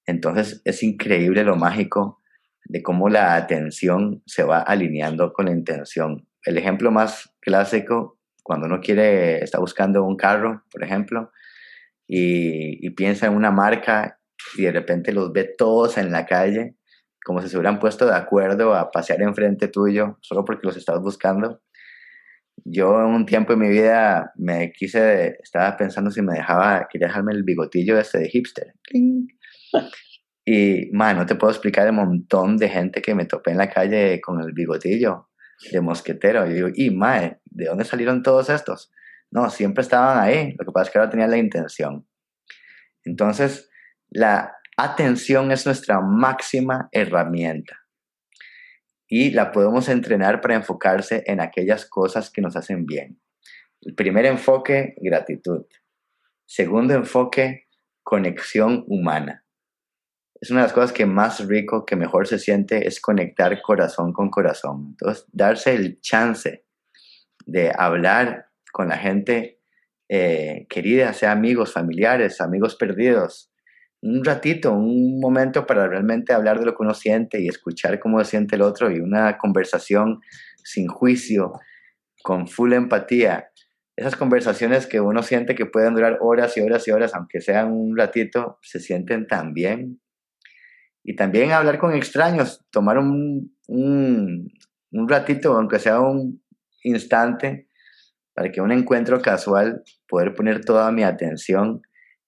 Entonces 0.06 0.62
es 0.64 0.82
increíble 0.82 1.44
lo 1.44 1.56
mágico 1.56 2.20
de 2.64 2.82
cómo 2.82 3.08
la 3.08 3.34
atención 3.34 4.22
se 4.26 4.44
va 4.44 4.60
alineando 4.60 5.32
con 5.32 5.46
la 5.46 5.52
intención 5.52 6.26
el 6.44 6.58
ejemplo 6.58 6.90
más 6.90 7.32
clásico, 7.40 8.18
cuando 8.42 8.66
uno 8.66 8.80
quiere, 8.80 9.42
está 9.42 9.58
buscando 9.58 10.04
un 10.04 10.16
carro, 10.16 10.64
por 10.70 10.82
ejemplo, 10.82 11.30
y, 12.06 12.90
piensa 12.90 13.26
en 13.26 13.34
una 13.34 13.50
marca 13.50 14.18
y 14.56 14.62
de 14.62 14.72
repente 14.72 15.12
los 15.12 15.32
ve 15.32 15.54
todos 15.56 15.98
en 15.98 16.10
la 16.10 16.26
calle, 16.26 16.74
como 17.24 17.40
si 17.40 17.48
se 17.48 17.56
hubieran 17.56 17.78
puesto 17.78 18.06
de 18.06 18.14
acuerdo 18.14 18.74
a 18.74 18.90
pasear 18.90 19.22
enfrente 19.22 19.68
tuyo, 19.68 20.18
solo 20.20 20.44
porque 20.44 20.66
los 20.66 20.76
estás 20.76 21.00
buscando. 21.00 21.62
Yo 22.64 23.00
en 23.00 23.06
un 23.06 23.26
tiempo 23.26 23.52
en 23.52 23.58
mi 23.60 23.68
vida 23.68 24.32
me 24.36 24.72
quise, 24.72 25.38
estaba 25.42 25.76
pensando 25.76 26.10
si 26.10 26.22
me 26.22 26.34
dejaba, 26.34 26.86
quería 26.90 27.08
dejarme 27.08 27.32
el 27.32 27.44
bigotillo 27.44 27.98
este 27.98 28.18
de 28.18 28.28
hipster. 28.28 28.74
Y, 30.44 30.90
man, 30.92 31.16
no 31.16 31.26
te 31.26 31.36
puedo 31.36 31.52
explicar 31.52 31.86
el 31.86 31.92
montón 31.92 32.56
de 32.56 32.68
gente 32.68 33.00
que 33.00 33.14
me 33.14 33.26
topé 33.26 33.52
en 33.52 33.58
la 33.58 33.70
calle 33.70 34.20
con 34.20 34.40
el 34.40 34.52
bigotillo 34.52 35.28
de 35.70 35.80
mosquetero. 35.80 36.46
Y 36.48 36.54
digo, 36.54 36.68
y 36.74 36.90
mae, 36.90 37.40
¿de 37.44 37.66
dónde 37.66 37.84
salieron 37.84 38.22
todos 38.22 38.50
estos? 38.50 38.92
No, 39.30 39.48
siempre 39.50 39.82
estaban 39.82 40.18
ahí. 40.18 40.54
Lo 40.58 40.64
que 40.64 40.72
pasa 40.72 40.88
es 40.88 40.90
que 40.90 40.98
ahora 40.98 41.10
tenían 41.10 41.30
la 41.30 41.38
intención. 41.38 42.06
Entonces, 43.04 43.70
la 44.10 44.52
atención 44.76 45.52
es 45.52 45.66
nuestra 45.66 46.00
máxima 46.00 46.88
herramienta. 46.92 47.78
Y 49.08 49.30
la 49.30 49.52
podemos 49.52 49.88
entrenar 49.88 50.40
para 50.40 50.54
enfocarse 50.54 51.22
en 51.26 51.40
aquellas 51.40 51.86
cosas 51.86 52.30
que 52.30 52.40
nos 52.40 52.56
hacen 52.56 52.86
bien. 52.86 53.20
El 53.82 53.94
primer 53.94 54.26
enfoque, 54.26 54.94
gratitud. 54.98 55.66
Segundo 56.46 56.94
enfoque, 56.94 57.66
conexión 58.02 58.84
humana 58.86 59.42
es 60.42 60.50
una 60.50 60.62
de 60.62 60.66
las 60.66 60.72
cosas 60.72 60.92
que 60.92 61.06
más 61.06 61.46
rico, 61.46 61.86
que 61.86 61.94
mejor 61.94 62.26
se 62.26 62.36
siente, 62.36 62.88
es 62.88 63.00
conectar 63.00 63.62
corazón 63.62 64.12
con 64.12 64.28
corazón. 64.28 64.88
Entonces, 64.90 65.24
darse 65.30 65.72
el 65.72 66.00
chance 66.00 66.64
de 67.46 67.72
hablar 67.72 68.46
con 68.72 68.88
la 68.88 68.98
gente 68.98 69.60
eh, 70.08 70.66
querida, 70.68 71.12
sea 71.12 71.30
amigos, 71.30 71.72
familiares, 71.72 72.40
amigos 72.40 72.74
perdidos, 72.74 73.51
un 74.02 74.24
ratito, 74.24 74.72
un 74.72 75.20
momento 75.20 75.64
para 75.64 75.86
realmente 75.86 76.32
hablar 76.32 76.58
de 76.58 76.66
lo 76.66 76.72
que 76.72 76.82
uno 76.82 76.92
siente 76.92 77.40
y 77.40 77.48
escuchar 77.48 78.00
cómo 78.00 78.22
siente 78.24 78.56
el 78.56 78.62
otro 78.62 78.90
y 78.90 78.98
una 78.98 79.38
conversación 79.38 80.20
sin 80.64 80.88
juicio, 80.88 81.52
con 82.22 82.48
full 82.48 82.72
empatía. 82.72 83.48
Esas 83.94 84.16
conversaciones 84.16 84.86
que 84.86 85.00
uno 85.00 85.22
siente 85.22 85.54
que 85.54 85.66
pueden 85.66 85.94
durar 85.94 86.18
horas 86.20 86.56
y 86.56 86.60
horas 86.60 86.86
y 86.88 86.90
horas, 86.90 87.14
aunque 87.14 87.40
sean 87.40 87.72
un 87.72 87.96
ratito, 87.96 88.58
se 88.62 88.80
sienten 88.80 89.26
tan 89.26 89.54
bien 89.54 90.00
y 91.04 91.14
también 91.16 91.52
hablar 91.52 91.78
con 91.78 91.94
extraños, 91.94 92.64
tomar 92.70 92.98
un, 92.98 93.56
un, 93.68 94.52
un 94.92 95.08
ratito, 95.08 95.56
aunque 95.56 95.78
sea 95.78 96.00
un 96.00 96.42
instante, 96.84 97.68
para 98.34 98.50
que 98.50 98.60
un 98.60 98.72
encuentro 98.72 99.20
casual, 99.20 99.82
poder 100.08 100.34
poner 100.34 100.64
toda 100.64 100.90
mi 100.90 101.02
atención 101.02 101.82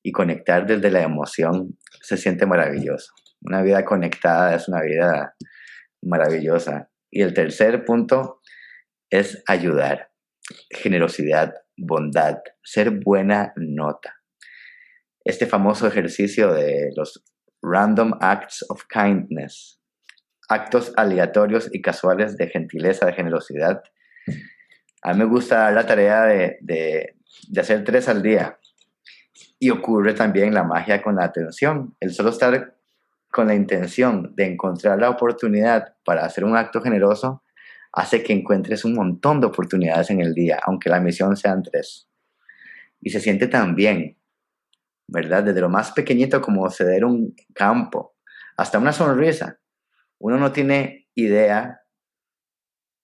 y 0.04 0.12
conectar 0.12 0.66
desde 0.66 0.90
la 0.90 1.02
emoción, 1.02 1.78
se 2.02 2.16
siente 2.16 2.46
maravilloso. 2.46 3.12
Una 3.40 3.62
vida 3.62 3.84
conectada 3.84 4.54
es 4.54 4.68
una 4.68 4.82
vida 4.82 5.34
maravillosa. 6.02 6.90
Y 7.10 7.22
el 7.22 7.32
tercer 7.32 7.84
punto 7.84 8.40
es 9.10 9.42
ayudar, 9.48 10.10
generosidad, 10.70 11.54
bondad, 11.76 12.36
ser 12.62 12.90
buena 12.90 13.52
nota. 13.56 14.14
este 15.24 15.46
famoso 15.46 15.86
ejercicio 15.86 16.52
de 16.52 16.90
los 16.96 17.24
random 17.62 18.12
acts 18.20 18.64
of 18.68 18.84
kindness, 18.88 19.80
actos 20.48 20.92
aleatorios 20.96 21.68
y 21.72 21.80
casuales 21.80 22.36
de 22.36 22.48
gentileza, 22.48 23.06
de 23.06 23.14
generosidad. 23.14 23.82
A 25.02 25.12
mí 25.12 25.20
me 25.20 25.24
gusta 25.24 25.70
la 25.70 25.86
tarea 25.86 26.24
de, 26.24 26.58
de, 26.60 27.16
de 27.48 27.60
hacer 27.60 27.84
tres 27.84 28.08
al 28.08 28.22
día. 28.22 28.58
Y 29.64 29.70
ocurre 29.70 30.12
también 30.12 30.52
la 30.52 30.62
magia 30.62 31.00
con 31.00 31.16
la 31.16 31.24
atención. 31.24 31.96
El 31.98 32.12
solo 32.12 32.28
estar 32.28 32.76
con 33.30 33.46
la 33.46 33.54
intención 33.54 34.34
de 34.36 34.44
encontrar 34.44 34.98
la 34.98 35.08
oportunidad 35.08 35.96
para 36.04 36.26
hacer 36.26 36.44
un 36.44 36.54
acto 36.54 36.82
generoso 36.82 37.42
hace 37.90 38.22
que 38.22 38.34
encuentres 38.34 38.84
un 38.84 38.92
montón 38.92 39.40
de 39.40 39.46
oportunidades 39.46 40.10
en 40.10 40.20
el 40.20 40.34
día, 40.34 40.60
aunque 40.66 40.90
la 40.90 41.00
misión 41.00 41.34
sean 41.34 41.62
tres. 41.62 42.10
Y 43.00 43.08
se 43.08 43.20
siente 43.20 43.46
tan 43.46 43.74
bien, 43.74 44.18
¿verdad? 45.08 45.42
Desde 45.42 45.62
lo 45.62 45.70
más 45.70 45.92
pequeñito 45.92 46.42
como 46.42 46.68
ceder 46.68 47.06
un 47.06 47.34
campo, 47.54 48.16
hasta 48.58 48.78
una 48.78 48.92
sonrisa. 48.92 49.60
Uno 50.18 50.36
no 50.36 50.52
tiene 50.52 51.08
idea, 51.14 51.80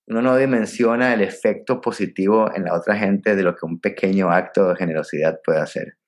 uno 0.08 0.20
no 0.20 0.36
dimensiona 0.36 1.14
el 1.14 1.22
efecto 1.22 1.80
positivo 1.80 2.54
en 2.54 2.64
la 2.64 2.74
otra 2.74 2.98
gente 2.98 3.34
de 3.34 3.44
lo 3.44 3.56
que 3.56 3.64
un 3.64 3.80
pequeño 3.80 4.28
acto 4.28 4.68
de 4.68 4.76
generosidad 4.76 5.40
puede 5.42 5.60
hacer. 5.60 5.99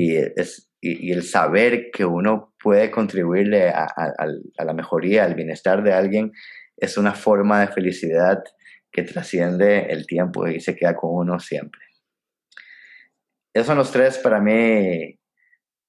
Y, 0.00 0.16
es, 0.16 0.70
el 0.80 1.24
saber 1.24 1.90
que 1.90 2.04
uno 2.04 2.54
puede 2.62 2.88
contribuirle 2.92 3.70
a, 3.70 3.84
a 3.84 4.64
la 4.64 4.72
mejoría, 4.72 5.24
al 5.24 5.34
bienestar 5.34 5.82
de 5.82 5.92
alguien, 5.92 6.30
es 6.76 6.96
una 6.96 7.14
forma 7.14 7.60
de 7.60 7.72
felicidad 7.72 8.44
que 8.92 9.02
trasciende 9.02 9.86
el 9.90 10.06
tiempo 10.06 10.46
y 10.46 10.60
se 10.60 10.76
queda 10.76 10.94
con 10.94 11.10
uno 11.12 11.40
siempre. 11.40 11.80
Esos 13.52 13.66
son 13.66 13.78
los 13.78 13.90
tres 13.90 14.18
para 14.18 14.40
mí 14.40 15.18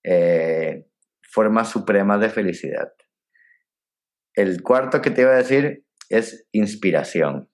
eh, 0.03 0.87
formas 1.21 1.69
supremas 1.69 2.19
de 2.19 2.29
felicidad. 2.29 2.91
El 4.33 4.63
cuarto 4.63 5.01
que 5.01 5.11
te 5.11 5.21
iba 5.21 5.31
a 5.31 5.37
decir 5.37 5.85
es 6.09 6.47
inspiración. 6.51 7.49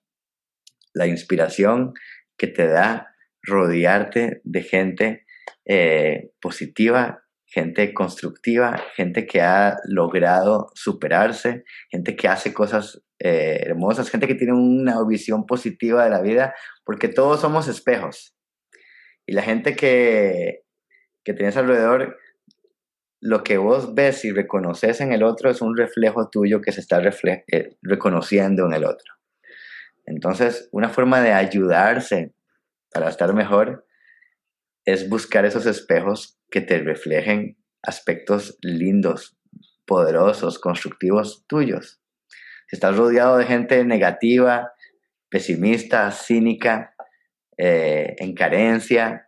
La 0.93 1.07
inspiración 1.07 1.93
que 2.37 2.47
te 2.47 2.67
da 2.67 3.13
rodearte 3.41 4.41
de 4.43 4.63
gente 4.63 5.24
eh, 5.65 6.31
positiva 6.41 7.25
gente 7.55 7.93
constructiva, 7.93 8.83
gente 8.95 9.25
que 9.25 9.41
ha 9.41 9.77
logrado 9.85 10.71
superarse, 10.73 11.63
gente 11.89 12.17
que 12.17 12.27
hace 12.27 12.53
cosas 12.53 13.01
eh, 13.19 13.61
hermosas, 13.61 14.09
gente 14.09 14.27
que 14.27 14.35
tiene 14.35 14.51
una 14.51 15.01
visión 15.07 15.45
positiva 15.45 16.03
de 16.03 16.09
la 16.09 16.21
vida, 16.21 16.53
porque 16.83 17.07
todos 17.07 17.39
somos 17.39 17.69
espejos. 17.69 18.35
Y 19.25 19.31
la 19.31 19.41
gente 19.41 19.75
que, 19.77 20.63
que 21.23 21.33
tienes 21.33 21.55
alrededor, 21.55 22.17
lo 23.21 23.41
que 23.43 23.57
vos 23.57 23.95
ves 23.95 24.25
y 24.25 24.31
reconoces 24.31 24.99
en 24.99 25.13
el 25.13 25.23
otro 25.23 25.49
es 25.49 25.61
un 25.61 25.77
reflejo 25.77 26.29
tuyo 26.29 26.59
que 26.59 26.73
se 26.73 26.81
está 26.81 27.01
eh, 27.01 27.77
reconociendo 27.81 28.65
en 28.65 28.73
el 28.73 28.83
otro. 28.83 29.13
Entonces, 30.05 30.67
una 30.73 30.89
forma 30.89 31.21
de 31.21 31.31
ayudarse 31.31 32.35
para 32.91 33.09
estar 33.09 33.33
mejor 33.33 33.85
es 34.85 35.09
buscar 35.09 35.45
esos 35.45 35.65
espejos 35.65 36.39
que 36.49 36.61
te 36.61 36.79
reflejen 36.79 37.57
aspectos 37.81 38.57
lindos, 38.61 39.37
poderosos, 39.85 40.59
constructivos 40.59 41.45
tuyos. 41.47 42.01
Si 42.67 42.75
estás 42.75 42.95
rodeado 42.95 43.37
de 43.37 43.45
gente 43.45 43.83
negativa, 43.85 44.71
pesimista, 45.29 46.11
cínica, 46.11 46.95
eh, 47.57 48.15
en 48.19 48.33
carencia, 48.33 49.27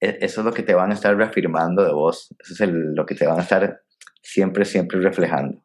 e, 0.00 0.18
eso 0.20 0.40
es 0.40 0.44
lo 0.44 0.52
que 0.52 0.62
te 0.62 0.74
van 0.74 0.90
a 0.90 0.94
estar 0.94 1.16
reafirmando 1.16 1.84
de 1.84 1.92
vos, 1.92 2.34
eso 2.38 2.64
es 2.64 2.70
lo 2.70 3.06
que 3.06 3.14
te 3.14 3.26
van 3.26 3.38
a 3.38 3.42
estar 3.42 3.82
siempre, 4.22 4.64
siempre 4.64 5.00
reflejando. 5.00 5.62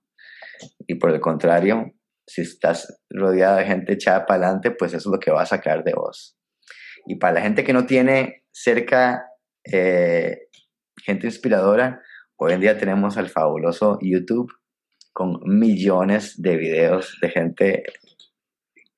Y 0.87 0.95
por 0.95 1.11
el 1.11 1.19
contrario, 1.19 1.93
si 2.27 2.41
estás 2.41 3.01
rodeado 3.09 3.57
de 3.57 3.65
gente 3.65 3.93
echada 3.93 4.25
para 4.25 4.45
adelante, 4.45 4.71
pues 4.71 4.93
eso 4.93 5.09
es 5.09 5.13
lo 5.13 5.19
que 5.19 5.31
va 5.31 5.41
a 5.41 5.45
sacar 5.45 5.83
de 5.83 5.93
vos. 5.93 6.37
Y 7.05 7.15
para 7.15 7.33
la 7.33 7.41
gente 7.41 7.63
que 7.63 7.73
no 7.73 7.85
tiene 7.85 8.45
cerca 8.61 9.25
eh, 9.63 10.49
gente 11.01 11.27
inspiradora, 11.27 12.01
hoy 12.35 12.53
en 12.53 12.59
día 12.59 12.77
tenemos 12.77 13.17
al 13.17 13.29
fabuloso 13.29 13.97
YouTube 14.01 14.51
con 15.13 15.39
millones 15.45 16.41
de 16.41 16.57
videos 16.57 17.17
de 17.21 17.29
gente 17.29 17.83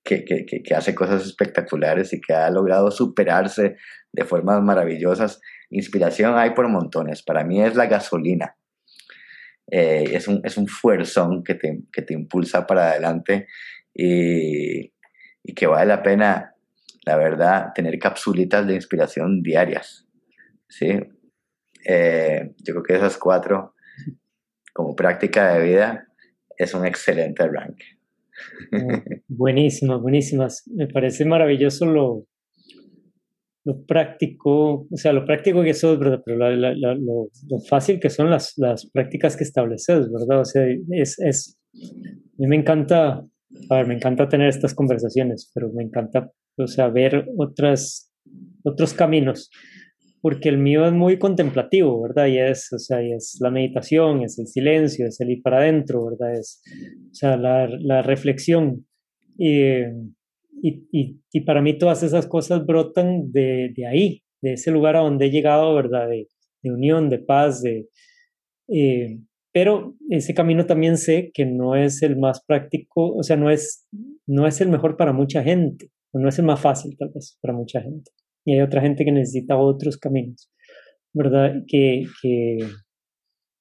que, 0.03 0.25
que, 0.25 0.45
que, 0.45 0.75
hace 0.75 0.95
cosas 0.95 1.23
espectaculares 1.23 2.11
y 2.11 2.19
que 2.19 2.33
ha 2.33 2.49
logrado 2.49 2.89
superarse 2.89 3.77
de 4.11 4.25
formas 4.25 4.63
maravillosas. 4.63 5.39
Inspiración 5.69 6.37
hay 6.37 6.51
por 6.51 6.67
montones. 6.67 7.21
Para 7.21 7.43
mí 7.43 7.61
es 7.61 7.75
la 7.75 7.85
gasolina. 7.85 8.57
Eh, 9.71 10.09
es, 10.13 10.27
un, 10.27 10.41
es 10.43 10.57
un 10.57 10.67
fuerzón 10.67 11.43
que 11.43 11.53
te, 11.53 11.83
que 11.93 12.01
te 12.01 12.15
impulsa 12.15 12.65
para 12.65 12.89
adelante 12.89 13.47
y, 13.93 14.91
y 15.43 15.53
que 15.55 15.67
vale 15.67 15.85
la 15.85 16.01
pena 16.01 16.50
la 17.05 17.17
verdad, 17.17 17.71
tener 17.73 17.97
capsulitas 17.99 18.65
de 18.67 18.75
inspiración 18.75 19.41
diarias. 19.41 20.07
¿sí? 20.67 20.99
Eh, 21.85 22.53
yo 22.57 22.73
creo 22.73 22.83
que 22.83 22.95
esas 22.95 23.17
cuatro, 23.17 23.75
como 24.73 24.95
práctica 24.95 25.53
de 25.53 25.63
vida, 25.63 26.07
es 26.57 26.73
un 26.73 26.85
excelente 26.85 27.47
rank. 27.47 27.79
Buenísimas, 29.27 30.01
buenísimas. 30.01 30.63
Me 30.67 30.87
parece 30.87 31.25
maravilloso 31.25 31.85
lo, 31.85 32.25
lo 33.63 33.85
práctico, 33.85 34.87
o 34.89 34.97
sea, 34.97 35.13
lo 35.13 35.25
práctico 35.25 35.63
que 35.63 35.73
sos, 35.73 35.99
¿verdad? 35.99 36.21
Pero 36.25 36.37
lo, 36.37 37.29
fácil 37.67 37.99
que 37.99 38.09
son 38.09 38.29
las, 38.29 38.53
las 38.57 38.89
prácticas 38.89 39.35
que 39.35 39.43
estableces, 39.43 40.11
¿verdad? 40.11 40.41
O 40.41 40.45
sea, 40.45 40.63
es, 40.91 41.19
es, 41.19 41.59
a 41.73 42.37
mí 42.37 42.47
me 42.47 42.55
encanta, 42.55 43.23
a 43.69 43.75
ver, 43.75 43.87
me 43.87 43.95
encanta 43.95 44.27
tener 44.27 44.49
estas 44.49 44.73
conversaciones, 44.73 45.51
pero 45.53 45.71
me 45.73 45.83
encanta 45.83 46.31
o 46.57 46.67
sea, 46.67 46.89
ver 46.89 47.27
otras, 47.37 48.11
otros 48.63 48.93
caminos, 48.93 49.49
porque 50.21 50.49
el 50.49 50.57
mío 50.57 50.85
es 50.85 50.93
muy 50.93 51.17
contemplativo, 51.17 52.01
¿verdad? 52.01 52.27
Y 52.27 52.37
es, 52.37 52.71
o 52.71 52.79
sea, 52.79 53.01
es 53.01 53.37
la 53.41 53.49
meditación, 53.49 54.21
es 54.21 54.37
el 54.37 54.47
silencio, 54.47 55.07
es 55.07 55.19
el 55.19 55.31
ir 55.31 55.41
para 55.41 55.57
adentro, 55.57 56.05
¿verdad? 56.05 56.35
Es, 56.35 56.61
o 57.11 57.13
sea, 57.13 57.37
la, 57.37 57.67
la 57.67 58.01
reflexión. 58.03 58.85
Y, 59.37 59.81
y, 60.61 61.19
y, 61.31 61.41
para 61.41 61.61
mí 61.61 61.77
todas 61.77 62.03
esas 62.03 62.27
cosas 62.27 62.65
brotan 62.65 63.31
de, 63.31 63.73
de, 63.75 63.87
ahí, 63.87 64.23
de 64.41 64.53
ese 64.53 64.69
lugar 64.69 64.95
a 64.95 64.99
donde 64.99 65.25
he 65.25 65.31
llegado, 65.31 65.73
¿verdad? 65.73 66.07
De, 66.07 66.27
de 66.61 66.71
unión, 66.71 67.09
de 67.09 67.19
paz, 67.19 67.61
de... 67.61 67.87
Eh, 68.67 69.19
pero 69.53 69.95
ese 70.09 70.33
camino 70.33 70.65
también 70.65 70.97
sé 70.97 71.31
que 71.33 71.45
no 71.45 71.75
es 71.75 72.03
el 72.03 72.17
más 72.17 72.43
práctico, 72.45 73.13
o 73.13 73.23
sea, 73.23 73.35
no 73.35 73.49
es, 73.49 73.87
no 74.25 74.47
es 74.47 74.61
el 74.61 74.69
mejor 74.69 74.95
para 74.95 75.11
mucha 75.11 75.43
gente, 75.43 75.89
no 76.13 76.29
es 76.29 76.39
el 76.39 76.45
más 76.45 76.59
fácil 76.59 76.97
tal 76.97 77.09
vez 77.09 77.37
para 77.41 77.53
mucha 77.53 77.81
gente. 77.81 78.11
Y 78.45 78.53
hay 78.53 78.61
otra 78.61 78.81
gente 78.81 79.05
que 79.05 79.11
necesita 79.11 79.57
otros 79.57 79.97
caminos, 79.97 80.51
¿verdad? 81.13 81.63
Que, 81.67 82.05
que 82.21 82.59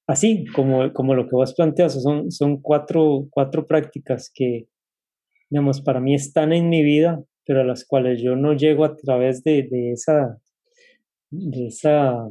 así 0.07 0.45
como, 0.55 0.91
como 0.93 1.13
lo 1.13 1.27
que 1.27 1.35
vos 1.35 1.53
planteas, 1.53 2.01
son, 2.01 2.31
son 2.31 2.61
cuatro, 2.61 3.27
cuatro 3.29 3.67
prácticas 3.67 4.31
que, 4.33 4.67
digamos, 5.49 5.81
para 5.81 5.99
mí 5.99 6.15
están 6.15 6.51
en 6.51 6.69
mi 6.69 6.83
vida, 6.83 7.23
pero 7.45 7.61
a 7.61 7.65
las 7.65 7.85
cuales 7.85 8.21
yo 8.21 8.35
no 8.35 8.53
llego 8.53 8.85
a 8.85 8.95
través 8.95 9.43
de, 9.43 9.67
de 9.69 9.91
esa, 9.91 10.37
de 11.29 11.67
esa 11.67 12.27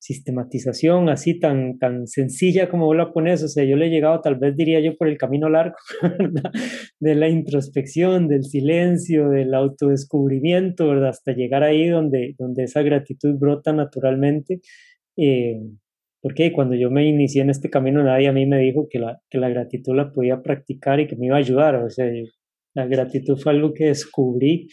sistematización 0.00 1.10
así 1.10 1.38
tan, 1.38 1.78
tan 1.78 2.06
sencilla 2.06 2.70
como 2.70 2.86
vos 2.86 2.96
la 2.96 3.12
pones, 3.12 3.42
o 3.42 3.48
sea, 3.48 3.64
yo 3.64 3.76
le 3.76 3.86
he 3.86 3.90
llegado 3.90 4.20
tal 4.22 4.36
vez 4.36 4.56
diría 4.56 4.80
yo 4.80 4.96
por 4.96 5.08
el 5.08 5.18
camino 5.18 5.50
largo, 5.50 5.76
de 7.00 7.14
la 7.14 7.28
introspección, 7.28 8.26
del 8.26 8.44
silencio, 8.44 9.28
del 9.28 9.54
autodescubrimiento, 9.54 10.88
¿verdad? 10.88 11.10
Hasta 11.10 11.32
llegar 11.32 11.62
ahí 11.62 11.86
donde, 11.88 12.34
donde 12.38 12.64
esa 12.64 12.82
gratitud 12.82 13.38
brota 13.38 13.72
naturalmente. 13.74 14.60
Eh, 15.18 15.60
porque 16.22 16.52
cuando 16.52 16.74
yo 16.74 16.90
me 16.90 17.06
inicié 17.06 17.42
en 17.42 17.50
este 17.50 17.70
camino, 17.70 18.02
nadie 18.02 18.28
a 18.28 18.32
mí 18.32 18.46
me 18.46 18.58
dijo 18.58 18.88
que 18.90 18.98
la, 18.98 19.20
que 19.28 19.38
la 19.38 19.50
gratitud 19.50 19.94
la 19.94 20.12
podía 20.12 20.42
practicar 20.42 21.00
y 21.00 21.06
que 21.06 21.16
me 21.16 21.26
iba 21.26 21.36
a 21.36 21.40
ayudar, 21.40 21.76
o 21.76 21.90
sea, 21.90 22.06
la 22.74 22.86
gratitud 22.86 23.38
fue 23.38 23.52
algo 23.52 23.72
que 23.72 23.86
descubrí 23.86 24.68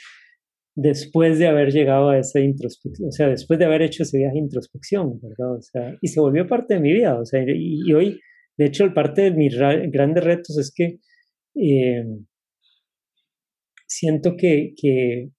después 0.80 1.40
de 1.40 1.48
haber 1.48 1.72
llegado 1.72 2.10
a 2.10 2.20
esa 2.20 2.40
introspección, 2.40 3.10
o 3.10 3.12
sea, 3.12 3.28
después 3.28 3.58
de 3.58 3.66
haber 3.66 3.82
hecho 3.82 4.04
ese 4.04 4.20
viaje 4.20 4.36
de 4.36 4.42
introspección, 4.42 5.20
¿verdad? 5.20 5.56
O 5.56 5.62
sea, 5.62 5.98
y 6.00 6.08
se 6.08 6.20
volvió 6.20 6.48
parte 6.48 6.76
de 6.76 6.80
mi 6.80 6.94
vida, 6.94 7.20
o 7.20 7.26
sea, 7.26 7.44
y, 7.48 7.92
hoy, 7.94 8.22
de 8.58 8.66
hecho, 8.66 8.94
parte 8.94 9.24
de 9.24 9.32
mis 9.32 9.58
grandes 9.58 10.24
retos 10.24 10.56
es 10.60 10.72
que 10.72 11.00
eh, 11.56 12.06
siento 13.88 14.36
que, 14.38 14.76
que, 14.80 15.32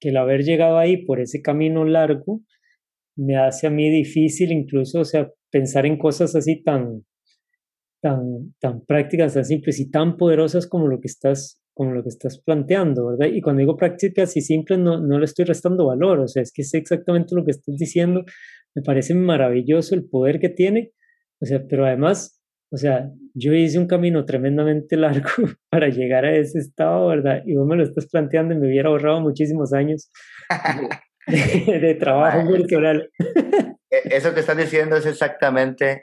que 0.00 0.08
el 0.08 0.16
haber 0.16 0.42
llegado 0.42 0.78
ahí 0.78 1.04
por 1.04 1.20
ese 1.20 1.40
camino 1.42 1.84
largo 1.84 2.42
me 3.16 3.36
hace 3.36 3.68
a 3.68 3.70
mí 3.70 3.88
difícil 3.88 4.50
incluso, 4.50 4.98
o 4.98 5.04
sea, 5.04 5.30
pensar 5.48 5.86
en 5.86 5.96
cosas 5.96 6.34
así 6.34 6.60
tan, 6.64 7.06
tan, 8.02 8.52
tan 8.58 8.84
prácticas, 8.84 9.34
tan 9.34 9.44
simples 9.44 9.78
y 9.78 9.92
tan 9.92 10.16
poderosas 10.16 10.66
como 10.66 10.88
lo 10.88 11.00
que 11.00 11.06
estás 11.06 11.62
como 11.76 11.92
lo 11.92 12.02
que 12.02 12.08
estás 12.08 12.38
planteando, 12.38 13.08
¿verdad? 13.08 13.26
Y 13.26 13.42
cuando 13.42 13.60
digo 13.60 13.76
prácticas 13.76 14.34
y 14.34 14.40
simples, 14.40 14.78
no, 14.78 14.98
no 14.98 15.18
le 15.18 15.26
estoy 15.26 15.44
restando 15.44 15.86
valor, 15.86 16.20
o 16.20 16.26
sea, 16.26 16.42
es 16.42 16.50
que 16.50 16.62
es 16.62 16.72
exactamente 16.72 17.34
lo 17.34 17.44
que 17.44 17.50
estás 17.50 17.76
diciendo, 17.76 18.24
me 18.74 18.80
parece 18.80 19.12
maravilloso 19.14 19.94
el 19.94 20.08
poder 20.08 20.40
que 20.40 20.48
tiene, 20.48 20.92
o 21.38 21.44
sea, 21.44 21.62
pero 21.68 21.84
además, 21.84 22.40
o 22.72 22.78
sea, 22.78 23.10
yo 23.34 23.52
hice 23.52 23.78
un 23.78 23.86
camino 23.86 24.24
tremendamente 24.24 24.96
largo 24.96 25.28
para 25.68 25.88
llegar 25.88 26.24
a 26.24 26.34
ese 26.34 26.60
estado, 26.60 27.08
¿verdad? 27.08 27.42
Y 27.44 27.54
vos 27.56 27.66
me 27.66 27.76
lo 27.76 27.82
estás 27.82 28.06
planteando 28.06 28.54
y 28.54 28.58
me 28.58 28.68
hubiera 28.68 28.88
ahorrado 28.88 29.20
muchísimos 29.20 29.74
años 29.74 30.10
de, 31.26 31.94
trabajo 32.00 32.46
cultural. 32.46 33.10
E, 33.90 34.16
eso 34.16 34.32
que 34.32 34.40
estás 34.40 34.56
diciendo 34.56 34.96
es 34.96 35.04
exactamente, 35.04 36.00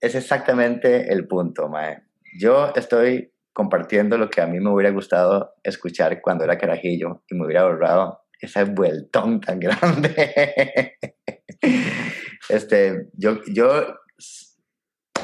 es 0.00 0.14
exactamente 0.14 1.12
el 1.12 1.26
punto, 1.26 1.68
Mae. 1.68 2.04
Yo 2.38 2.72
estoy 2.74 3.29
compartiendo 3.52 4.16
lo 4.16 4.30
que 4.30 4.40
a 4.40 4.46
mí 4.46 4.60
me 4.60 4.70
hubiera 4.70 4.90
gustado 4.90 5.54
escuchar 5.62 6.20
cuando 6.20 6.44
era 6.44 6.58
carajillo 6.58 7.22
y 7.28 7.34
me 7.34 7.46
hubiera 7.46 7.62
ahorrado 7.62 8.20
ese 8.40 8.64
vueltón 8.64 9.40
tan 9.40 9.60
grande. 9.60 10.96
este, 12.48 13.08
yo, 13.12 13.40
yo, 13.46 13.98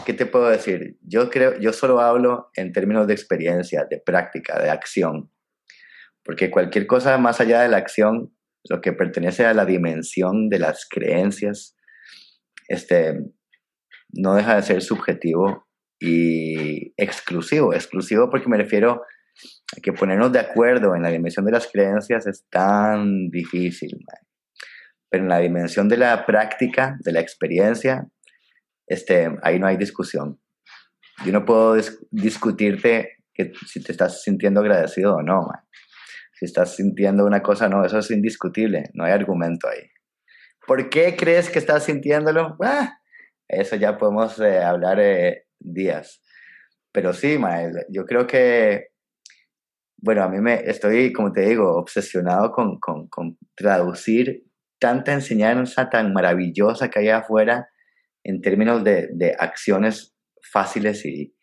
¿qué 0.05 0.12
te 0.12 0.27
puedo 0.27 0.49
decir? 0.49 0.99
Yo 1.03 1.31
creo, 1.31 1.59
yo 1.59 1.72
solo 1.72 2.01
hablo 2.01 2.51
en 2.55 2.72
términos 2.72 3.07
de 3.07 3.14
experiencia, 3.14 3.87
de 3.89 3.99
práctica, 3.99 4.61
de 4.61 4.70
acción. 4.70 5.31
Porque 6.22 6.51
cualquier 6.51 6.87
cosa 6.87 7.16
más 7.18 7.41
allá 7.41 7.62
de 7.62 7.68
la 7.68 7.77
acción, 7.77 8.35
lo 8.68 8.81
que 8.81 8.93
pertenece 8.93 9.47
a 9.47 9.55
la 9.55 9.64
dimensión 9.64 10.49
de 10.49 10.59
las 10.59 10.87
creencias, 10.89 11.77
este, 12.68 13.20
no 14.11 14.35
deja 14.35 14.57
de 14.57 14.62
ser 14.62 14.83
subjetivo 14.83 15.66
y 15.99 16.93
exclusivo. 16.97 17.73
Exclusivo 17.73 18.31
porque 18.31 18.49
me 18.49 18.57
refiero 18.57 19.03
a 19.77 19.81
que 19.81 19.93
ponernos 19.93 20.33
de 20.33 20.41
acuerdo 20.41 20.95
en 20.95 21.03
la 21.03 21.11
dimensión 21.11 21.45
de 21.45 21.53
las 21.53 21.67
creencias 21.71 22.27
es 22.27 22.47
tan 22.51 23.29
difícil. 23.29 23.99
Pero 25.11 25.25
en 25.25 25.29
la 25.29 25.39
dimensión 25.39 25.89
de 25.89 25.97
la 25.97 26.27
práctica, 26.27 26.97
de 27.01 27.13
la 27.13 27.21
experiencia, 27.21 28.09
este, 28.87 29.29
ahí 29.43 29.59
no 29.59 29.67
hay 29.67 29.77
discusión. 29.77 30.41
Yo 31.25 31.33
no 31.33 31.45
puedo 31.45 31.77
discutirte 32.11 33.17
que 33.33 33.53
si 33.67 33.83
te 33.83 33.93
estás 33.93 34.23
sintiendo 34.23 34.61
agradecido 34.61 35.17
o 35.17 35.23
no. 35.23 35.47
Si 36.35 36.45
estás 36.45 36.77
sintiendo 36.77 37.25
una 37.25 37.43
cosa, 37.43 37.69
no, 37.69 37.85
eso 37.85 37.99
es 37.99 38.11
indiscutible, 38.11 38.91
no 38.93 39.05
hay 39.05 39.13
argumento 39.13 39.69
ahí. 39.69 39.89
¿Por 40.67 40.91
qué 40.91 41.17
crees 41.17 41.49
que 41.49 41.59
estás 41.59 41.85
sintiéndolo? 41.85 42.57
Ah, 42.63 42.99
eso 43.49 43.77
ya 43.77 43.97
podemos 43.97 44.39
eh, 44.41 44.63
hablar 44.63 45.01
eh, 45.01 45.46
días. 45.59 46.23
Pero 46.93 47.13
sí, 47.13 47.39
yo 47.91 48.05
creo 48.07 48.27
que, 48.27 48.89
bueno, 49.99 50.23
a 50.23 50.29
mí 50.29 50.41
me 50.41 50.55
estoy, 50.69 51.13
como 51.13 51.33
te 51.33 51.43
digo, 51.43 51.77
obsesionado 51.77 52.53
con, 52.53 52.79
con, 52.79 53.09
con 53.09 53.39
traducir 53.55 54.45
tanta 54.79 55.13
enseñanza 55.13 55.91
tan 55.91 56.13
maravillosa 56.13 56.89
que 56.89 57.01
hay 57.01 57.09
afuera 57.09 57.69
en 58.25 58.41
términos 58.41 58.83
de, 58.85 59.09
de 59.13 59.35
acciones 59.39 60.17
fáciles 60.43 61.05
y 61.05 61.35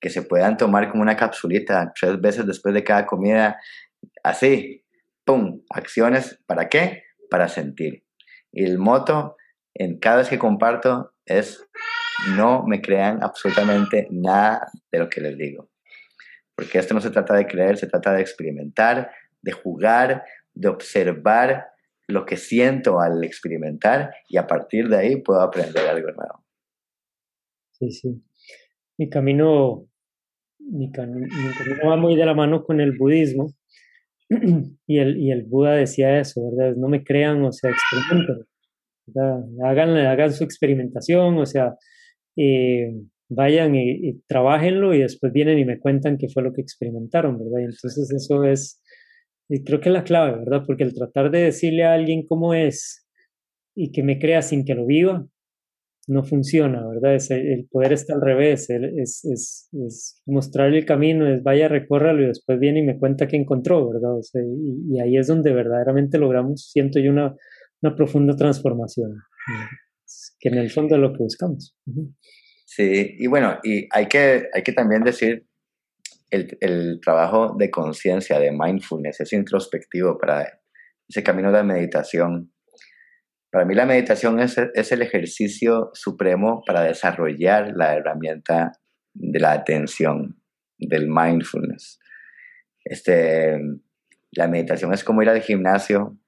que 0.00 0.10
se 0.10 0.22
puedan 0.22 0.56
tomar 0.56 0.90
como 0.90 1.02
una 1.02 1.16
capsulita 1.16 1.92
tres 1.98 2.20
veces 2.20 2.46
después 2.46 2.74
de 2.74 2.84
cada 2.84 3.06
comida, 3.06 3.58
así, 4.22 4.84
¡pum! 5.24 5.62
Acciones, 5.70 6.38
¿para 6.46 6.68
qué? 6.68 7.04
Para 7.30 7.48
sentir. 7.48 8.04
Y 8.52 8.64
el 8.64 8.78
moto, 8.78 9.36
en 9.74 9.98
cada 9.98 10.18
vez 10.18 10.28
que 10.28 10.38
comparto, 10.38 11.14
es 11.24 11.66
no 12.36 12.64
me 12.66 12.80
crean 12.80 13.22
absolutamente 13.22 14.08
nada 14.10 14.70
de 14.90 14.98
lo 14.98 15.08
que 15.08 15.20
les 15.20 15.36
digo. 15.36 15.70
Porque 16.54 16.78
esto 16.78 16.94
no 16.94 17.00
se 17.00 17.10
trata 17.10 17.34
de 17.34 17.46
creer, 17.46 17.76
se 17.76 17.86
trata 17.86 18.12
de 18.12 18.20
experimentar, 18.20 19.10
de 19.42 19.52
jugar, 19.52 20.24
de 20.54 20.68
observar 20.68 21.66
lo 22.06 22.24
que 22.24 22.36
siento 22.36 23.00
al 23.00 23.24
experimentar 23.24 24.14
y 24.28 24.36
a 24.36 24.46
partir 24.46 24.88
de 24.88 24.96
ahí 24.96 25.16
puedo 25.16 25.40
aprender 25.40 25.86
algo 25.86 26.10
nuevo. 26.12 26.44
Sí, 27.72 27.90
sí. 27.90 28.22
Mi 28.98 29.08
camino, 29.08 29.88
mi, 30.58 30.92
camino 30.92 31.26
va 31.88 31.96
muy 31.96 32.14
de 32.14 32.26
la 32.26 32.34
mano 32.34 32.62
con 32.62 32.80
el 32.80 32.96
budismo 32.96 33.52
y 34.86 34.98
el, 34.98 35.18
y 35.18 35.32
el 35.32 35.44
Buda 35.44 35.72
decía 35.72 36.20
eso, 36.20 36.50
¿verdad? 36.50 36.76
No 36.76 36.88
me 36.88 37.02
crean, 37.02 37.44
o 37.44 37.52
sea, 37.52 37.70
experimenten. 37.70 38.46
Hagan, 39.64 39.96
hagan 39.98 40.32
su 40.32 40.44
experimentación, 40.44 41.36
o 41.36 41.44
sea, 41.44 41.76
eh, 42.36 42.92
vayan 43.28 43.74
y, 43.74 44.08
y 44.08 44.22
trabajenlo 44.26 44.94
y 44.94 45.00
después 45.00 45.32
vienen 45.32 45.58
y 45.58 45.64
me 45.64 45.78
cuentan 45.78 46.18
qué 46.18 46.28
fue 46.28 46.42
lo 46.42 46.52
que 46.52 46.62
experimentaron, 46.62 47.38
¿verdad? 47.38 47.60
Y 47.60 47.64
entonces 47.64 48.10
eso 48.10 48.44
es, 48.44 48.82
y 49.48 49.64
creo 49.64 49.80
que 49.80 49.88
es 49.88 49.92
la 49.92 50.04
clave, 50.04 50.38
¿verdad? 50.38 50.64
Porque 50.66 50.84
el 50.84 50.94
tratar 50.94 51.30
de 51.30 51.44
decirle 51.44 51.84
a 51.84 51.94
alguien 51.94 52.26
cómo 52.26 52.54
es 52.54 53.06
y 53.74 53.92
que 53.92 54.02
me 54.02 54.18
crea 54.18 54.42
sin 54.42 54.64
que 54.64 54.74
lo 54.74 54.86
viva, 54.86 55.26
no 56.06 56.22
funciona, 56.22 56.86
¿verdad? 56.86 57.14
Es, 57.14 57.30
el 57.30 57.66
poder 57.70 57.94
está 57.94 58.14
al 58.14 58.20
revés, 58.20 58.68
es, 58.68 59.24
es, 59.24 59.68
es, 59.72 60.22
mostrarle 60.26 60.78
el 60.78 60.84
camino, 60.84 61.26
es 61.26 61.42
vaya, 61.42 61.68
recórralo 61.68 62.22
y 62.22 62.26
después 62.26 62.58
viene 62.58 62.80
y 62.80 62.82
me 62.82 62.98
cuenta 62.98 63.26
qué 63.26 63.36
encontró, 63.36 63.88
¿verdad? 63.88 64.18
O 64.18 64.22
sea, 64.22 64.42
y, 64.42 64.94
y, 64.94 65.00
ahí 65.00 65.16
es 65.16 65.26
donde 65.26 65.52
verdaderamente 65.52 66.18
logramos, 66.18 66.70
siento 66.70 67.00
yo, 67.00 67.10
una, 67.10 67.34
una 67.80 67.96
profunda 67.96 68.36
transformación 68.36 69.16
que 70.44 70.50
en 70.50 70.58
el 70.58 70.70
fondo 70.70 70.96
es 70.96 71.00
lo 71.00 71.12
que 71.12 71.20
buscamos. 71.20 71.74
Sí, 72.66 73.16
y 73.18 73.26
bueno, 73.28 73.58
y 73.64 73.88
hay 73.90 74.08
que, 74.08 74.50
hay 74.52 74.62
que 74.62 74.72
también 74.72 75.02
decir, 75.02 75.46
el, 76.28 76.58
el 76.60 77.00
trabajo 77.02 77.56
de 77.58 77.70
conciencia, 77.70 78.38
de 78.38 78.52
mindfulness, 78.52 79.20
es 79.20 79.32
introspectivo 79.32 80.18
para 80.18 80.60
ese 81.08 81.22
camino 81.22 81.50
de 81.50 81.62
meditación. 81.62 82.52
Para 83.50 83.64
mí 83.64 83.74
la 83.74 83.86
meditación 83.86 84.38
es, 84.38 84.58
es 84.58 84.92
el 84.92 85.00
ejercicio 85.00 85.90
supremo 85.94 86.62
para 86.66 86.82
desarrollar 86.82 87.72
la 87.74 87.94
herramienta 87.94 88.72
de 89.14 89.40
la 89.40 89.52
atención, 89.52 90.42
del 90.76 91.08
mindfulness. 91.08 91.98
Este, 92.84 93.58
la 94.32 94.48
meditación 94.48 94.92
es 94.92 95.04
como 95.04 95.22
ir 95.22 95.30
al 95.30 95.40
gimnasio, 95.40 96.18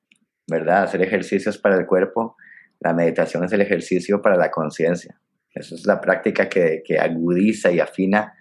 ¿verdad? 0.48 0.84
Hacer 0.84 1.02
ejercicios 1.02 1.58
para 1.58 1.76
el 1.76 1.86
cuerpo 1.86 2.36
la 2.80 2.92
meditación 2.92 3.44
es 3.44 3.52
el 3.52 3.60
ejercicio 3.60 4.20
para 4.22 4.36
la 4.36 4.50
conciencia. 4.50 5.20
Esa 5.54 5.74
es 5.74 5.86
la 5.86 6.00
práctica 6.00 6.48
que, 6.48 6.82
que, 6.84 6.98
agudiza 6.98 7.70
y 7.72 7.80
afina 7.80 8.34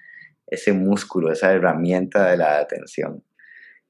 ese 0.45 0.73
músculo, 0.73 1.31
esa 1.31 1.53
herramienta 1.53 2.29
de 2.29 2.37
la 2.37 2.59
atención, 2.59 3.23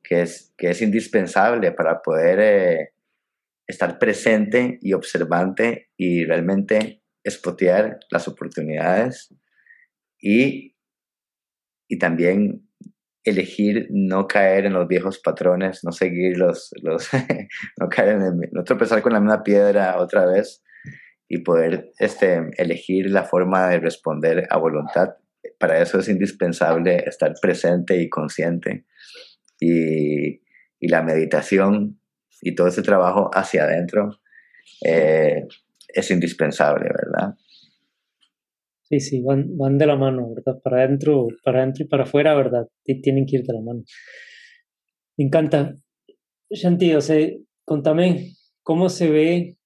que 0.04 0.22
es, 0.22 0.54
que 0.58 0.70
es 0.70 0.82
indispensable 0.82 1.72
para 1.72 2.02
poder 2.02 2.40
eh, 2.40 2.94
estar 3.68 3.98
presente 3.98 4.78
y 4.82 4.94
observante 4.94 5.90
y 5.98 6.24
realmente 6.24 7.02
espotear 7.24 8.00
las 8.12 8.28
oportunidades 8.28 9.34
y, 10.20 10.76
y 11.88 11.98
también 11.98 12.65
elegir 13.26 13.88
no 13.90 14.28
caer 14.28 14.66
en 14.66 14.74
los 14.74 14.88
viejos 14.88 15.20
patrones, 15.20 15.84
no 15.84 15.92
seguir 15.92 16.38
los, 16.38 16.72
los 16.82 17.10
no 17.80 17.90
caer 17.90 18.10
en 18.10 18.22
el, 18.22 18.50
no 18.52 18.64
tropezar 18.64 19.02
con 19.02 19.14
la 19.14 19.20
misma 19.20 19.44
piedra 19.44 20.00
otra 20.00 20.26
vez 20.26 20.64
y 21.28 21.40
poder 21.40 21.92
este, 22.00 22.52
elegir 22.58 23.10
la 23.10 23.24
forma 23.24 23.68
de 23.68 23.80
responder 23.80 24.48
a 24.50 24.58
voluntad. 24.58 25.16
Para 25.60 25.82
eso 25.82 26.00
es 26.00 26.08
indispensable 26.08 27.04
estar 27.08 27.34
presente 27.42 27.98
y 27.98 28.10
consciente 28.10 28.86
y, 29.60 30.42
y 30.80 30.88
la 30.88 31.02
meditación 31.02 32.00
y 32.42 32.54
todo 32.54 32.68
ese 32.68 32.84
trabajo 32.84 33.32
hacia 33.34 33.64
adentro 33.64 34.20
eh, 34.86 35.48
es 35.88 36.12
indispensable, 36.12 36.90
¿verdad? 36.90 37.36
Sí, 38.96 39.00
sí, 39.02 39.22
van, 39.22 39.58
van 39.58 39.78
de 39.78 39.88
la 39.88 39.98
mano, 39.98 40.34
¿verdad? 40.34 40.62
Para 40.64 40.84
adentro, 40.84 41.28
para 41.44 41.60
adentro 41.62 41.84
y 41.84 41.88
para 41.88 42.04
afuera, 42.04 42.34
¿verdad? 42.34 42.66
Y 42.86 43.02
tienen 43.02 43.26
que 43.26 43.38
ir 43.38 43.44
de 43.44 43.54
la 43.54 43.62
mano. 43.62 43.84
Me 45.18 45.26
encanta. 45.26 45.76
Shanti, 46.50 46.94
o 46.94 47.02
sea, 47.02 47.30
contame 47.66 48.32
cómo 48.62 48.88
se 48.88 49.10
ve 49.10 49.58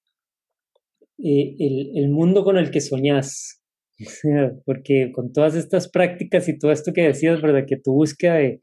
eh, 1.18 1.54
el, 1.58 1.92
el, 1.96 2.08
mundo 2.08 2.42
con 2.42 2.58
el 2.58 2.72
que 2.72 2.80
soñás. 2.80 3.62
Porque 4.66 5.12
con 5.12 5.32
todas 5.32 5.54
estas 5.54 5.88
prácticas 5.88 6.48
y 6.48 6.58
todo 6.58 6.72
esto 6.72 6.92
que 6.92 7.02
decías, 7.02 7.40
¿verdad? 7.40 7.64
Que 7.66 7.76
tu 7.76 7.92
búsqueda 7.92 8.34
de, 8.34 8.60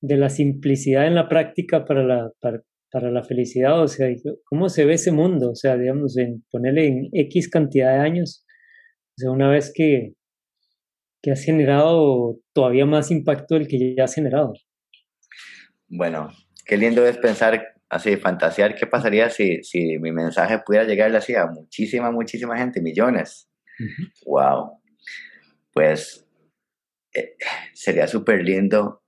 de 0.00 0.16
la 0.16 0.28
simplicidad 0.28 1.06
en 1.06 1.14
la 1.14 1.28
práctica 1.28 1.84
para 1.84 2.02
la, 2.02 2.32
para, 2.40 2.62
para, 2.90 3.12
la 3.12 3.22
felicidad, 3.22 3.80
o 3.80 3.86
sea, 3.86 4.08
¿cómo 4.44 4.68
se 4.70 4.84
ve 4.84 4.94
ese 4.94 5.12
mundo? 5.12 5.50
O 5.50 5.54
sea, 5.54 5.76
digamos, 5.76 6.16
en 6.16 6.42
ponerle 6.50 6.86
en 6.88 7.08
X 7.12 7.48
cantidad 7.48 7.92
de 7.92 8.00
años 8.00 8.44
sea, 9.20 9.30
una 9.30 9.48
vez 9.48 9.72
que, 9.74 10.14
que 11.22 11.30
has 11.30 11.44
generado 11.44 12.38
todavía 12.52 12.86
más 12.86 13.10
impacto 13.10 13.54
del 13.54 13.68
que 13.68 13.94
ya 13.96 14.04
has 14.04 14.14
generado. 14.14 14.52
Bueno, 15.88 16.28
qué 16.66 16.76
lindo 16.76 17.06
es 17.06 17.18
pensar 17.18 17.74
así, 17.88 18.16
fantasear 18.16 18.74
qué 18.74 18.86
pasaría 18.86 19.28
si, 19.30 19.62
si 19.62 19.98
mi 19.98 20.12
mensaje 20.12 20.60
pudiera 20.64 20.86
llegarle 20.86 21.18
así 21.18 21.34
a 21.34 21.46
muchísima, 21.46 22.10
muchísima 22.10 22.56
gente, 22.56 22.80
millones. 22.80 23.48
Wow. 24.26 24.78
Pues 25.72 26.26
eh, 27.14 27.36
sería 27.74 28.06
súper 28.06 28.44
lindo 28.44 29.02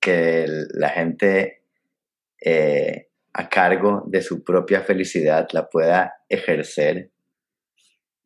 que 0.00 0.46
la 0.74 0.88
gente 0.90 1.62
eh, 2.40 3.08
a 3.32 3.48
cargo 3.48 4.04
de 4.06 4.22
su 4.22 4.42
propia 4.42 4.80
felicidad, 4.80 5.48
la 5.52 5.68
pueda 5.68 6.14
ejercer, 6.28 7.10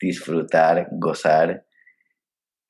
disfrutar, 0.00 0.88
gozar, 0.92 1.66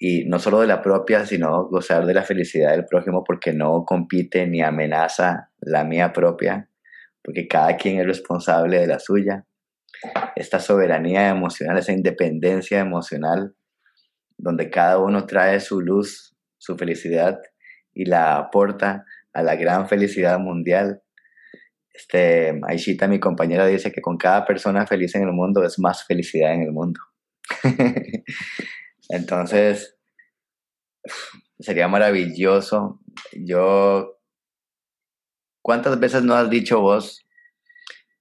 y 0.02 0.24
no 0.24 0.38
solo 0.38 0.60
de 0.60 0.66
la 0.66 0.80
propia, 0.80 1.26
sino 1.26 1.68
gozar 1.68 2.06
de 2.06 2.14
la 2.14 2.22
felicidad 2.22 2.70
del 2.70 2.86
prójimo 2.86 3.22
porque 3.22 3.52
no 3.52 3.84
compite 3.84 4.46
ni 4.46 4.62
amenaza 4.62 5.50
la 5.60 5.84
mía 5.84 6.10
propia, 6.14 6.70
porque 7.22 7.46
cada 7.46 7.76
quien 7.76 8.00
es 8.00 8.06
responsable 8.06 8.80
de 8.80 8.86
la 8.86 8.98
suya. 8.98 9.44
Esta 10.36 10.58
soberanía 10.58 11.28
emocional, 11.28 11.76
esa 11.76 11.92
independencia 11.92 12.80
emocional, 12.80 13.54
donde 14.38 14.70
cada 14.70 14.98
uno 14.98 15.26
trae 15.26 15.60
su 15.60 15.82
luz, 15.82 16.34
su 16.56 16.78
felicidad 16.78 17.38
y 17.92 18.06
la 18.06 18.38
aporta 18.38 19.04
a 19.34 19.42
la 19.42 19.54
gran 19.56 19.86
felicidad 19.86 20.38
mundial. 20.38 21.02
Este, 21.92 22.58
Aishita, 22.66 23.06
mi 23.06 23.20
compañera, 23.20 23.66
dice 23.66 23.92
que 23.92 24.00
con 24.00 24.16
cada 24.16 24.46
persona 24.46 24.86
feliz 24.86 25.14
en 25.14 25.24
el 25.24 25.32
mundo 25.32 25.62
es 25.62 25.78
más 25.78 26.06
felicidad 26.06 26.54
en 26.54 26.62
el 26.62 26.72
mundo. 26.72 27.00
Entonces, 29.08 29.96
sería 31.58 31.88
maravilloso. 31.88 33.00
Yo, 33.32 34.20
¿cuántas 35.62 35.98
veces 36.00 36.22
no 36.22 36.34
has 36.34 36.48
dicho 36.50 36.80
vos, 36.80 37.26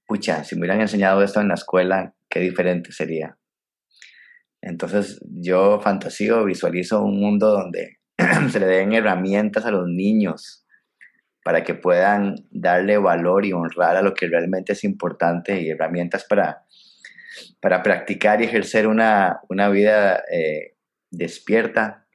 pucha, 0.08 0.44
si 0.44 0.56
me 0.56 0.62
hubieran 0.62 0.82
enseñado 0.82 1.24
esto 1.24 1.42
en 1.42 1.50
la 1.50 1.54
escuela, 1.56 2.16
qué 2.30 2.40
diferente 2.40 2.92
sería? 2.92 3.38
Entonces, 4.62 5.22
yo 5.24 5.80
fantasío, 5.80 6.44
visualizo 6.44 7.02
un 7.02 7.20
mundo 7.20 7.52
donde 7.52 8.00
se 8.52 8.60
le 8.60 8.66
den 8.66 8.94
herramientas 8.94 9.66
a 9.66 9.72
los 9.72 9.88
niños 9.88 10.66
para 11.44 11.64
que 11.64 11.74
puedan 11.74 12.36
darle 12.52 12.98
valor 12.98 13.46
y 13.46 13.54
honrar 13.54 13.96
a 13.96 14.02
lo 14.02 14.14
que 14.14 14.28
realmente 14.28 14.74
es 14.74 14.84
importante 14.84 15.62
y 15.62 15.70
herramientas 15.70 16.26
para, 16.28 16.66
para 17.60 17.84
practicar 17.84 18.42
y 18.42 18.46
ejercer 18.46 18.88
una, 18.88 19.42
una 19.50 19.70
vida 19.70 20.24
eh, 20.32 20.76
despierta, 21.12 22.08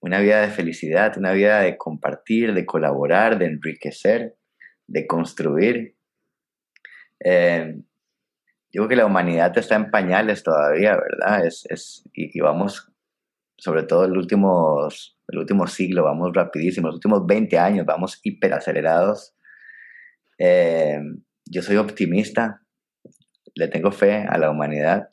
una 0.00 0.20
vida 0.20 0.42
de 0.42 0.48
felicidad, 0.48 1.16
una 1.18 1.32
vida 1.32 1.60
de 1.60 1.76
compartir, 1.76 2.54
de 2.54 2.66
colaborar, 2.66 3.38
de 3.38 3.46
enriquecer, 3.46 4.36
de 4.86 5.06
construir. 5.06 5.96
Eh, 7.24 7.74
yo 8.70 8.82
creo 8.82 8.88
que 8.88 8.96
la 8.96 9.06
humanidad 9.06 9.56
está 9.56 9.76
en 9.76 9.90
pañales 9.90 10.42
todavía, 10.42 10.96
¿verdad? 10.96 11.46
Es, 11.46 11.66
es, 11.70 12.08
y, 12.12 12.38
vamos, 12.40 12.92
sobre 13.56 13.82
todo 13.82 14.04
el 14.04 14.16
último, 14.16 14.88
el 15.28 15.38
último 15.38 15.66
siglo, 15.66 16.04
vamos 16.04 16.32
rapidísimo, 16.34 16.88
los 16.88 16.96
últimos 16.96 17.26
20 17.26 17.58
años 17.58 17.86
vamos 17.86 18.20
hiperacelerados. 18.22 19.34
Eh, 20.38 21.00
yo 21.46 21.62
soy 21.62 21.76
optimista, 21.76 22.62
le 23.58 23.68
tengo 23.68 23.90
fe 23.90 24.24
a 24.28 24.38
la 24.38 24.50
humanidad. 24.50 25.08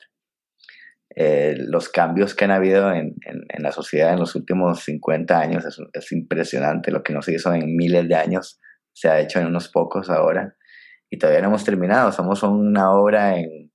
Eh, 1.16 1.56
los 1.58 1.90
cambios 1.90 2.36
que 2.36 2.46
han 2.46 2.52
habido 2.52 2.92
en, 2.92 3.16
en, 3.26 3.64
la 3.64 3.72
sociedad 3.72 4.14
en 4.14 4.20
los 4.20 4.36
últimos 4.36 4.82
50 4.82 5.40
años 5.40 5.66
es, 5.66 5.80
es, 5.94 6.12
impresionante. 6.12 6.92
Lo 6.92 7.04
que 7.04 7.14
no 7.14 7.22
se 7.22 7.34
hizo 7.34 7.54
en 7.54 7.76
miles 7.76 8.08
de 8.08 8.16
años 8.16 8.60
se 8.94 9.10
ha 9.10 9.20
hecho 9.20 9.40
en 9.40 9.48
unos 9.48 9.70
pocos 9.70 10.10
ahora 10.10 10.56
y 11.10 11.18
todavía 11.18 11.42
no 11.42 11.48
hemos 11.48 11.64
terminado. 11.64 12.12
Somos 12.12 12.44
una 12.44 12.92
obra 12.92 13.38
en, 13.40 13.72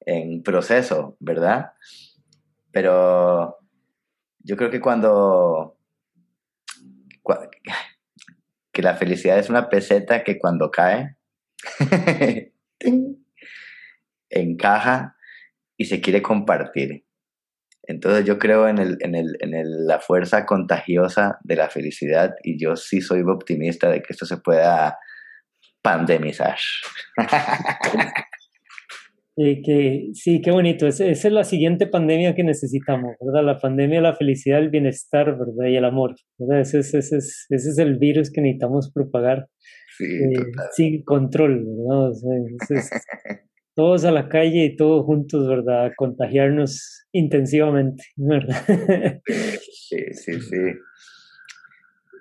en 0.00 0.42
proceso, 0.42 1.16
¿verdad? 1.18 1.72
Pero 2.70 3.58
yo 4.38 4.56
creo 4.56 4.70
que 4.70 4.80
cuando, 4.80 5.78
que 8.72 8.82
la 8.82 8.94
felicidad 8.94 9.38
es 9.38 9.50
una 9.50 9.68
peseta 9.68 10.22
que 10.22 10.38
cuando 10.38 10.70
cae 10.70 11.16
encaja 14.32 15.16
y 15.76 15.86
se 15.86 16.00
quiere 16.00 16.22
compartir. 16.22 17.04
Entonces 17.84 18.24
yo 18.24 18.38
creo 18.38 18.68
en, 18.68 18.78
el, 18.78 18.96
en, 19.00 19.14
el, 19.14 19.36
en 19.40 19.86
la 19.86 19.98
fuerza 19.98 20.46
contagiosa 20.46 21.38
de 21.42 21.56
la 21.56 21.68
felicidad 21.68 22.34
y 22.42 22.62
yo 22.62 22.76
sí 22.76 23.00
soy 23.00 23.22
optimista 23.22 23.90
de 23.90 24.00
que 24.02 24.12
esto 24.12 24.24
se 24.24 24.36
pueda 24.36 24.98
pandemizar. 25.82 26.56
que, 29.36 30.10
sí, 30.14 30.40
qué 30.40 30.50
bonito. 30.52 30.86
esa 30.86 31.04
es 31.06 31.24
la 31.24 31.42
siguiente 31.42 31.88
pandemia 31.88 32.36
que 32.36 32.44
necesitamos, 32.44 33.16
¿verdad? 33.20 33.44
La 33.44 33.58
pandemia 33.58 33.96
de 33.96 34.02
la 34.02 34.14
felicidad, 34.14 34.60
el 34.60 34.70
bienestar, 34.70 35.36
¿verdad? 35.36 35.68
Y 35.68 35.76
el 35.76 35.84
amor, 35.84 36.14
¿verdad? 36.38 36.60
Ese, 36.60 36.78
ese, 36.78 36.98
ese, 36.98 37.16
ese 37.16 37.50
es 37.50 37.78
el 37.78 37.98
virus 37.98 38.30
que 38.30 38.42
necesitamos 38.42 38.92
propagar 38.92 39.48
sí, 39.98 40.04
eh, 40.04 40.52
sin 40.72 41.02
control, 41.02 41.64
¿verdad? 41.66 42.12
todos 43.74 44.04
a 44.04 44.10
la 44.10 44.28
calle 44.28 44.64
y 44.64 44.76
todos 44.76 45.04
juntos, 45.04 45.48
¿verdad? 45.48 45.92
Contagiarnos 45.96 47.06
intensivamente, 47.12 48.04
¿verdad? 48.16 49.20
Sí, 49.26 49.98
sí, 50.12 50.40
sí. 50.40 50.56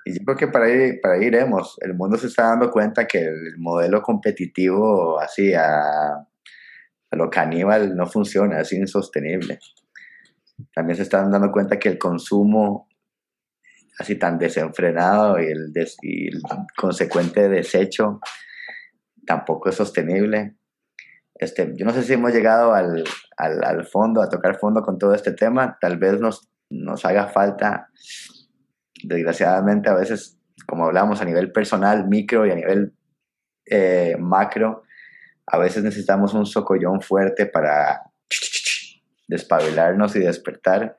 Y 0.05 0.13
yo 0.13 0.25
creo 0.25 0.37
que 0.37 0.47
para 0.47 0.65
ahí, 0.65 0.99
para 0.99 1.15
ahí 1.15 1.25
iremos. 1.25 1.77
El 1.81 1.93
mundo 1.93 2.17
se 2.17 2.27
está 2.27 2.43
dando 2.43 2.71
cuenta 2.71 3.07
que 3.07 3.19
el 3.19 3.57
modelo 3.57 4.01
competitivo 4.01 5.19
así 5.19 5.53
a, 5.53 6.27
lo 7.11 7.29
caníbal 7.29 7.95
no 7.95 8.07
funciona, 8.07 8.61
es 8.61 8.73
insostenible. 8.73 9.59
También 10.73 10.97
se 10.97 11.03
están 11.03 11.31
dando 11.31 11.51
cuenta 11.51 11.79
que 11.79 11.89
el 11.89 11.97
consumo 11.97 12.87
así 13.99 14.15
tan 14.15 14.37
desenfrenado 14.39 15.39
y 15.39 15.45
el, 15.45 15.71
y 16.01 16.27
el 16.29 16.41
consecuente 16.75 17.49
desecho 17.49 18.19
tampoco 19.25 19.69
es 19.69 19.75
sostenible 19.75 20.55
este, 21.41 21.73
yo 21.75 21.85
no 21.85 21.91
sé 21.91 22.03
si 22.03 22.13
hemos 22.13 22.31
llegado 22.31 22.75
al, 22.75 23.03
al, 23.35 23.85
fondo, 23.87 24.21
a 24.21 24.29
tocar 24.29 24.59
fondo 24.59 24.83
con 24.83 24.99
todo 24.99 25.15
este 25.15 25.31
tema. 25.31 25.75
Tal 25.81 25.97
vez 25.97 26.19
nos, 26.19 26.47
nos 26.69 27.03
haga 27.03 27.29
falta, 27.29 27.89
desgraciadamente, 29.03 29.89
a 29.89 29.95
veces, 29.95 30.37
como 30.67 30.85
hablamos, 30.85 31.19
a 31.19 31.25
nivel 31.25 31.51
personal, 31.51 32.07
micro 32.07 32.45
y 32.45 32.51
a 32.51 32.55
nivel 32.55 32.93
eh, 33.65 34.17
macro, 34.19 34.83
a 35.47 35.57
veces 35.57 35.83
necesitamos 35.83 36.35
un 36.35 36.45
socollón 36.45 37.01
fuerte 37.01 37.47
para 37.47 38.03
despabilarnos 39.27 40.15
y 40.15 40.19
despertar. 40.19 40.95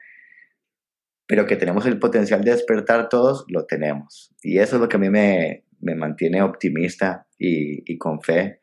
Pero 1.29 1.47
que 1.47 1.55
tenemos 1.55 1.87
el 1.87 2.01
potencial 2.01 2.43
de 2.43 2.51
despertar 2.51 3.09
todos, 3.09 3.45
lo 3.47 3.65
tenemos. 3.67 4.35
Y 4.43 4.59
eso 4.59 4.75
es 4.75 4.83
lo 4.83 4.89
que 4.89 4.97
a 4.97 5.01
mí 5.01 5.09
me, 5.09 5.67
me 5.79 5.95
mantiene 5.95 6.43
optimista 6.43 7.29
y 7.39 7.97
con 7.97 8.21
fe 8.21 8.59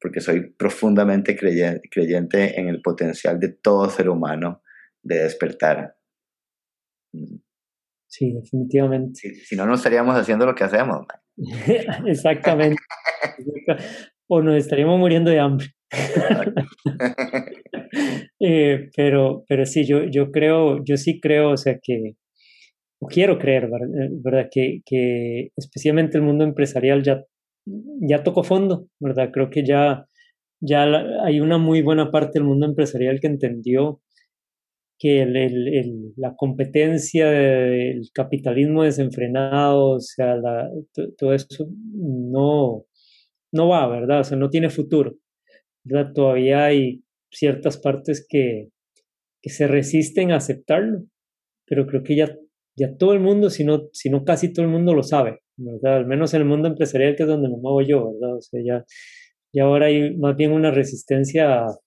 porque 0.00 0.20
soy 0.20 0.50
profundamente 0.50 1.36
creyente, 1.36 2.60
en 2.60 2.68
el 2.68 2.80
potencial 2.80 3.38
de 3.40 3.48
todo 3.48 3.90
ser 3.90 4.08
humano 4.08 4.62
de 5.02 5.22
despertar. 5.22 5.96
Mm. 7.12 7.36
Sí, 8.10 8.32
definitivamente. 8.32 9.34
Si, 9.34 9.54
no, 9.54 9.66
no 9.66 9.74
estaríamos 9.74 10.16
haciendo 10.16 10.46
lo 10.46 10.54
que 10.54 10.64
hacemos. 10.64 11.06
Exactamente. 12.06 12.80
o 14.28 14.42
nos 14.42 14.56
estaríamos 14.56 14.98
muriendo 14.98 15.30
de 15.30 15.40
hambre. 15.40 15.66
Eh, 18.40 18.90
pero, 18.94 19.44
pero 19.48 19.66
sí, 19.66 19.84
yo, 19.84 20.04
yo 20.04 20.30
creo, 20.30 20.84
yo 20.84 20.96
sí 20.96 21.18
creo, 21.20 21.50
o 21.50 21.56
sea, 21.56 21.78
que, 21.82 22.14
o 23.00 23.06
quiero 23.08 23.36
creer, 23.36 23.68
¿verdad? 24.22 24.48
Que, 24.48 24.80
que 24.86 25.50
especialmente 25.56 26.18
el 26.18 26.22
mundo 26.22 26.44
empresarial 26.44 27.02
ya 27.02 27.24
ya 28.00 28.22
tocó 28.22 28.42
fondo, 28.42 28.88
¿verdad? 29.00 29.30
Creo 29.32 29.50
que 29.50 29.64
ya, 29.64 30.06
ya 30.60 30.84
hay 31.24 31.40
una 31.40 31.58
muy 31.58 31.82
buena 31.82 32.10
parte 32.10 32.38
del 32.38 32.48
mundo 32.48 32.66
empresarial 32.66 33.20
que 33.20 33.26
entendió 33.26 34.00
que 34.98 35.24
la 36.16 36.34
competencia, 36.34 37.30
el 37.30 38.10
capitalismo 38.12 38.82
desenfrenado, 38.82 39.90
o 39.90 40.00
sea, 40.00 40.36
todo 41.16 41.32
eso 41.32 41.68
no, 41.94 42.84
no 43.52 43.68
va, 43.68 43.86
¿verdad? 43.88 44.20
O 44.20 44.24
sea, 44.24 44.36
no 44.36 44.50
tiene 44.50 44.70
futuro. 44.70 45.14
Todavía 46.14 46.64
hay 46.64 47.04
ciertas 47.30 47.78
partes 47.78 48.26
que, 48.28 48.68
que 49.40 49.50
se 49.50 49.68
resisten 49.68 50.32
a 50.32 50.36
aceptarlo, 50.36 51.04
pero 51.64 51.86
creo 51.86 52.02
que 52.02 52.16
ya, 52.16 52.36
ya 52.76 52.96
todo 52.96 53.12
el 53.12 53.20
mundo, 53.20 53.50
si 53.50 53.64
no, 53.64 53.88
si 53.92 54.10
no 54.10 54.24
casi 54.24 54.52
todo 54.52 54.64
el 54.64 54.72
mundo 54.72 54.94
lo 54.94 55.04
sabe, 55.04 55.40
¿verdad? 55.58 55.98
Al 55.98 56.06
menos 56.06 56.32
en 56.34 56.42
el 56.42 56.48
mundo 56.48 56.68
empresarial, 56.68 57.16
que 57.16 57.24
es 57.24 57.28
donde 57.28 57.48
me 57.48 57.56
muevo 57.56 57.82
yo, 57.82 58.12
¿verdad? 58.12 58.36
O 58.36 58.40
sea, 58.40 58.60
ya, 58.64 58.84
ya 59.52 59.64
ahora 59.64 59.86
hay 59.86 60.16
más 60.16 60.36
bien 60.36 60.52
una 60.52 60.70
resistencia 60.70 61.66
a, 61.66 61.78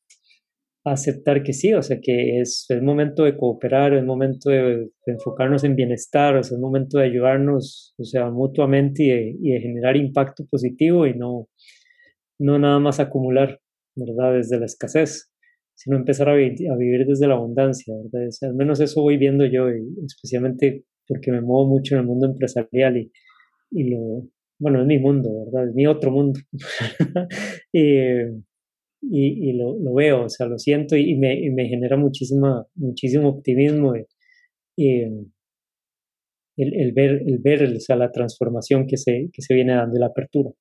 aceptar 0.84 1.44
que 1.44 1.54
sí, 1.54 1.76
o 1.76 1.82
sea, 1.84 2.00
que 2.02 2.42
es 2.42 2.66
el 2.70 2.82
momento 2.82 3.24
de 3.24 3.38
cooperar, 3.38 3.94
es 3.94 4.04
momento 4.04 4.50
de, 4.50 4.90
enfocarnos 5.06 5.64
en 5.64 5.76
bienestar, 5.76 6.36
o 6.36 6.44
sea, 6.44 6.56
es 6.56 6.62
momento 6.62 6.98
de 6.98 7.06
ayudarnos, 7.06 7.94
o 8.00 8.04
sea, 8.04 8.32
mutuamente 8.32 9.04
y 9.04 9.52
de, 9.52 9.60
generar 9.62 9.96
impacto 9.96 10.44
positivo 10.50 11.06
y 11.06 11.14
no, 11.14 11.48
no 12.40 12.58
nada 12.58 12.80
más 12.80 13.00
acumular, 13.00 13.60
¿verdad? 13.96 14.34
Desde 14.34 14.60
la 14.60 14.66
escasez, 14.66 15.32
sino 15.76 15.98
empezar 15.98 16.30
a, 16.30 16.34
a 16.34 16.36
vivir 16.36 17.06
desde 17.06 17.28
la 17.28 17.36
abundancia, 17.36 17.94
¿verdad? 18.04 18.30
al 18.42 18.56
menos 18.56 18.80
eso 18.80 19.04
voy 19.04 19.18
viendo 19.18 19.46
yo, 19.46 19.70
y 19.70 19.86
especialmente 20.04 20.86
porque 21.08 21.32
me 21.32 21.42
muevo 21.42 21.68
mucho 21.68 21.94
en 21.94 22.02
el 22.02 22.08
mundo 22.08 22.26
empresarial 22.26 22.98
y, 22.98 23.12
y 23.72 23.90
lo, 23.90 24.28
bueno, 24.60 24.82
es 24.82 24.88
mi 24.88 25.00
mundo, 25.00 25.46
¿verdad? 25.46 25.70
Es 25.70 25.76
mi 25.76 25.88
otro 25.88 26.12
mundo. 26.12 26.40
y, 27.74 28.30
y 29.02 29.54
lo, 29.54 29.78
lo, 29.80 29.94
veo, 29.96 30.26
o 30.26 30.30
sea, 30.30 30.46
lo 30.46 30.60
siento 30.60 30.96
y, 30.96 31.16
me, 31.16 31.50
me, 31.52 31.68
genera 31.68 31.98
muchísima, 31.98 32.68
muchísimo 32.76 33.30
optimismo. 33.30 33.94
Y, 34.78 35.02
el, 35.02 35.32
el, 36.58 36.92
ver, 36.94 37.22
el 37.26 37.40
ver 37.40 37.64
o 37.64 37.80
sea, 37.80 37.96
la 37.96 38.12
transformación 38.12 38.86
que 38.86 38.98
se, 38.98 39.30
que 39.34 39.42
se 39.42 39.54
viene 39.56 39.74
dando, 39.74 40.00
la 40.00 40.08
apertura. 40.08 40.52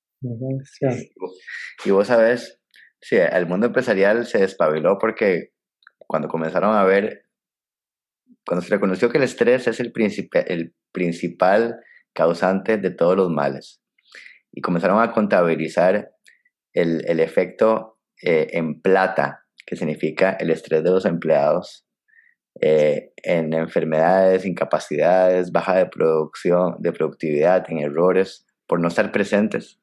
y 1.84 1.90
vos 1.90 2.06
sabes, 2.06 2.58
sí, 3.00 3.16
el 3.16 3.46
mundo 3.46 3.66
empresarial 3.66 4.24
se 4.24 4.38
despabiló 4.38 4.96
porque 4.98 5.50
cuando 5.98 6.28
comenzaron 6.28 6.74
a 6.74 6.84
ver, 6.84 7.24
cuando 8.46 8.64
se 8.64 8.70
reconoció 8.70 9.10
que 9.10 9.18
el 9.18 9.24
estrés 9.24 9.66
es 9.66 9.80
el, 9.80 9.92
el 10.46 10.74
principal 10.92 11.80
causante 12.12 12.76
de 12.76 12.90
todos 12.90 13.16
los 13.16 13.30
males, 13.30 13.80
y 14.52 14.60
comenzaron 14.60 15.00
a 15.00 15.12
contabilizar 15.12 16.12
el, 16.72 17.04
el 17.06 17.20
efecto 17.20 17.98
eh, 18.22 18.48
en 18.52 18.80
plata, 18.80 19.46
que 19.66 19.76
significa 19.76 20.32
el 20.32 20.50
estrés 20.50 20.82
de 20.82 20.90
los 20.90 21.04
empleados, 21.04 21.86
eh, 22.60 23.12
en 23.16 23.54
enfermedades, 23.54 24.44
incapacidades, 24.44 25.52
baja 25.52 25.76
de 25.76 25.86
producción, 25.86 26.76
de 26.80 26.92
productividad, 26.92 27.64
en 27.70 27.78
errores, 27.78 28.46
por 28.66 28.80
no 28.80 28.88
estar 28.88 29.12
presentes, 29.12 29.80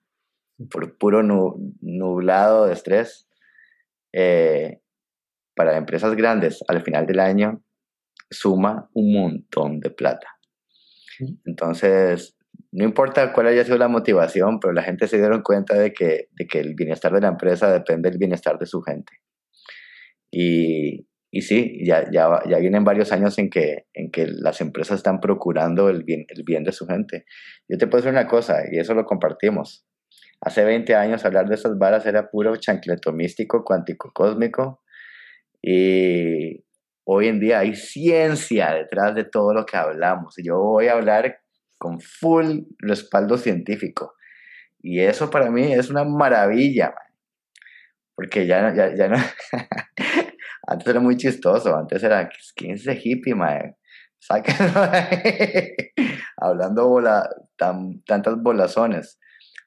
por 0.70 0.98
puro 0.98 1.24
nublado 1.24 2.66
de 2.66 2.74
estrés. 2.74 3.28
Eh, 4.14 4.82
para 5.56 5.78
empresas 5.78 6.16
grandes, 6.16 6.64
al 6.68 6.84
final 6.84 7.08
del 7.08 7.20
año, 7.20 7.64
suma 8.30 8.90
un 8.94 9.14
montón 9.14 9.80
de 9.80 9.90
plata. 9.90 10.37
Entonces, 11.46 12.38
no 12.72 12.84
importa 12.84 13.34
cuál 13.34 13.48
haya 13.48 13.64
sido 13.64 13.78
la 13.78 13.88
motivación, 13.88 14.60
pero 14.60 14.74
la 14.74 14.84
gente 14.84 15.08
se 15.08 15.18
dieron 15.18 15.42
cuenta 15.42 15.76
de 15.76 15.94
que, 15.94 16.30
de 16.32 16.48
que 16.48 16.60
el 16.60 16.76
bienestar 16.76 17.14
de 17.14 17.22
la 17.22 17.30
empresa 17.30 17.72
depende 17.72 18.10
del 18.10 18.20
bienestar 18.20 18.58
de 18.58 18.66
su 18.66 18.82
gente. 18.82 19.14
Y, 20.32 21.08
y 21.32 21.42
sí, 21.42 21.80
ya, 21.86 22.10
ya, 22.12 22.42
ya 22.48 22.58
vienen 22.58 22.84
varios 22.84 23.12
años 23.12 23.38
en 23.38 23.50
que, 23.50 23.86
en 23.94 24.12
que 24.12 24.28
las 24.28 24.62
empresas 24.62 24.98
están 24.98 25.20
procurando 25.20 25.90
el 25.90 26.04
bien, 26.04 26.26
el 26.30 26.44
bien 26.44 26.64
de 26.64 26.72
su 26.72 26.86
gente. 26.86 27.26
Yo 27.68 27.78
te 27.78 27.88
puedo 27.88 28.02
decir 28.02 28.12
una 28.12 28.28
cosa, 28.28 28.64
y 28.72 28.78
eso 28.80 28.94
lo 28.94 29.06
compartimos. 29.06 29.86
Hace 30.42 30.64
20 30.64 30.94
años 30.96 31.26
hablar 31.26 31.48
de 31.48 31.56
esas 31.56 31.78
varas 31.78 32.06
era 32.06 32.30
puro 32.30 32.56
chancleto 32.58 33.12
místico, 33.12 33.64
cuántico, 33.64 34.12
cósmico. 34.14 34.84
Y 35.62 36.64
hoy 37.10 37.30
en 37.30 37.40
día 37.40 37.60
hay 37.60 37.74
ciencia 37.74 38.74
detrás 38.74 39.16
de 39.16 39.24
todo 39.24 39.54
lo 39.54 39.66
que 39.66 39.78
hablamos. 39.78 40.36
Yo 40.44 40.58
voy 40.60 40.88
a 40.88 40.94
hablar 40.94 41.40
con 41.78 42.02
full 42.02 42.64
respaldo 42.80 43.38
científico. 43.38 44.16
Y 44.80 45.00
eso 45.00 45.30
para 45.30 45.50
mí 45.50 45.72
es 45.74 45.90
una 45.90 46.04
maravilla, 46.04 46.94
porque 48.14 48.46
ya, 48.46 48.74
ya, 48.74 48.94
ya 48.94 49.08
no... 49.08 49.18
antes 50.68 50.88
era 50.88 51.00
muy 51.00 51.16
chistoso, 51.16 51.76
antes 51.76 52.04
era, 52.04 52.30
¿quién 52.56 52.72
es 52.74 52.82
ese 52.82 53.00
hippie, 53.02 53.36
man? 53.36 53.76
Hablando 56.38 56.90
bola, 56.90 57.30
tan, 57.56 58.04
tantas 58.04 58.36
bolazones. 58.42 59.18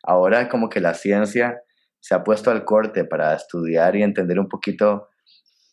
Ahora 0.02 0.48
como 0.48 0.68
que 0.68 0.80
la 0.80 0.92
ciencia 0.92 1.62
se 2.00 2.14
ha 2.14 2.22
puesto 2.22 2.50
al 2.50 2.64
corte 2.64 3.04
para 3.04 3.34
estudiar 3.34 3.96
y 3.96 4.02
entender 4.02 4.38
un 4.38 4.48
poquito 4.48 5.08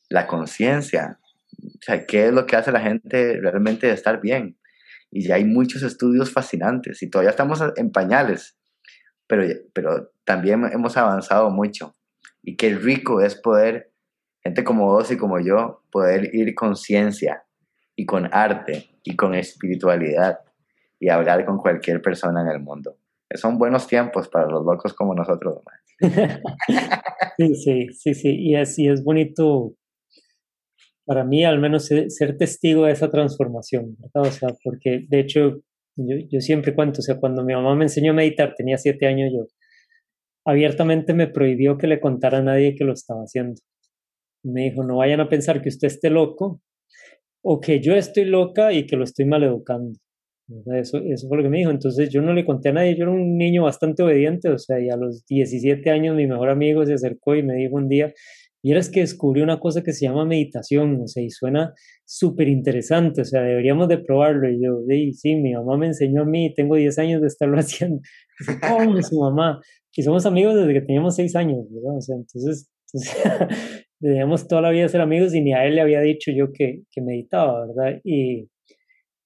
la 0.09 0.28
conciencia. 0.28 1.20
O 1.64 1.82
sea, 1.82 2.05
¿qué 2.05 2.28
es 2.28 2.34
lo 2.34 2.45
que 2.45 2.55
hace 2.55 2.72
la 2.72 2.82
gente 2.82 3.39
realmente 3.41 3.88
de 3.88 3.93
estar 3.93 4.22
bien? 4.22 4.58
y 5.12 5.28
ya 5.28 5.36
hay 5.36 5.45
muchos 5.45 5.84
estudios 5.84 6.32
fascinantes 6.32 7.01
y 7.01 7.10
todavía 7.10 7.32
estamos 7.32 7.64
en 7.76 7.91
pañales, 7.91 8.58
pero, 9.26 9.43
pero 9.74 10.12
también 10.26 10.66
hemos 10.72 10.97
avanzado 10.97 11.49
mucho. 11.49 11.95
Y 12.43 12.55
qué 12.55 12.76
rico 12.76 13.22
es 13.22 13.36
poder, 13.36 13.91
gente 14.41 14.64
como 14.64 14.86
vos 14.86 15.12
y 15.12 15.18
como 15.18 15.39
yo, 15.39 15.84
poder 15.91 16.34
ir 16.34 16.53
con 16.55 16.76
ciencia 16.76 17.43
y 17.95 18.05
con 18.05 18.30
arte 18.34 18.89
y 19.03 19.16
con 19.16 19.34
espiritualidad 19.34 20.39
y 20.99 21.10
hablar 21.10 21.45
con 21.45 21.58
cualquier 21.58 22.01
persona 22.01 22.41
en 22.41 22.47
el 22.47 22.60
mundo. 22.60 22.97
Son 23.36 23.58
buenos 23.58 23.88
tiempos 23.88 24.30
para 24.30 24.47
los 24.47 24.66
locos 24.66 24.93
como 24.93 25.14
nosotros. 25.14 25.60
sí, 27.38 27.55
sí, 27.55 27.88
sí, 27.91 28.14
sí. 28.14 28.36
Y 28.39 28.55
es, 28.55 28.80
y 28.80 28.88
es 28.88 29.03
bonito 29.03 29.74
para 31.08 31.24
mí 31.24 31.45
al 31.45 31.60
menos 31.60 31.86
ser, 31.86 32.38
testigo 32.38 32.86
de 32.86 32.91
esa 32.91 33.10
transformación, 33.10 33.95
¿verdad? 33.97 34.30
O 34.30 34.32
sea, 34.32 34.49
porque 34.62 35.05
de 35.08 35.20
hecho 35.22 35.62
yo, 35.95 36.16
yo, 36.30 36.41
siempre 36.41 36.76
cuento, 36.76 36.99
o 36.99 37.01
sea, 37.01 37.18
cuando 37.18 37.43
mi 37.45 37.53
mamá 37.53 37.76
me 37.76 37.86
enseñó 37.86 38.12
a 38.12 38.16
meditar, 38.16 38.53
tenía 38.55 38.78
siete 38.78 39.08
años 39.08 39.32
yo, 39.34 39.45
abiertamente 40.45 41.14
me 41.14 41.28
prohibió 41.28 41.78
que 41.78 41.88
le 41.88 42.01
contara 42.01 42.39
a 42.39 42.43
nadie 42.43 42.76
que 42.76 42.84
lo 42.84 42.91
estaba 42.93 43.22
haciendo. 43.22 43.62
Me 44.43 44.66
dijo, 44.66 44.84
no 44.84 44.97
vayan 44.97 45.22
a 45.22 45.30
pensar 45.30 45.62
que 45.62 45.70
usted 45.70 45.88
esté 45.88 46.10
loco 46.10 46.62
o 47.41 47.62
que 47.62 47.80
yo 47.80 47.95
estoy 47.95 48.26
loca 48.26 48.74
y 48.74 48.86
que 48.86 48.97
lo 48.97 49.05
estoy 49.05 49.26
maleducando. 49.26 49.97
Eso, 50.74 50.99
eso 50.99 51.28
fue 51.28 51.38
lo 51.38 51.43
que 51.43 51.49
me 51.49 51.60
dijo. 51.60 51.72
Entonces 51.72 52.10
yo 52.10 52.22
no 52.22 52.34
le 52.34 52.45
conté 52.45 52.70
a 52.70 52.74
nadie, 52.74 52.95
yo 52.95 53.03
era 53.03 53.12
un 53.12 53.38
niño 53.38 53.64
bastante 53.64 54.03
obediente, 54.03 54.49
o 54.49 54.58
sea, 54.58 54.80
y 54.80 54.89
a 54.89 54.97
los 54.97 55.26
17 55.26 55.89
años 55.89 56.16
mi 56.16 56.28
mejor 56.28 56.49
amigo 56.49 56.86
se 56.86 56.93
acercó 56.93 57.36
y 57.36 57.43
me 57.43 57.55
dijo 57.55 57.76
un 57.76 57.88
día, 57.88 58.14
y 58.68 58.72
eres 58.72 58.89
que 58.89 58.99
descubrí 58.99 59.39
una 59.41 59.61
cosa 59.61 59.82
que 59.82 59.93
se 59.93 60.05
llama 60.07 60.26
meditación, 60.26 60.99
o 61.01 61.07
sea, 61.07 61.24
y 61.24 61.30
suena 61.30 61.74
súper 62.03 62.49
interesante, 62.49 63.22
o 63.22 63.24
sea, 63.24 63.41
deberíamos 63.41 63.88
de 63.88 63.97
probarlo. 63.97 64.49
Y 64.51 64.61
yo, 64.61 64.82
sí, 65.13 65.36
mi 65.36 65.53
mamá 65.53 65.78
me 65.78 65.88
enseñó 65.88 66.24
a 66.24 66.26
mí, 66.26 66.53
tengo 66.53 66.76
10 66.76 66.99
años 66.99 67.22
de 67.22 67.28
estarlo 67.28 67.57
haciendo. 67.59 68.01
¿cómo 68.68 69.01
su 69.01 69.22
mamá? 69.22 69.61
Y 69.95 70.03
somos 70.03 70.26
amigos 70.26 70.55
desde 70.55 70.74
que 70.74 70.82
teníamos 70.82 71.15
6 71.15 71.34
años, 71.38 71.65
¿verdad? 71.72 71.95
O 71.95 72.01
sea, 72.01 72.18
entonces, 72.18 72.70
debíamos 74.01 74.49
toda 74.49 74.63
la 74.63 74.72
vida 74.72 74.89
ser 74.89 74.99
amigos 74.99 75.34
y 75.34 75.39
ni 75.39 75.53
a 75.53 75.63
él 75.63 75.76
le 75.76 75.82
había 75.82 76.01
dicho 76.01 76.32
yo 76.32 76.51
que, 76.51 76.82
que 76.91 77.01
meditaba, 77.01 77.68
¿verdad? 77.68 78.01
Y, 78.03 78.49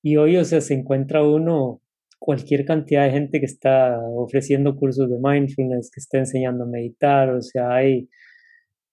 y 0.04 0.18
hoy, 0.18 0.38
o 0.38 0.46
sea, 0.46 0.62
se 0.62 0.76
encuentra 0.76 1.24
uno 1.24 1.82
cualquier 2.20 2.64
cantidad 2.64 3.06
de 3.06 3.12
gente 3.12 3.40
que 3.40 3.48
está 3.48 4.00
ofreciendo 4.16 4.76
cursos 4.76 5.10
de 5.10 5.18
mindfulness, 5.20 5.90
que 5.90 6.00
está 6.00 6.20
enseñando 6.20 6.66
a 6.66 6.68
meditar, 6.68 7.32
o 7.32 7.42
sea, 7.42 7.74
hay 7.74 8.08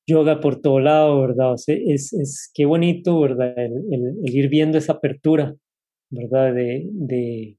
yoga 0.09 0.41
por 0.41 0.61
todo 0.61 0.81
lado, 0.81 1.21
¿verdad? 1.21 1.53
O 1.53 1.59
sea, 1.59 1.77
es, 1.77 2.13
es 2.15 2.51
qué 2.55 2.65
bonito, 2.65 3.21
¿verdad? 3.21 3.55
El, 3.57 4.17
ir 4.23 4.49
viendo 4.49 4.79
esa 4.79 4.95
apertura, 4.95 5.55
¿verdad? 6.11 6.55
De, 6.55 6.89
de 6.91 7.59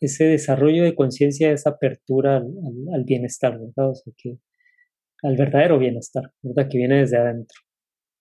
ese 0.00 0.24
desarrollo 0.24 0.84
de 0.84 0.94
conciencia, 0.94 1.50
esa 1.50 1.70
apertura 1.70 2.36
al, 2.36 3.04
bienestar, 3.04 3.58
¿verdad? 3.58 3.90
O 3.90 3.94
sea, 3.94 4.12
que 4.16 4.38
al 5.22 5.36
verdadero 5.36 5.78
bienestar, 5.78 6.30
¿verdad? 6.42 6.68
Que 6.70 6.78
viene 6.78 7.00
desde 7.00 7.16
adentro. 7.16 7.58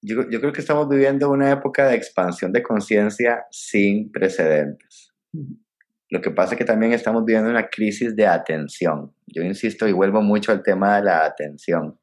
Yo, 0.01 0.29
yo 0.29 0.39
creo 0.39 0.53
que 0.53 0.61
estamos 0.61 0.87
viviendo 0.87 1.29
una 1.29 1.51
época 1.51 1.87
de 1.87 1.95
expansión 1.95 2.51
de 2.53 2.63
conciencia 2.63 3.45
sin 3.51 4.11
precedentes. 4.11 5.11
Lo 6.09 6.21
que 6.21 6.31
pasa 6.31 6.53
es 6.53 6.59
que 6.59 6.65
también 6.65 6.93
estamos 6.93 7.25
viviendo 7.25 7.49
una 7.49 7.67
crisis 7.67 8.15
de 8.15 8.25
atención. 8.25 9.11
Yo 9.27 9.41
insisto 9.41 9.87
y 9.87 9.91
vuelvo 9.91 10.21
mucho 10.21 10.51
al 10.51 10.63
tema 10.63 10.97
de 10.97 11.03
la 11.03 11.25
atención 11.25 11.99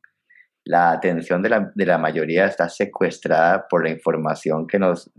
la 0.65 0.93
atención 0.93 1.43
de 1.43 1.49
la, 1.49 1.73
de 1.75 1.87
la 1.87 1.99
mayoría 1.99 2.47
está 2.47 2.69
secuestrada 2.69 3.67
por 3.69 3.85
la 3.85 3.91
información 3.91 4.67
que 4.67 4.79
nos 4.79 5.13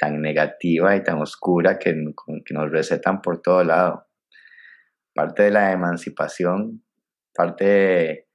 tan 0.00 0.22
negativa 0.22 0.96
y 0.96 1.04
tan 1.04 1.20
oscura 1.20 1.78
que, 1.78 1.94
nos 1.94 2.70
recetan 2.70 3.20
por 3.20 3.42
todo 3.42 3.62
lado. 3.62 4.06
Parte 5.14 5.44
de 5.44 5.50
la 5.50 5.72
emancipación, 5.72 6.82
parte 7.34 8.26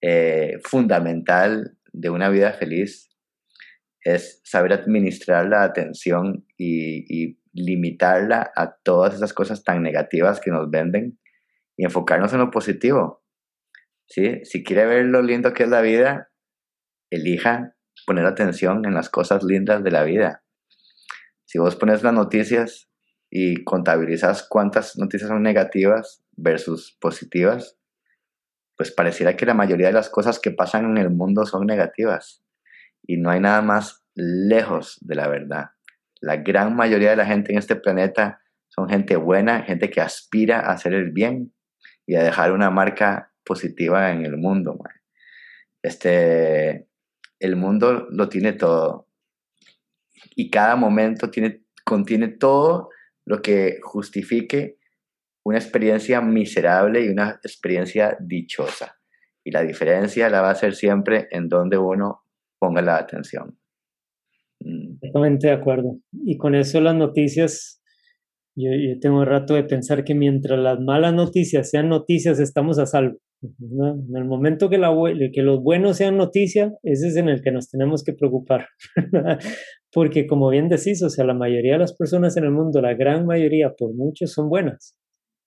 eh, 0.00 0.58
fundamental 0.64 1.78
de 1.92 2.10
una 2.10 2.28
vida 2.28 2.52
feliz 2.52 3.08
es 4.02 4.40
saber 4.42 4.72
administrar 4.72 5.46
la 5.46 5.62
atención 5.62 6.44
y, 6.58 7.38
limitarla 7.54 8.52
a 8.54 8.76
todas 8.84 9.14
esas 9.14 9.32
cosas 9.32 9.64
tan 9.64 9.82
negativas 9.82 10.38
que 10.38 10.50
nos 10.50 10.70
venden 10.70 11.18
y 11.76 11.84
enfocarnos 11.84 12.32
en 12.32 12.38
lo 12.38 12.52
positivo. 12.52 13.24
¿Sí? 14.08 14.44
Si 14.44 14.64
quiere 14.64 14.86
ver 14.86 15.06
lo 15.06 15.22
lindo 15.22 15.52
que 15.52 15.64
es 15.64 15.68
la 15.68 15.80
vida, 15.80 16.30
elija 17.10 17.74
poner 18.06 18.26
atención 18.26 18.84
en 18.84 18.94
las 18.94 19.08
cosas 19.10 19.42
lindas 19.42 19.82
de 19.84 19.90
la 19.90 20.04
vida. 20.04 20.42
Si 21.44 21.58
vos 21.58 21.76
pones 21.76 22.02
las 22.02 22.12
noticias 22.12 22.88
y 23.30 23.64
contabilizas 23.64 24.46
cuántas 24.48 24.96
noticias 24.98 25.28
son 25.28 25.42
negativas 25.42 26.22
versus 26.36 26.96
positivas, 27.00 27.78
pues 28.76 28.92
pareciera 28.92 29.36
que 29.36 29.46
la 29.46 29.54
mayoría 29.54 29.88
de 29.88 29.92
las 29.92 30.08
cosas 30.08 30.38
que 30.38 30.50
pasan 30.50 30.84
en 30.84 30.98
el 30.98 31.10
mundo 31.10 31.44
son 31.46 31.66
negativas. 31.66 32.44
Y 33.02 33.16
no 33.16 33.30
hay 33.30 33.40
nada 33.40 33.60
más 33.60 34.04
lejos 34.14 34.98
de 35.00 35.14
la 35.14 35.28
verdad. 35.28 35.70
La 36.20 36.36
gran 36.36 36.76
mayoría 36.76 37.10
de 37.10 37.16
la 37.16 37.26
gente 37.26 37.52
en 37.52 37.58
este 37.58 37.76
planeta 37.76 38.40
son 38.68 38.88
gente 38.88 39.16
buena, 39.16 39.62
gente 39.62 39.90
que 39.90 40.00
aspira 40.00 40.60
a 40.60 40.72
hacer 40.72 40.94
el 40.94 41.10
bien 41.10 41.54
y 42.06 42.14
a 42.16 42.22
dejar 42.22 42.52
una 42.52 42.70
marca 42.70 43.32
positiva 43.48 44.12
en 44.12 44.26
el 44.26 44.36
mundo. 44.36 44.78
Este, 45.82 46.86
el 47.40 47.56
mundo 47.56 48.06
lo 48.10 48.28
tiene 48.28 48.52
todo. 48.52 49.08
Y 50.36 50.50
cada 50.50 50.76
momento 50.76 51.30
tiene, 51.30 51.62
contiene 51.84 52.28
todo 52.28 52.90
lo 53.24 53.40
que 53.40 53.78
justifique 53.82 54.76
una 55.44 55.58
experiencia 55.58 56.20
miserable 56.20 57.04
y 57.04 57.08
una 57.08 57.40
experiencia 57.42 58.16
dichosa. 58.20 58.98
Y 59.44 59.50
la 59.50 59.62
diferencia 59.62 60.28
la 60.28 60.42
va 60.42 60.50
a 60.50 60.54
ser 60.54 60.74
siempre 60.74 61.26
en 61.30 61.48
donde 61.48 61.78
uno 61.78 62.22
ponga 62.58 62.82
la 62.82 62.98
atención. 62.98 63.58
Mm. 64.60 64.98
Totalmente 65.00 65.46
de 65.46 65.54
acuerdo. 65.54 65.98
Y 66.12 66.36
con 66.36 66.54
eso 66.54 66.80
las 66.80 66.96
noticias, 66.96 67.82
yo, 68.54 68.70
yo 68.72 68.98
tengo 69.00 69.24
rato 69.24 69.54
de 69.54 69.64
pensar 69.64 70.04
que 70.04 70.14
mientras 70.14 70.58
las 70.58 70.80
malas 70.80 71.14
noticias 71.14 71.70
sean 71.70 71.88
noticias, 71.88 72.40
estamos 72.40 72.78
a 72.78 72.86
salvo. 72.86 73.18
En 73.40 74.16
el 74.16 74.24
momento 74.24 74.68
que, 74.68 74.78
la, 74.78 74.92
que 75.32 75.42
los 75.42 75.62
buenos 75.62 75.96
sean 75.98 76.16
noticia, 76.16 76.74
ese 76.82 77.08
es 77.08 77.16
en 77.16 77.28
el 77.28 77.40
que 77.40 77.52
nos 77.52 77.70
tenemos 77.70 78.02
que 78.02 78.12
preocupar. 78.12 78.66
Porque 79.92 80.26
como 80.26 80.48
bien 80.50 80.68
decís, 80.68 81.02
o 81.02 81.08
sea, 81.08 81.24
la 81.24 81.34
mayoría 81.34 81.74
de 81.74 81.78
las 81.78 81.96
personas 81.96 82.36
en 82.36 82.44
el 82.44 82.50
mundo, 82.50 82.80
la 82.80 82.94
gran 82.94 83.26
mayoría, 83.26 83.74
por 83.76 83.94
mucho, 83.94 84.26
son 84.26 84.48
buenas. 84.48 84.96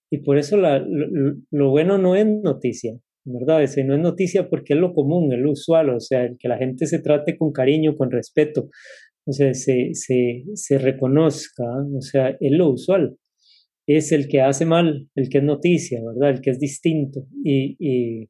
Y 0.09 0.19
por 0.19 0.37
eso 0.37 0.57
la, 0.57 0.79
lo, 0.79 1.69
bueno 1.69 1.97
no 1.97 2.15
es 2.15 2.25
noticia, 2.25 2.97
¿verdad? 3.25 3.63
Ese 3.63 3.83
no 3.83 3.95
es 3.95 4.01
noticia 4.01 4.49
porque 4.49 4.73
es 4.73 4.79
lo 4.79 4.93
común, 4.93 5.31
es 5.33 5.39
lo 5.39 5.51
usual, 5.51 5.89
o 5.89 5.99
sea, 5.99 6.29
que 6.37 6.47
la 6.47 6.57
gente 6.57 6.85
se 6.85 6.99
trate 6.99 7.37
con 7.37 7.51
cariño, 7.51 7.95
con 7.95 8.11
respeto, 8.11 8.69
o 9.25 9.31
sea, 9.31 9.53
se, 9.53 9.93
se, 9.93 10.43
se 10.53 10.77
reconozca, 10.79 11.63
o 11.95 12.01
sea, 12.01 12.35
es 12.39 12.51
lo 12.51 12.69
usual 12.69 13.17
es 13.97 14.11
el 14.11 14.27
que 14.27 14.41
hace 14.41 14.65
mal, 14.65 15.09
el 15.15 15.29
que 15.29 15.39
es 15.39 15.43
noticia, 15.43 16.01
¿verdad? 16.03 16.31
El 16.31 16.41
que 16.41 16.51
es 16.51 16.59
distinto. 16.59 17.25
Y, 17.43 17.75
y, 17.79 18.29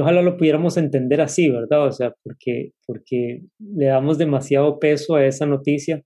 ojalá 0.00 0.22
lo 0.22 0.36
pudiéramos 0.36 0.76
entender 0.76 1.20
así, 1.20 1.50
¿verdad? 1.50 1.86
O 1.86 1.92
sea, 1.92 2.14
porque, 2.22 2.72
porque 2.86 3.42
le 3.58 3.86
damos 3.86 4.16
demasiado 4.16 4.78
peso 4.78 5.16
a 5.16 5.26
esa 5.26 5.44
noticia 5.44 6.04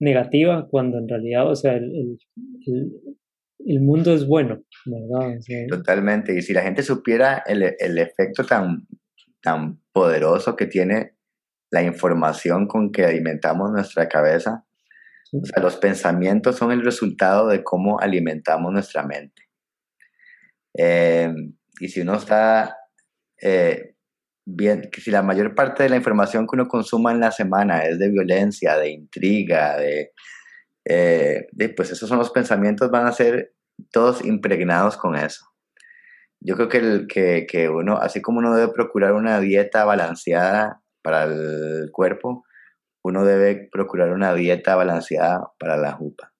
negativa 0.00 0.68
cuando 0.70 0.98
en 0.98 1.08
realidad, 1.08 1.50
o 1.50 1.56
sea, 1.56 1.74
el, 1.74 2.18
el, 3.66 3.80
mundo 3.80 4.14
es 4.14 4.26
bueno, 4.26 4.62
¿verdad? 4.86 5.38
Totalmente. 5.68 6.38
Y 6.38 6.42
si 6.42 6.52
la 6.52 6.62
gente 6.62 6.84
supiera 6.84 7.42
el, 7.46 7.74
el 7.78 7.98
efecto 7.98 8.44
tan, 8.44 8.86
tan 9.42 9.80
poderoso 9.92 10.54
que 10.54 10.66
tiene 10.66 11.16
la 11.72 11.82
información 11.82 12.68
con 12.68 12.92
que 12.92 13.04
alimentamos 13.04 13.72
nuestra 13.72 14.08
cabeza, 14.08 14.64
los 15.32 15.76
pensamientos 15.76 16.56
son 16.56 16.72
el 16.72 16.84
resultado 16.84 17.48
de 17.48 17.64
cómo 17.64 17.98
alimentamos 18.00 18.72
nuestra 18.72 19.02
mente. 19.02 19.48
Eh, 20.74 21.32
y 21.80 21.88
si 21.88 22.00
uno 22.02 22.16
está 22.16 22.76
eh, 23.40 23.94
bien, 24.44 24.90
si 24.92 25.10
la 25.10 25.22
mayor 25.22 25.54
parte 25.54 25.82
de 25.82 25.88
la 25.88 25.96
información 25.96 26.46
que 26.46 26.56
uno 26.56 26.68
consuma 26.68 27.12
en 27.12 27.20
la 27.20 27.32
semana 27.32 27.84
es 27.84 27.98
de 27.98 28.10
violencia, 28.10 28.76
de 28.76 28.90
intriga, 28.90 29.76
de, 29.76 30.12
eh, 30.84 31.48
pues 31.76 31.90
esos 31.90 32.08
son 32.08 32.18
los 32.18 32.30
pensamientos, 32.30 32.90
van 32.90 33.06
a 33.06 33.12
ser 33.12 33.54
todos 33.90 34.24
impregnados 34.24 34.96
con 34.96 35.16
eso. 35.16 35.46
Yo 36.40 36.56
creo 36.56 36.68
que, 36.68 37.06
que, 37.06 37.46
que 37.48 37.68
uno, 37.68 37.96
así 37.98 38.20
como 38.20 38.38
uno 38.38 38.54
debe 38.54 38.72
procurar 38.72 39.14
una 39.14 39.40
dieta 39.40 39.84
balanceada 39.84 40.82
para 41.02 41.24
el 41.24 41.90
cuerpo, 41.92 42.44
uno 43.02 43.24
debe 43.24 43.68
procurar 43.70 44.12
una 44.12 44.34
dieta 44.34 44.76
balanceada 44.76 45.52
para 45.58 45.76
la 45.76 45.92
jupa 45.92 46.32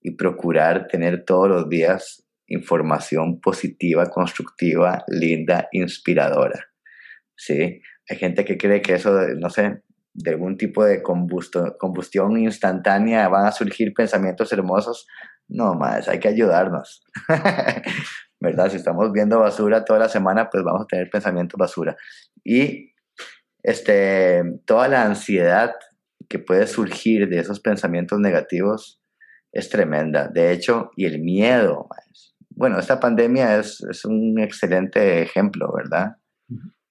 y 0.00 0.12
procurar 0.12 0.86
tener 0.86 1.24
todos 1.24 1.48
los 1.48 1.68
días 1.68 2.24
información 2.46 3.40
positiva, 3.40 4.06
constructiva, 4.06 5.04
linda, 5.08 5.68
inspiradora. 5.72 6.66
¿Sí? 7.34 7.80
Hay 8.08 8.16
gente 8.16 8.44
que 8.44 8.56
cree 8.56 8.82
que 8.82 8.94
eso, 8.94 9.20
no 9.36 9.50
sé, 9.50 9.82
de 10.14 10.30
algún 10.30 10.56
tipo 10.56 10.84
de 10.84 11.02
combustión 11.02 12.38
instantánea 12.38 13.28
van 13.28 13.46
a 13.46 13.52
surgir 13.52 13.92
pensamientos 13.92 14.52
hermosos. 14.52 15.06
No, 15.48 15.74
más, 15.74 16.08
hay 16.08 16.20
que 16.20 16.28
ayudarnos. 16.28 17.04
¿Verdad? 18.40 18.70
Si 18.70 18.76
estamos 18.76 19.12
viendo 19.12 19.40
basura 19.40 19.84
toda 19.84 19.98
la 19.98 20.08
semana, 20.08 20.48
pues 20.50 20.62
vamos 20.62 20.82
a 20.82 20.86
tener 20.86 21.10
pensamientos 21.10 21.58
basura. 21.58 21.96
Y 22.44 22.92
este, 23.66 24.44
toda 24.64 24.86
la 24.86 25.04
ansiedad 25.04 25.74
que 26.28 26.38
puede 26.38 26.68
surgir 26.68 27.28
de 27.28 27.40
esos 27.40 27.58
pensamientos 27.58 28.20
negativos 28.20 29.02
es 29.50 29.68
tremenda. 29.68 30.28
De 30.28 30.52
hecho, 30.52 30.92
y 30.96 31.04
el 31.04 31.20
miedo. 31.20 31.88
Bueno, 32.50 32.78
esta 32.78 33.00
pandemia 33.00 33.58
es, 33.58 33.82
un 34.04 34.38
excelente 34.38 35.20
ejemplo, 35.20 35.72
¿verdad? 35.76 36.16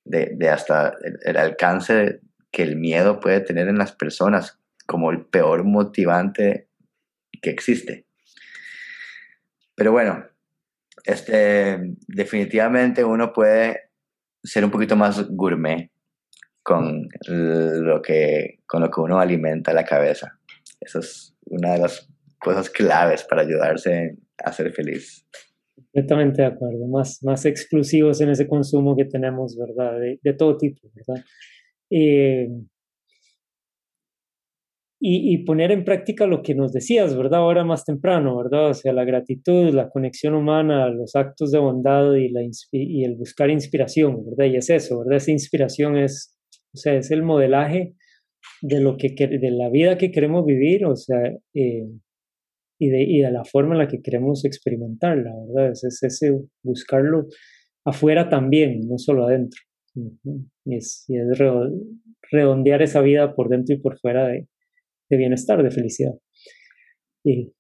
De, 0.03 0.49
hasta 0.49 0.93
el, 1.23 1.37
alcance 1.37 2.19
que 2.51 2.63
el 2.63 2.75
miedo 2.75 3.21
puede 3.21 3.39
tener 3.39 3.69
en 3.69 3.77
las 3.77 3.93
personas 3.93 4.59
como 4.85 5.11
el 5.11 5.25
peor 5.25 5.63
motivante 5.63 6.67
que 7.41 7.51
existe. 7.51 8.05
Pero 9.75 9.93
bueno, 9.93 10.25
este, 11.05 11.95
definitivamente 12.07 13.05
uno 13.05 13.31
puede 13.31 13.91
ser 14.43 14.65
un 14.65 14.71
poquito 14.71 14.97
más 14.97 15.25
gourmet 15.29 15.89
con 16.65 17.07
lo 17.27 18.01
que, 18.01 18.57
con 18.65 18.81
lo 18.81 18.89
que 18.89 18.99
uno 18.99 19.19
alimenta 19.19 19.71
la 19.71 19.85
cabeza. 19.85 20.39
Eso 20.81 20.97
es 20.97 21.37
una 21.45 21.73
de 21.73 21.79
las 21.79 22.11
cosas 22.39 22.71
claves 22.71 23.23
para 23.23 23.43
ayudarse 23.43 24.17
a 24.43 24.51
ser 24.51 24.73
feliz. 24.73 25.27
Completamente 25.75 26.41
de 26.41 26.47
acuerdo, 26.47 26.87
más, 26.87 27.19
más 27.21 27.45
exclusivos 27.45 28.19
en 28.21 28.29
ese 28.31 28.47
consumo 28.47 28.95
que 28.97 29.05
tenemos, 29.05 29.55
¿verdad? 29.55 29.99
De, 29.99 30.33
todo 30.33 30.57
tipo, 30.57 30.89
¿verdad? 30.95 31.23
Eh, 31.91 32.47
y, 34.99 35.35
y, 35.35 35.45
poner 35.45 35.71
en 35.71 35.83
práctica 35.85 36.25
lo 36.25 36.41
que 36.41 36.55
nos 36.55 36.73
decías, 36.73 37.15
¿verdad? 37.15 37.41
Ahora 37.41 37.63
más 37.63 37.85
temprano, 37.85 38.37
¿verdad? 38.37 38.71
O 38.71 38.73
sea, 38.73 38.91
la 38.91 39.05
gratitud, 39.05 39.71
la 39.71 39.89
conexión 39.91 40.33
humana, 40.33 40.89
los 40.89 41.15
actos 41.15 41.51
de 41.51 41.59
bondad 41.59 42.13
y, 42.15 42.29
la, 42.29 42.41
y 42.71 43.03
el 43.03 43.15
buscar 43.17 43.51
inspiración, 43.51 44.25
¿verdad? 44.25 44.51
Y 44.51 44.57
es 44.57 44.71
eso, 44.71 44.99
¿verdad? 44.99 45.17
Esa 45.17 45.31
inspiración 45.31 45.97
es 45.97 46.34
o 46.75 46.77
sea, 46.77 46.95
es 46.95 47.09
el 47.09 47.23
modelaje 47.23 47.95
de, 48.61 48.81
lo 48.81 48.97
que, 48.97 49.15
de 49.15 49.51
la 49.51 49.69
vida 49.69 49.97
que 49.97 50.11
queremos 50.11 50.45
vivir, 50.45 50.85
o 50.85 50.95
sea, 50.95 51.17
eh, 51.53 51.87
y, 52.77 52.89
de, 52.89 53.03
y 53.03 53.21
de 53.21 53.31
la 53.31 53.45
forma 53.45 53.75
en 53.75 53.79
la 53.79 53.87
que 53.87 54.01
queremos 54.01 54.43
experimentarla, 54.43 55.31
¿verdad? 55.47 55.71
Es, 55.71 56.03
ese 56.03 56.37
buscarlo 56.61 57.27
afuera 57.85 58.27
también, 58.27 58.81
no 58.89 58.97
solo 58.97 59.25
adentro. 59.25 59.61
Y 60.65 60.75
es, 60.75 61.07
redondear 62.29 62.81
esa 62.81 62.99
vida 63.01 63.33
por 63.33 63.47
dentro 63.47 63.73
y 63.73 63.79
por 63.79 63.97
fuera 63.97 64.27
de, 64.27 64.49
de 65.09 65.17
bienestar, 65.17 65.63
de 65.63 65.71
felicidad. 65.71 66.15
Y, 67.23 67.53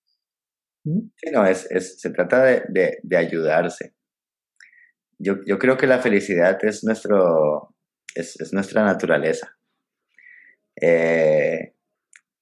Sí, 0.85 1.31
no, 1.31 1.47
es, 1.47 1.65
es, 1.71 1.99
se 1.99 2.11
trata 2.11 2.43
de, 2.43 2.61
de, 2.69 2.99
de 3.01 3.17
ayudarse. 3.17 3.95
Yo, 5.17 5.37
yo, 5.43 5.57
creo 5.57 5.77
que 5.77 5.87
la 5.87 5.97
felicidad 5.97 6.63
es 6.63 6.83
nuestro, 6.83 7.74
es, 8.15 8.53
nuestra 8.53 8.83
naturaleza, 8.83 9.57
eh, 10.81 11.73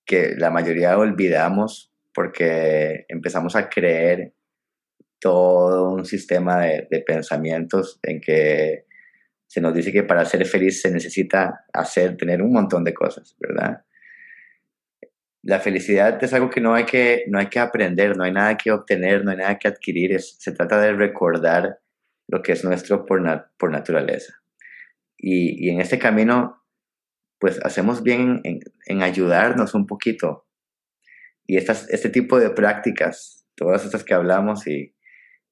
que 0.06 0.36
la 0.38 0.52
mayoría 0.52 0.98
olvidamos 0.98 1.92
porque 2.14 3.06
empezamos 3.10 3.56
a 3.56 3.70
creer 3.70 4.34
todo 5.20 5.90
un 5.90 6.06
sistema 6.06 6.62
de, 6.62 7.04
pensamientos 7.06 8.00
en 8.04 8.22
que 8.22 8.86
se 9.48 9.62
nos 9.62 9.74
dice 9.74 9.92
que 9.92 10.04
para 10.04 10.26
ser 10.26 10.46
feliz 10.46 10.82
se 10.82 10.92
necesita 10.92 11.66
hacer, 11.74 12.18
tener 12.18 12.42
un 12.42 12.52
montón 12.52 12.84
de 12.84 12.94
cosas, 12.94 13.36
¿verdad? 13.40 13.84
La 15.42 15.60
felicidad 15.60 16.24
es 16.24 16.34
algo 16.34 16.50
que 16.50 16.62
no 16.62 16.74
hay 16.74 16.86
que, 16.86 17.26
no 17.28 17.40
hay 17.40 17.48
que 17.48 17.60
aprender, 17.60 18.16
no 18.16 18.24
hay 18.24 18.32
nada 18.32 18.58
que 18.58 18.72
obtener, 18.72 19.24
no 19.24 19.32
hay 19.32 19.38
nada 19.38 19.58
que 19.58 19.68
adquirir, 19.68 20.20
se 20.22 20.52
trata 20.54 20.80
de 20.80 20.94
recordar 20.94 21.80
lo 22.28 22.42
que 22.42 22.54
es 22.54 22.64
nuestro 22.64 23.06
por, 23.06 23.22
por 23.58 23.72
naturaleza. 23.72 24.43
Y, 25.26 25.70
en 25.70 25.80
este 25.80 26.00
camino, 26.00 26.62
pues 27.40 27.58
hacemos 27.64 28.04
bien 28.04 28.42
en, 28.44 29.02
ayudarnos 29.02 29.74
un 29.74 29.88
poquito. 29.88 30.46
Y 31.48 31.56
estas, 31.56 31.90
este 31.90 32.10
tipo 32.10 32.38
de 32.40 32.50
prácticas, 32.50 33.46
todas 33.56 33.86
estas 33.86 34.04
que 34.04 34.14
hablamos, 34.14 34.68
y, 34.68 34.94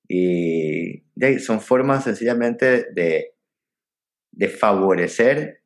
y 0.10 1.06
son 1.40 1.62
formas 1.62 2.04
sencillamente 2.04 2.88
de, 2.94 3.34
de 4.32 4.50
favorecer 4.50 5.64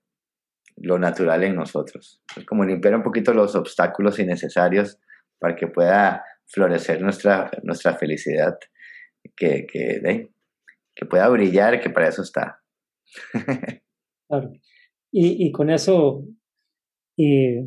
lo 0.76 1.00
natural 1.00 1.44
en 1.44 1.56
nosotros. 1.56 2.22
Es 2.38 2.46
como 2.46 2.64
limpiar 2.64 2.94
un 2.96 3.04
poquito 3.04 3.34
los 3.34 3.56
obstáculos 3.56 4.20
innecesarios 4.20 5.00
para 5.40 5.56
que 5.56 5.66
pueda 5.66 6.24
florecer 6.46 7.02
nuestra, 7.02 7.50
nuestra 7.64 7.96
felicidad, 7.96 8.56
que, 9.36 9.66
que, 9.66 10.30
que 10.94 11.06
pueda 11.08 11.28
brillar, 11.30 11.82
que 11.82 11.90
para 11.90 12.10
eso 12.10 12.22
está. 12.22 12.62
Claro. 14.28 14.52
Y, 15.12 15.52
con 15.52 15.70
eso, 15.70 16.26
eh, 17.18 17.66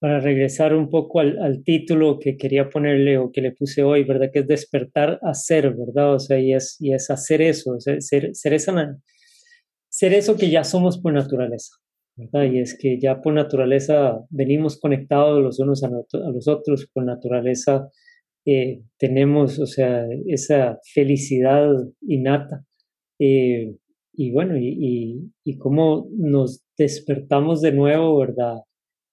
para 0.00 0.20
regresar 0.20 0.74
un 0.74 0.88
poco 0.88 1.20
al, 1.20 1.62
título 1.64 2.18
que 2.20 2.36
quería 2.36 2.68
ponerle 2.68 3.18
o 3.18 3.32
que 3.32 3.40
le 3.40 3.52
puse 3.52 3.82
hoy, 3.82 4.04
¿verdad? 4.04 4.30
Que 4.32 4.40
es 4.40 4.46
despertar 4.46 5.18
a 5.22 5.34
ser, 5.34 5.74
¿verdad? 5.74 6.14
O 6.14 6.18
sea, 6.20 6.38
y 6.38 6.52
es, 6.54 6.76
y 6.80 6.92
es 6.92 7.10
hacer 7.10 7.42
eso, 7.42 7.78
ser, 7.80 8.02
ser, 8.34 8.52
eso 10.14 10.36
que 10.36 10.50
ya 10.50 10.64
somos 10.64 10.98
por 10.98 11.12
naturaleza, 11.12 11.76
¿verdad? 12.16 12.44
Y 12.52 12.60
es 12.60 12.76
que 12.78 13.00
ya 13.00 13.20
por 13.20 13.34
naturaleza 13.34 14.20
venimos 14.30 14.78
conectados 14.78 15.42
los 15.42 15.58
unos 15.58 15.82
a, 15.82 15.88
a 15.88 16.30
los 16.30 16.46
otros, 16.46 16.88
por 16.92 17.04
naturaleza 17.04 17.88
eh, 18.44 18.82
tenemos, 18.98 19.58
o 19.60 19.66
sea, 19.66 20.06
esa 20.26 20.78
felicidad 20.92 21.70
innata. 22.00 22.64
Eh, 23.18 23.76
y 24.14 24.30
bueno, 24.30 24.56
y, 24.58 25.32
y, 25.44 25.58
cómo 25.58 26.08
nos 26.16 26.62
despertamos 26.76 27.60
de 27.62 27.72
nuevo, 27.72 28.18
¿verdad? 28.18 28.56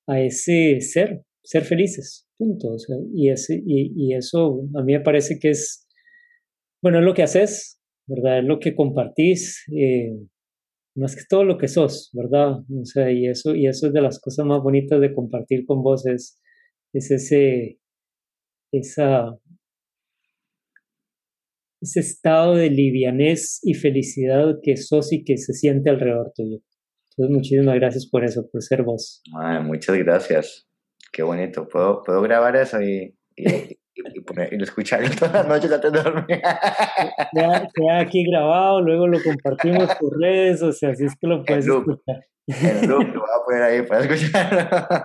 A 0.07 0.21
ese 0.21 0.81
ser, 0.81 1.23
ser 1.43 1.63
felices, 1.63 2.27
punto. 2.37 2.69
O 2.73 2.79
sea, 2.79 2.97
y, 3.13 3.29
ese, 3.29 3.61
y, 3.65 3.93
y, 3.95 4.13
eso 4.13 4.61
a 4.75 4.83
mí 4.83 4.93
me 4.93 4.99
parece 5.01 5.39
que 5.39 5.51
es, 5.51 5.87
bueno, 6.81 6.99
es 6.99 7.05
lo 7.05 7.13
que 7.13 7.23
haces, 7.23 7.79
¿verdad? 8.07 8.39
Es 8.39 8.45
lo 8.45 8.59
que 8.59 8.75
compartís, 8.75 9.63
eh, 9.75 10.17
más 10.95 11.15
que 11.15 11.23
todo 11.29 11.43
lo 11.45 11.57
que 11.57 11.67
sos, 11.67 12.09
¿verdad? 12.13 12.59
O 12.59 12.85
sea, 12.85 13.11
y 13.11 13.27
eso, 13.27 13.55
y 13.55 13.67
eso 13.67 13.87
es 13.87 13.93
de 13.93 14.01
las 14.01 14.19
cosas 14.19 14.45
más 14.45 14.61
bonitas 14.61 14.99
de 14.99 15.13
compartir 15.13 15.65
con 15.65 15.81
vos, 15.81 16.05
es, 16.05 16.39
es 16.93 17.11
ese, 17.11 17.79
esa, 18.71 19.37
ese 21.81 21.99
estado 21.99 22.55
de 22.55 22.69
livianez 22.69 23.59
y 23.63 23.73
felicidad 23.73 24.55
que 24.61 24.77
sos 24.77 25.11
y 25.13 25.23
que 25.23 25.37
se 25.37 25.53
siente 25.53 25.89
alrededor 25.89 26.31
tuyo. 26.35 26.59
Entonces, 27.11 27.35
muchísimas 27.35 27.75
gracias 27.75 28.07
por 28.09 28.23
eso, 28.23 28.49
por 28.51 28.61
ser 28.61 28.83
vos. 28.83 29.21
muchas 29.63 29.97
gracias. 29.97 30.67
Qué 31.11 31.23
bonito. 31.23 31.67
¿Puedo, 31.67 32.01
puedo 32.03 32.21
grabar 32.21 32.55
eso 32.55 32.81
y, 32.81 33.15
y, 33.35 34.21
poner, 34.21 34.53
y 34.53 34.61
escuchar 34.61 35.01
todas 35.15 35.33
las 35.33 35.47
noches 35.47 35.71
antes 35.71 35.91
de 35.91 36.03
dormir. 36.03 36.25
Queda, 37.75 37.99
aquí 37.99 38.25
grabado, 38.29 38.81
luego 38.81 39.07
lo 39.07 39.21
compartimos 39.21 39.93
por 39.95 40.19
redes, 40.19 40.61
o 40.61 40.71
sea, 40.71 40.91
así 40.91 41.05
es 41.05 41.13
que 41.19 41.27
lo 41.27 41.43
puedes 41.43 41.65
escuchar. 41.65 42.25
En 42.47 42.89
loop 42.89 43.13
lo 43.13 43.21
voy 43.21 43.29
a 43.29 43.45
poner 43.45 43.61
ahí 43.61 43.81
para 43.83 44.05
escuchar. 44.05 44.97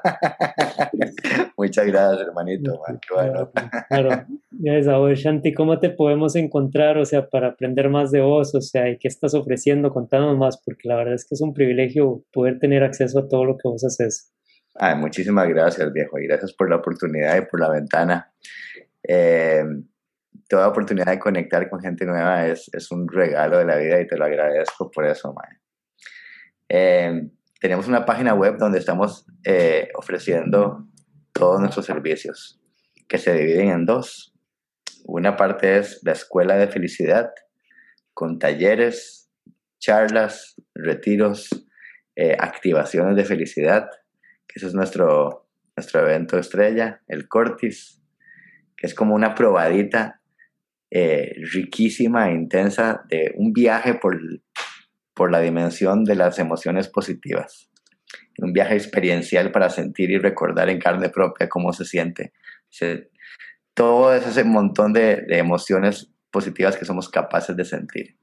Muchas 1.59 1.87
gracias, 1.87 2.27
hermanito. 2.27 2.81
Man, 2.87 3.01
bueno. 3.13 3.53
Claro, 3.89 4.27
gracias 4.59 4.89
a 4.89 4.99
vos, 4.99 5.19
Shanti. 5.19 5.55
¿Cómo 5.55 5.81
te 5.81 5.91
podemos 5.91 6.37
encontrar, 6.37 6.99
o 6.99 7.05
sea, 7.05 7.29
para 7.29 7.49
aprender 7.49 7.89
más 7.89 8.11
de 8.11 8.21
vos, 8.21 8.55
o 8.55 8.61
sea, 8.61 8.89
y 8.89 8.99
qué 8.99 9.09
estás 9.09 9.35
ofreciendo? 9.35 9.91
Contanos 9.91 10.37
más, 10.37 10.61
porque 10.65 10.89
la 10.89 10.97
verdad 10.97 11.15
es 11.15 11.27
que 11.27 11.35
es 11.35 11.41
un 11.41 11.53
privilegio 11.55 12.25
poder 12.33 12.59
tener 12.59 12.83
acceso 12.83 13.19
a 13.19 13.29
todo 13.29 13.45
lo 13.45 13.57
que 13.57 13.69
vos 13.69 13.85
haces. 13.85 14.33
Ay, 14.77 14.97
muchísimas 14.97 15.49
gracias, 15.49 15.93
viejo, 15.93 16.19
y 16.19 16.27
gracias 16.27 16.53
por 16.53 16.69
la 16.69 16.77
oportunidad 16.77 17.37
y 17.37 17.47
por 17.47 17.61
la 17.61 17.71
ventana. 17.71 18.33
Eh, 19.07 19.65
toda 20.49 20.69
oportunidad 20.69 21.07
de 21.07 21.19
conectar 21.19 21.69
con 21.71 21.81
gente 21.81 22.05
nueva 22.05 22.47
es, 22.47 22.69
es, 22.73 22.91
un 22.91 23.09
regalo 23.09 23.59
de 23.59 23.65
la 23.65 23.77
vida 23.77 24.01
y 24.01 24.07
te 24.07 24.17
lo 24.17 24.25
agradezco 24.25 24.91
por 24.91 25.07
eso, 25.07 25.33
man. 25.33 25.61
Eh, 26.69 27.31
tenemos 27.61 27.89
una 27.89 28.05
página 28.05 28.35
web 28.35 28.59
donde 28.59 28.79
estamos 28.79 29.27
eh, 29.45 29.89
ofreciendo 29.95 30.87
todos 31.33 31.61
nuestros 31.61 31.87
servicios, 31.87 32.61
que 33.09 33.19
se 33.19 33.33
dividen 33.33 33.71
en 33.71 33.87
dos. 33.87 34.34
Una 35.05 35.37
parte 35.37 35.79
es 35.79 36.01
la 36.03 36.13
Escuela 36.13 36.57
de 36.57 36.69
Felicidad, 36.69 37.31
con 38.13 38.39
talleres, 38.39 39.31
charlas, 39.79 40.61
retiros, 40.75 41.49
activaciones 42.39 43.17
de 43.17 43.25
felicidad 43.25 43.89
ese 44.55 44.69
es 44.69 44.75
nuestro, 44.75 45.49
nuestro 45.77 46.01
evento 46.01 46.39
estrella, 46.39 47.03
el 47.09 47.27
Cortis, 47.27 48.01
que 48.77 48.87
es 48.87 48.95
como 48.95 49.15
una 49.15 49.35
probadita 49.35 50.21
eh, 50.91 51.35
riquísima 51.53 52.31
e 52.31 52.35
intensa 52.35 53.05
de 53.09 53.33
un 53.37 53.53
viaje 53.53 53.95
por, 53.95 54.17
por 55.13 55.33
la 55.33 55.41
dimensión 55.41 56.05
de 56.05 56.15
las 56.15 56.39
emociones 56.39 56.89
positivas. 56.89 57.69
Un 58.39 58.53
viaje 58.53 58.75
experiencial 58.75 59.51
para 59.51 59.71
sentir 59.71 60.11
y 60.11 60.19
recordar 60.19 60.69
en 60.69 60.79
carne 60.79 61.09
propia 61.09 61.49
cómo 61.49 61.73
se 61.73 61.85
siente. 61.85 62.33
Todo 63.75 64.15
ese 64.15 64.45
montón 64.45 64.93
de, 64.93 65.23
de 65.23 65.39
emociones 65.39 66.11
positivas 66.31 66.77
que 66.77 66.85
somos 66.85 67.09
capaces 67.09 67.57
de 67.57 67.65
sentir. 67.65 68.17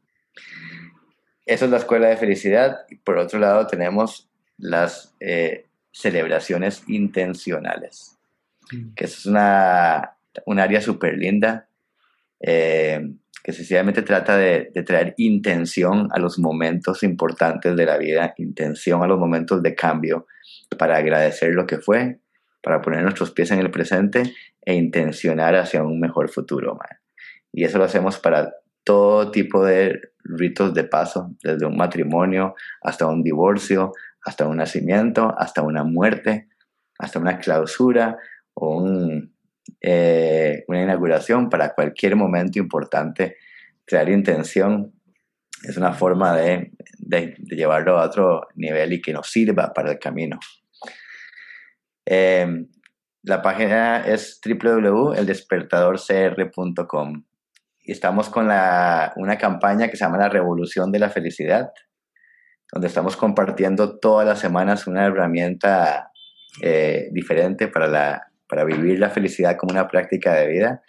Eso 1.46 1.66
es 1.66 1.72
la 1.72 1.78
escuela 1.78 2.08
de 2.08 2.18
felicidad. 2.18 2.80
Y 2.90 2.96
por 2.96 3.18
otro 3.18 3.40
lado 3.40 3.68
tenemos 3.68 4.30
las 4.58 5.16
eh, 5.20 5.66
celebraciones 5.92 6.84
intencionales, 6.88 8.18
mm. 8.72 8.94
que 8.96 9.06
es 9.06 9.26
una, 9.26 10.18
un 10.46 10.60
área 10.60 10.82
súper 10.82 11.18
linda, 11.18 11.68
eh, 12.40 13.12
que 13.44 13.54
sencillamente 13.54 14.04
trata 14.04 14.38
de, 14.38 14.72
traer 14.86 15.16
intención 15.18 16.10
a 16.12 16.20
los 16.20 16.38
momentos 16.38 17.02
importantes 17.04 17.76
de 17.76 17.86
la 17.86 17.98
vida, 17.98 18.34
intención 18.38 19.04
a 19.04 19.08
los 19.08 19.20
momentos 19.20 19.64
de 19.64 19.74
cambio, 19.74 20.28
para 20.78 20.98
agradecer 20.98 21.54
lo 21.54 21.66
que 21.66 21.80
fue, 21.80 22.20
para 22.62 22.82
poner 22.82 23.04
nuestros 23.04 23.32
pies 23.32 23.52
en 23.52 23.60
el 23.60 23.72
presente 23.72 24.34
e 24.64 24.74
intencionar 24.74 25.56
hacia 25.56 25.84
un 25.84 26.00
mejor 26.00 26.30
futuro. 26.30 26.78
Y 27.52 27.64
eso 27.64 27.78
lo 27.78 27.86
hacemos 27.86 28.20
para 28.20 28.54
todo 28.84 29.32
tipo 29.32 29.64
de 29.66 30.00
ritos 30.24 30.74
de 30.74 30.84
paso, 30.84 31.32
desde 31.44 31.66
un 31.66 31.78
matrimonio 31.78 32.56
hasta 32.82 33.08
un 33.08 33.24
divorcio, 33.24 33.94
hasta 34.24 34.48
un 34.48 34.58
nacimiento, 34.58 35.34
hasta 35.38 35.62
una 35.62 35.84
muerte, 35.84 36.48
hasta 37.00 37.20
una 37.20 37.40
clausura 37.40 38.18
o 38.54 38.88
eh, 39.82 40.64
una 40.68 40.84
inauguración 40.84 41.50
para 41.50 41.74
cualquier 41.74 42.16
momento 42.16 42.60
importante. 42.60 43.38
Crear 43.86 44.10
intención 44.10 44.94
es 45.64 45.78
una 45.78 45.94
forma 45.94 46.36
de, 46.36 46.72
llevarlo 47.40 48.00
a 48.00 48.06
otro 48.06 48.48
nivel 48.56 48.94
y 48.94 49.02
que 49.02 49.14
nos 49.14 49.30
sirva 49.30 49.74
para 49.74 49.92
el 49.92 50.00
camino. 50.00 50.40
Eh, 52.14 52.68
la 53.24 53.42
página 53.42 54.02
es 54.02 54.42
www.eldespertadorcr.com 54.44 57.24
y 57.84 57.94
estamos 57.94 58.30
con 58.30 58.48
una 58.48 59.38
campaña 59.40 59.88
que 59.88 59.96
se 59.96 60.04
llama 60.04 60.18
La 60.18 60.28
Revolución 60.28 60.92
de 60.92 61.00
la 61.00 61.10
Felicidad 61.10 61.72
donde 62.72 62.88
estamos 62.88 63.18
compartiendo 63.18 64.00
todas 64.00 64.26
las 64.26 64.40
semanas 64.40 64.88
una 64.88 65.06
herramienta 65.06 66.12
eh, 66.62 67.10
diferente 67.12 67.68
para, 67.68 68.28
vivir 68.66 69.00
la 69.00 69.10
felicidad 69.10 69.58
como 69.58 69.72
una 69.72 69.88
práctica 69.88 70.34
de 70.34 70.48
vida. 70.48 70.82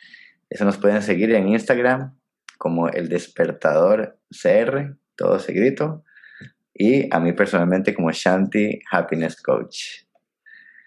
Eso 0.50 0.64
nos 0.64 0.78
pueden 0.78 1.02
seguir 1.02 1.32
en 1.32 1.48
Instagram 1.48 2.18
como 2.58 2.88
el 2.88 3.08
despertador 3.08 4.18
CR, 4.30 4.96
todo 5.16 5.38
seguido, 5.38 6.04
y 6.74 7.12
a 7.14 7.20
mí 7.20 7.32
personalmente 7.32 7.94
como 7.94 8.10
Shanti 8.10 8.80
Happiness 8.90 9.40
Coach. 9.40 10.04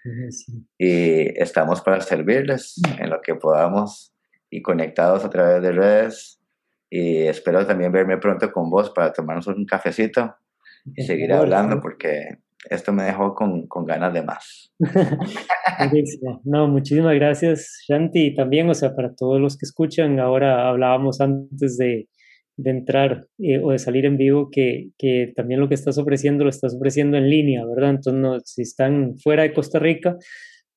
Y 0.78 1.40
estamos 1.40 1.80
para 1.80 2.00
servirles 2.00 2.80
en 2.98 3.10
lo 3.10 3.20
que 3.20 3.34
podamos 3.34 4.12
y 4.50 4.62
conectados 4.62 5.24
a 5.24 5.30
través 5.30 5.62
de 5.62 5.72
redes. 5.72 6.40
Y 6.90 7.22
espero 7.22 7.66
también 7.66 7.92
verme 7.92 8.18
pronto 8.18 8.50
con 8.52 8.70
vos 8.70 8.90
para 8.90 9.12
tomarnos 9.12 9.46
un 9.48 9.66
cafecito 9.66 10.36
y 10.94 11.02
seguir 11.02 11.32
hablando 11.32 11.80
porque 11.80 12.38
esto 12.70 12.92
me 12.92 13.04
dejó 13.04 13.34
con, 13.34 13.66
con 13.66 13.84
ganas 13.84 14.12
de 14.12 14.22
más. 14.22 14.72
no, 16.44 16.68
muchísimas 16.68 17.14
gracias, 17.14 17.82
Shanti. 17.88 18.28
Y 18.28 18.34
también, 18.34 18.68
o 18.70 18.74
sea, 18.74 18.94
para 18.94 19.14
todos 19.14 19.40
los 19.40 19.56
que 19.56 19.66
escuchan, 19.66 20.18
ahora 20.20 20.68
hablábamos 20.68 21.20
antes 21.20 21.76
de, 21.76 22.08
de 22.56 22.70
entrar 22.70 23.26
eh, 23.38 23.58
o 23.58 23.72
de 23.72 23.78
salir 23.78 24.06
en 24.06 24.16
vivo 24.16 24.48
que, 24.50 24.88
que, 24.98 25.32
también 25.36 25.60
lo 25.60 25.68
que 25.68 25.74
estás 25.74 25.98
ofreciendo 25.98 26.44
lo 26.44 26.50
estás 26.50 26.74
ofreciendo 26.74 27.16
en 27.16 27.28
línea, 27.28 27.64
¿verdad? 27.66 27.90
Entonces, 27.90 28.20
no, 28.20 28.40
si 28.40 28.62
están 28.62 29.16
fuera 29.18 29.42
de 29.42 29.52
Costa 29.52 29.78
Rica, 29.78 30.16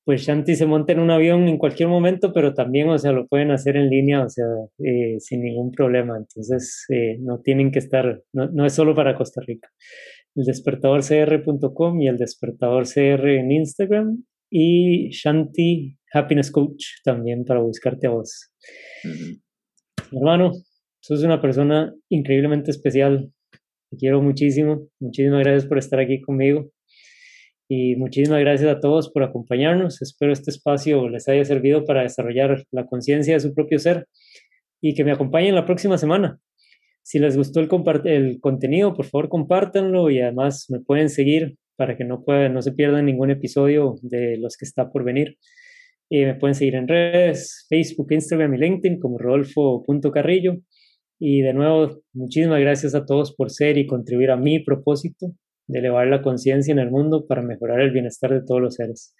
pues 0.04 0.22
Shanti 0.22 0.56
se 0.56 0.66
monta 0.66 0.92
en 0.92 1.00
un 1.00 1.10
avión 1.10 1.46
en 1.48 1.58
cualquier 1.58 1.88
momento, 1.88 2.32
pero 2.32 2.54
también, 2.54 2.88
o 2.88 2.98
sea, 2.98 3.12
lo 3.12 3.26
pueden 3.26 3.50
hacer 3.50 3.76
en 3.76 3.88
línea, 3.88 4.24
o 4.24 4.28
sea, 4.28 4.46
eh, 4.78 5.16
sin 5.20 5.42
ningún 5.42 5.70
problema. 5.72 6.16
Entonces, 6.16 6.84
eh, 6.88 7.16
no 7.20 7.40
tienen 7.40 7.70
que 7.70 7.78
estar, 7.78 8.22
no, 8.32 8.48
no, 8.50 8.66
es 8.66 8.72
solo 8.72 8.94
para 8.94 9.14
Costa 9.14 9.40
Rica. 9.46 9.68
El 10.34 10.44
despertadorcr.com 10.44 12.00
y 12.00 12.08
el 12.08 12.18
despertadorcr 12.18 13.28
en 13.28 13.52
Instagram 13.52 14.24
y 14.50 15.10
Shanti 15.10 15.96
Happiness 16.12 16.50
Coach 16.50 16.84
también 17.04 17.44
para 17.44 17.60
buscarte 17.60 18.06
a 18.06 18.10
vos. 18.10 18.50
Hermano, 20.12 20.52
sos 21.00 21.22
una 21.22 21.40
persona 21.40 21.94
increíblemente 22.08 22.70
especial. 22.70 23.32
Te 23.90 23.96
quiero 23.96 24.22
muchísimo. 24.22 24.88
Muchísimas 25.00 25.40
gracias 25.40 25.66
por 25.66 25.78
estar 25.78 25.98
aquí 26.00 26.20
conmigo. 26.20 26.70
Y 27.68 27.96
muchísimas 27.96 28.40
gracias 28.40 28.68
a 28.68 28.80
todos 28.80 29.10
por 29.10 29.22
acompañarnos. 29.22 30.02
Espero 30.02 30.32
este 30.32 30.50
espacio 30.50 31.08
les 31.08 31.28
haya 31.28 31.44
servido 31.44 31.84
para 31.84 32.02
desarrollar 32.02 32.64
la 32.72 32.86
conciencia 32.86 33.34
de 33.34 33.40
su 33.40 33.54
propio 33.54 33.78
ser 33.78 34.06
y 34.80 34.94
que 34.94 35.04
me 35.04 35.12
acompañen 35.12 35.54
la 35.54 35.66
próxima 35.66 35.96
semana. 35.98 36.40
Si 37.02 37.18
les 37.18 37.36
gustó 37.36 37.60
el, 37.60 37.68
el 38.04 38.40
contenido, 38.40 38.94
por 38.94 39.06
favor 39.06 39.28
compártanlo 39.28 40.10
y 40.10 40.20
además 40.20 40.66
me 40.68 40.80
pueden 40.80 41.08
seguir 41.08 41.56
para 41.76 41.96
que 41.96 42.04
no, 42.04 42.24
puedan, 42.24 42.52
no 42.52 42.60
se 42.60 42.72
pierdan 42.72 43.06
ningún 43.06 43.30
episodio 43.30 43.96
de 44.02 44.36
los 44.36 44.56
que 44.56 44.64
está 44.64 44.90
por 44.90 45.04
venir. 45.04 45.38
Y 46.10 46.24
me 46.24 46.34
pueden 46.34 46.54
seguir 46.54 46.74
en 46.74 46.88
redes, 46.88 47.66
Facebook, 47.68 48.08
Instagram 48.10 48.54
y 48.54 48.58
LinkedIn 48.58 49.00
como 49.00 49.16
rodolfo.carrillo. 49.16 50.56
Y 51.22 51.42
de 51.42 51.52
nuevo, 51.52 52.02
muchísimas 52.14 52.60
gracias 52.60 52.94
a 52.94 53.04
todos 53.04 53.34
por 53.36 53.50
ser 53.50 53.76
y 53.76 53.86
contribuir 53.86 54.30
a 54.30 54.38
mi 54.38 54.64
propósito 54.64 55.34
de 55.68 55.78
elevar 55.78 56.06
la 56.06 56.22
conciencia 56.22 56.72
en 56.72 56.78
el 56.78 56.90
mundo 56.90 57.26
para 57.26 57.42
mejorar 57.42 57.80
el 57.80 57.92
bienestar 57.92 58.32
de 58.32 58.42
todos 58.42 58.62
los 58.62 58.74
seres. 58.74 59.14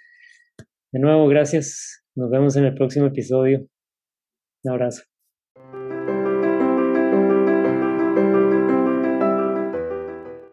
De 0.93 0.99
nuevo, 0.99 1.29
gracias. 1.29 2.03
Nos 2.17 2.31
vemos 2.31 2.57
en 2.57 2.65
el 2.65 2.75
próximo 2.75 3.07
episodio. 3.07 3.67
Un 4.65 4.73
abrazo. 4.73 5.10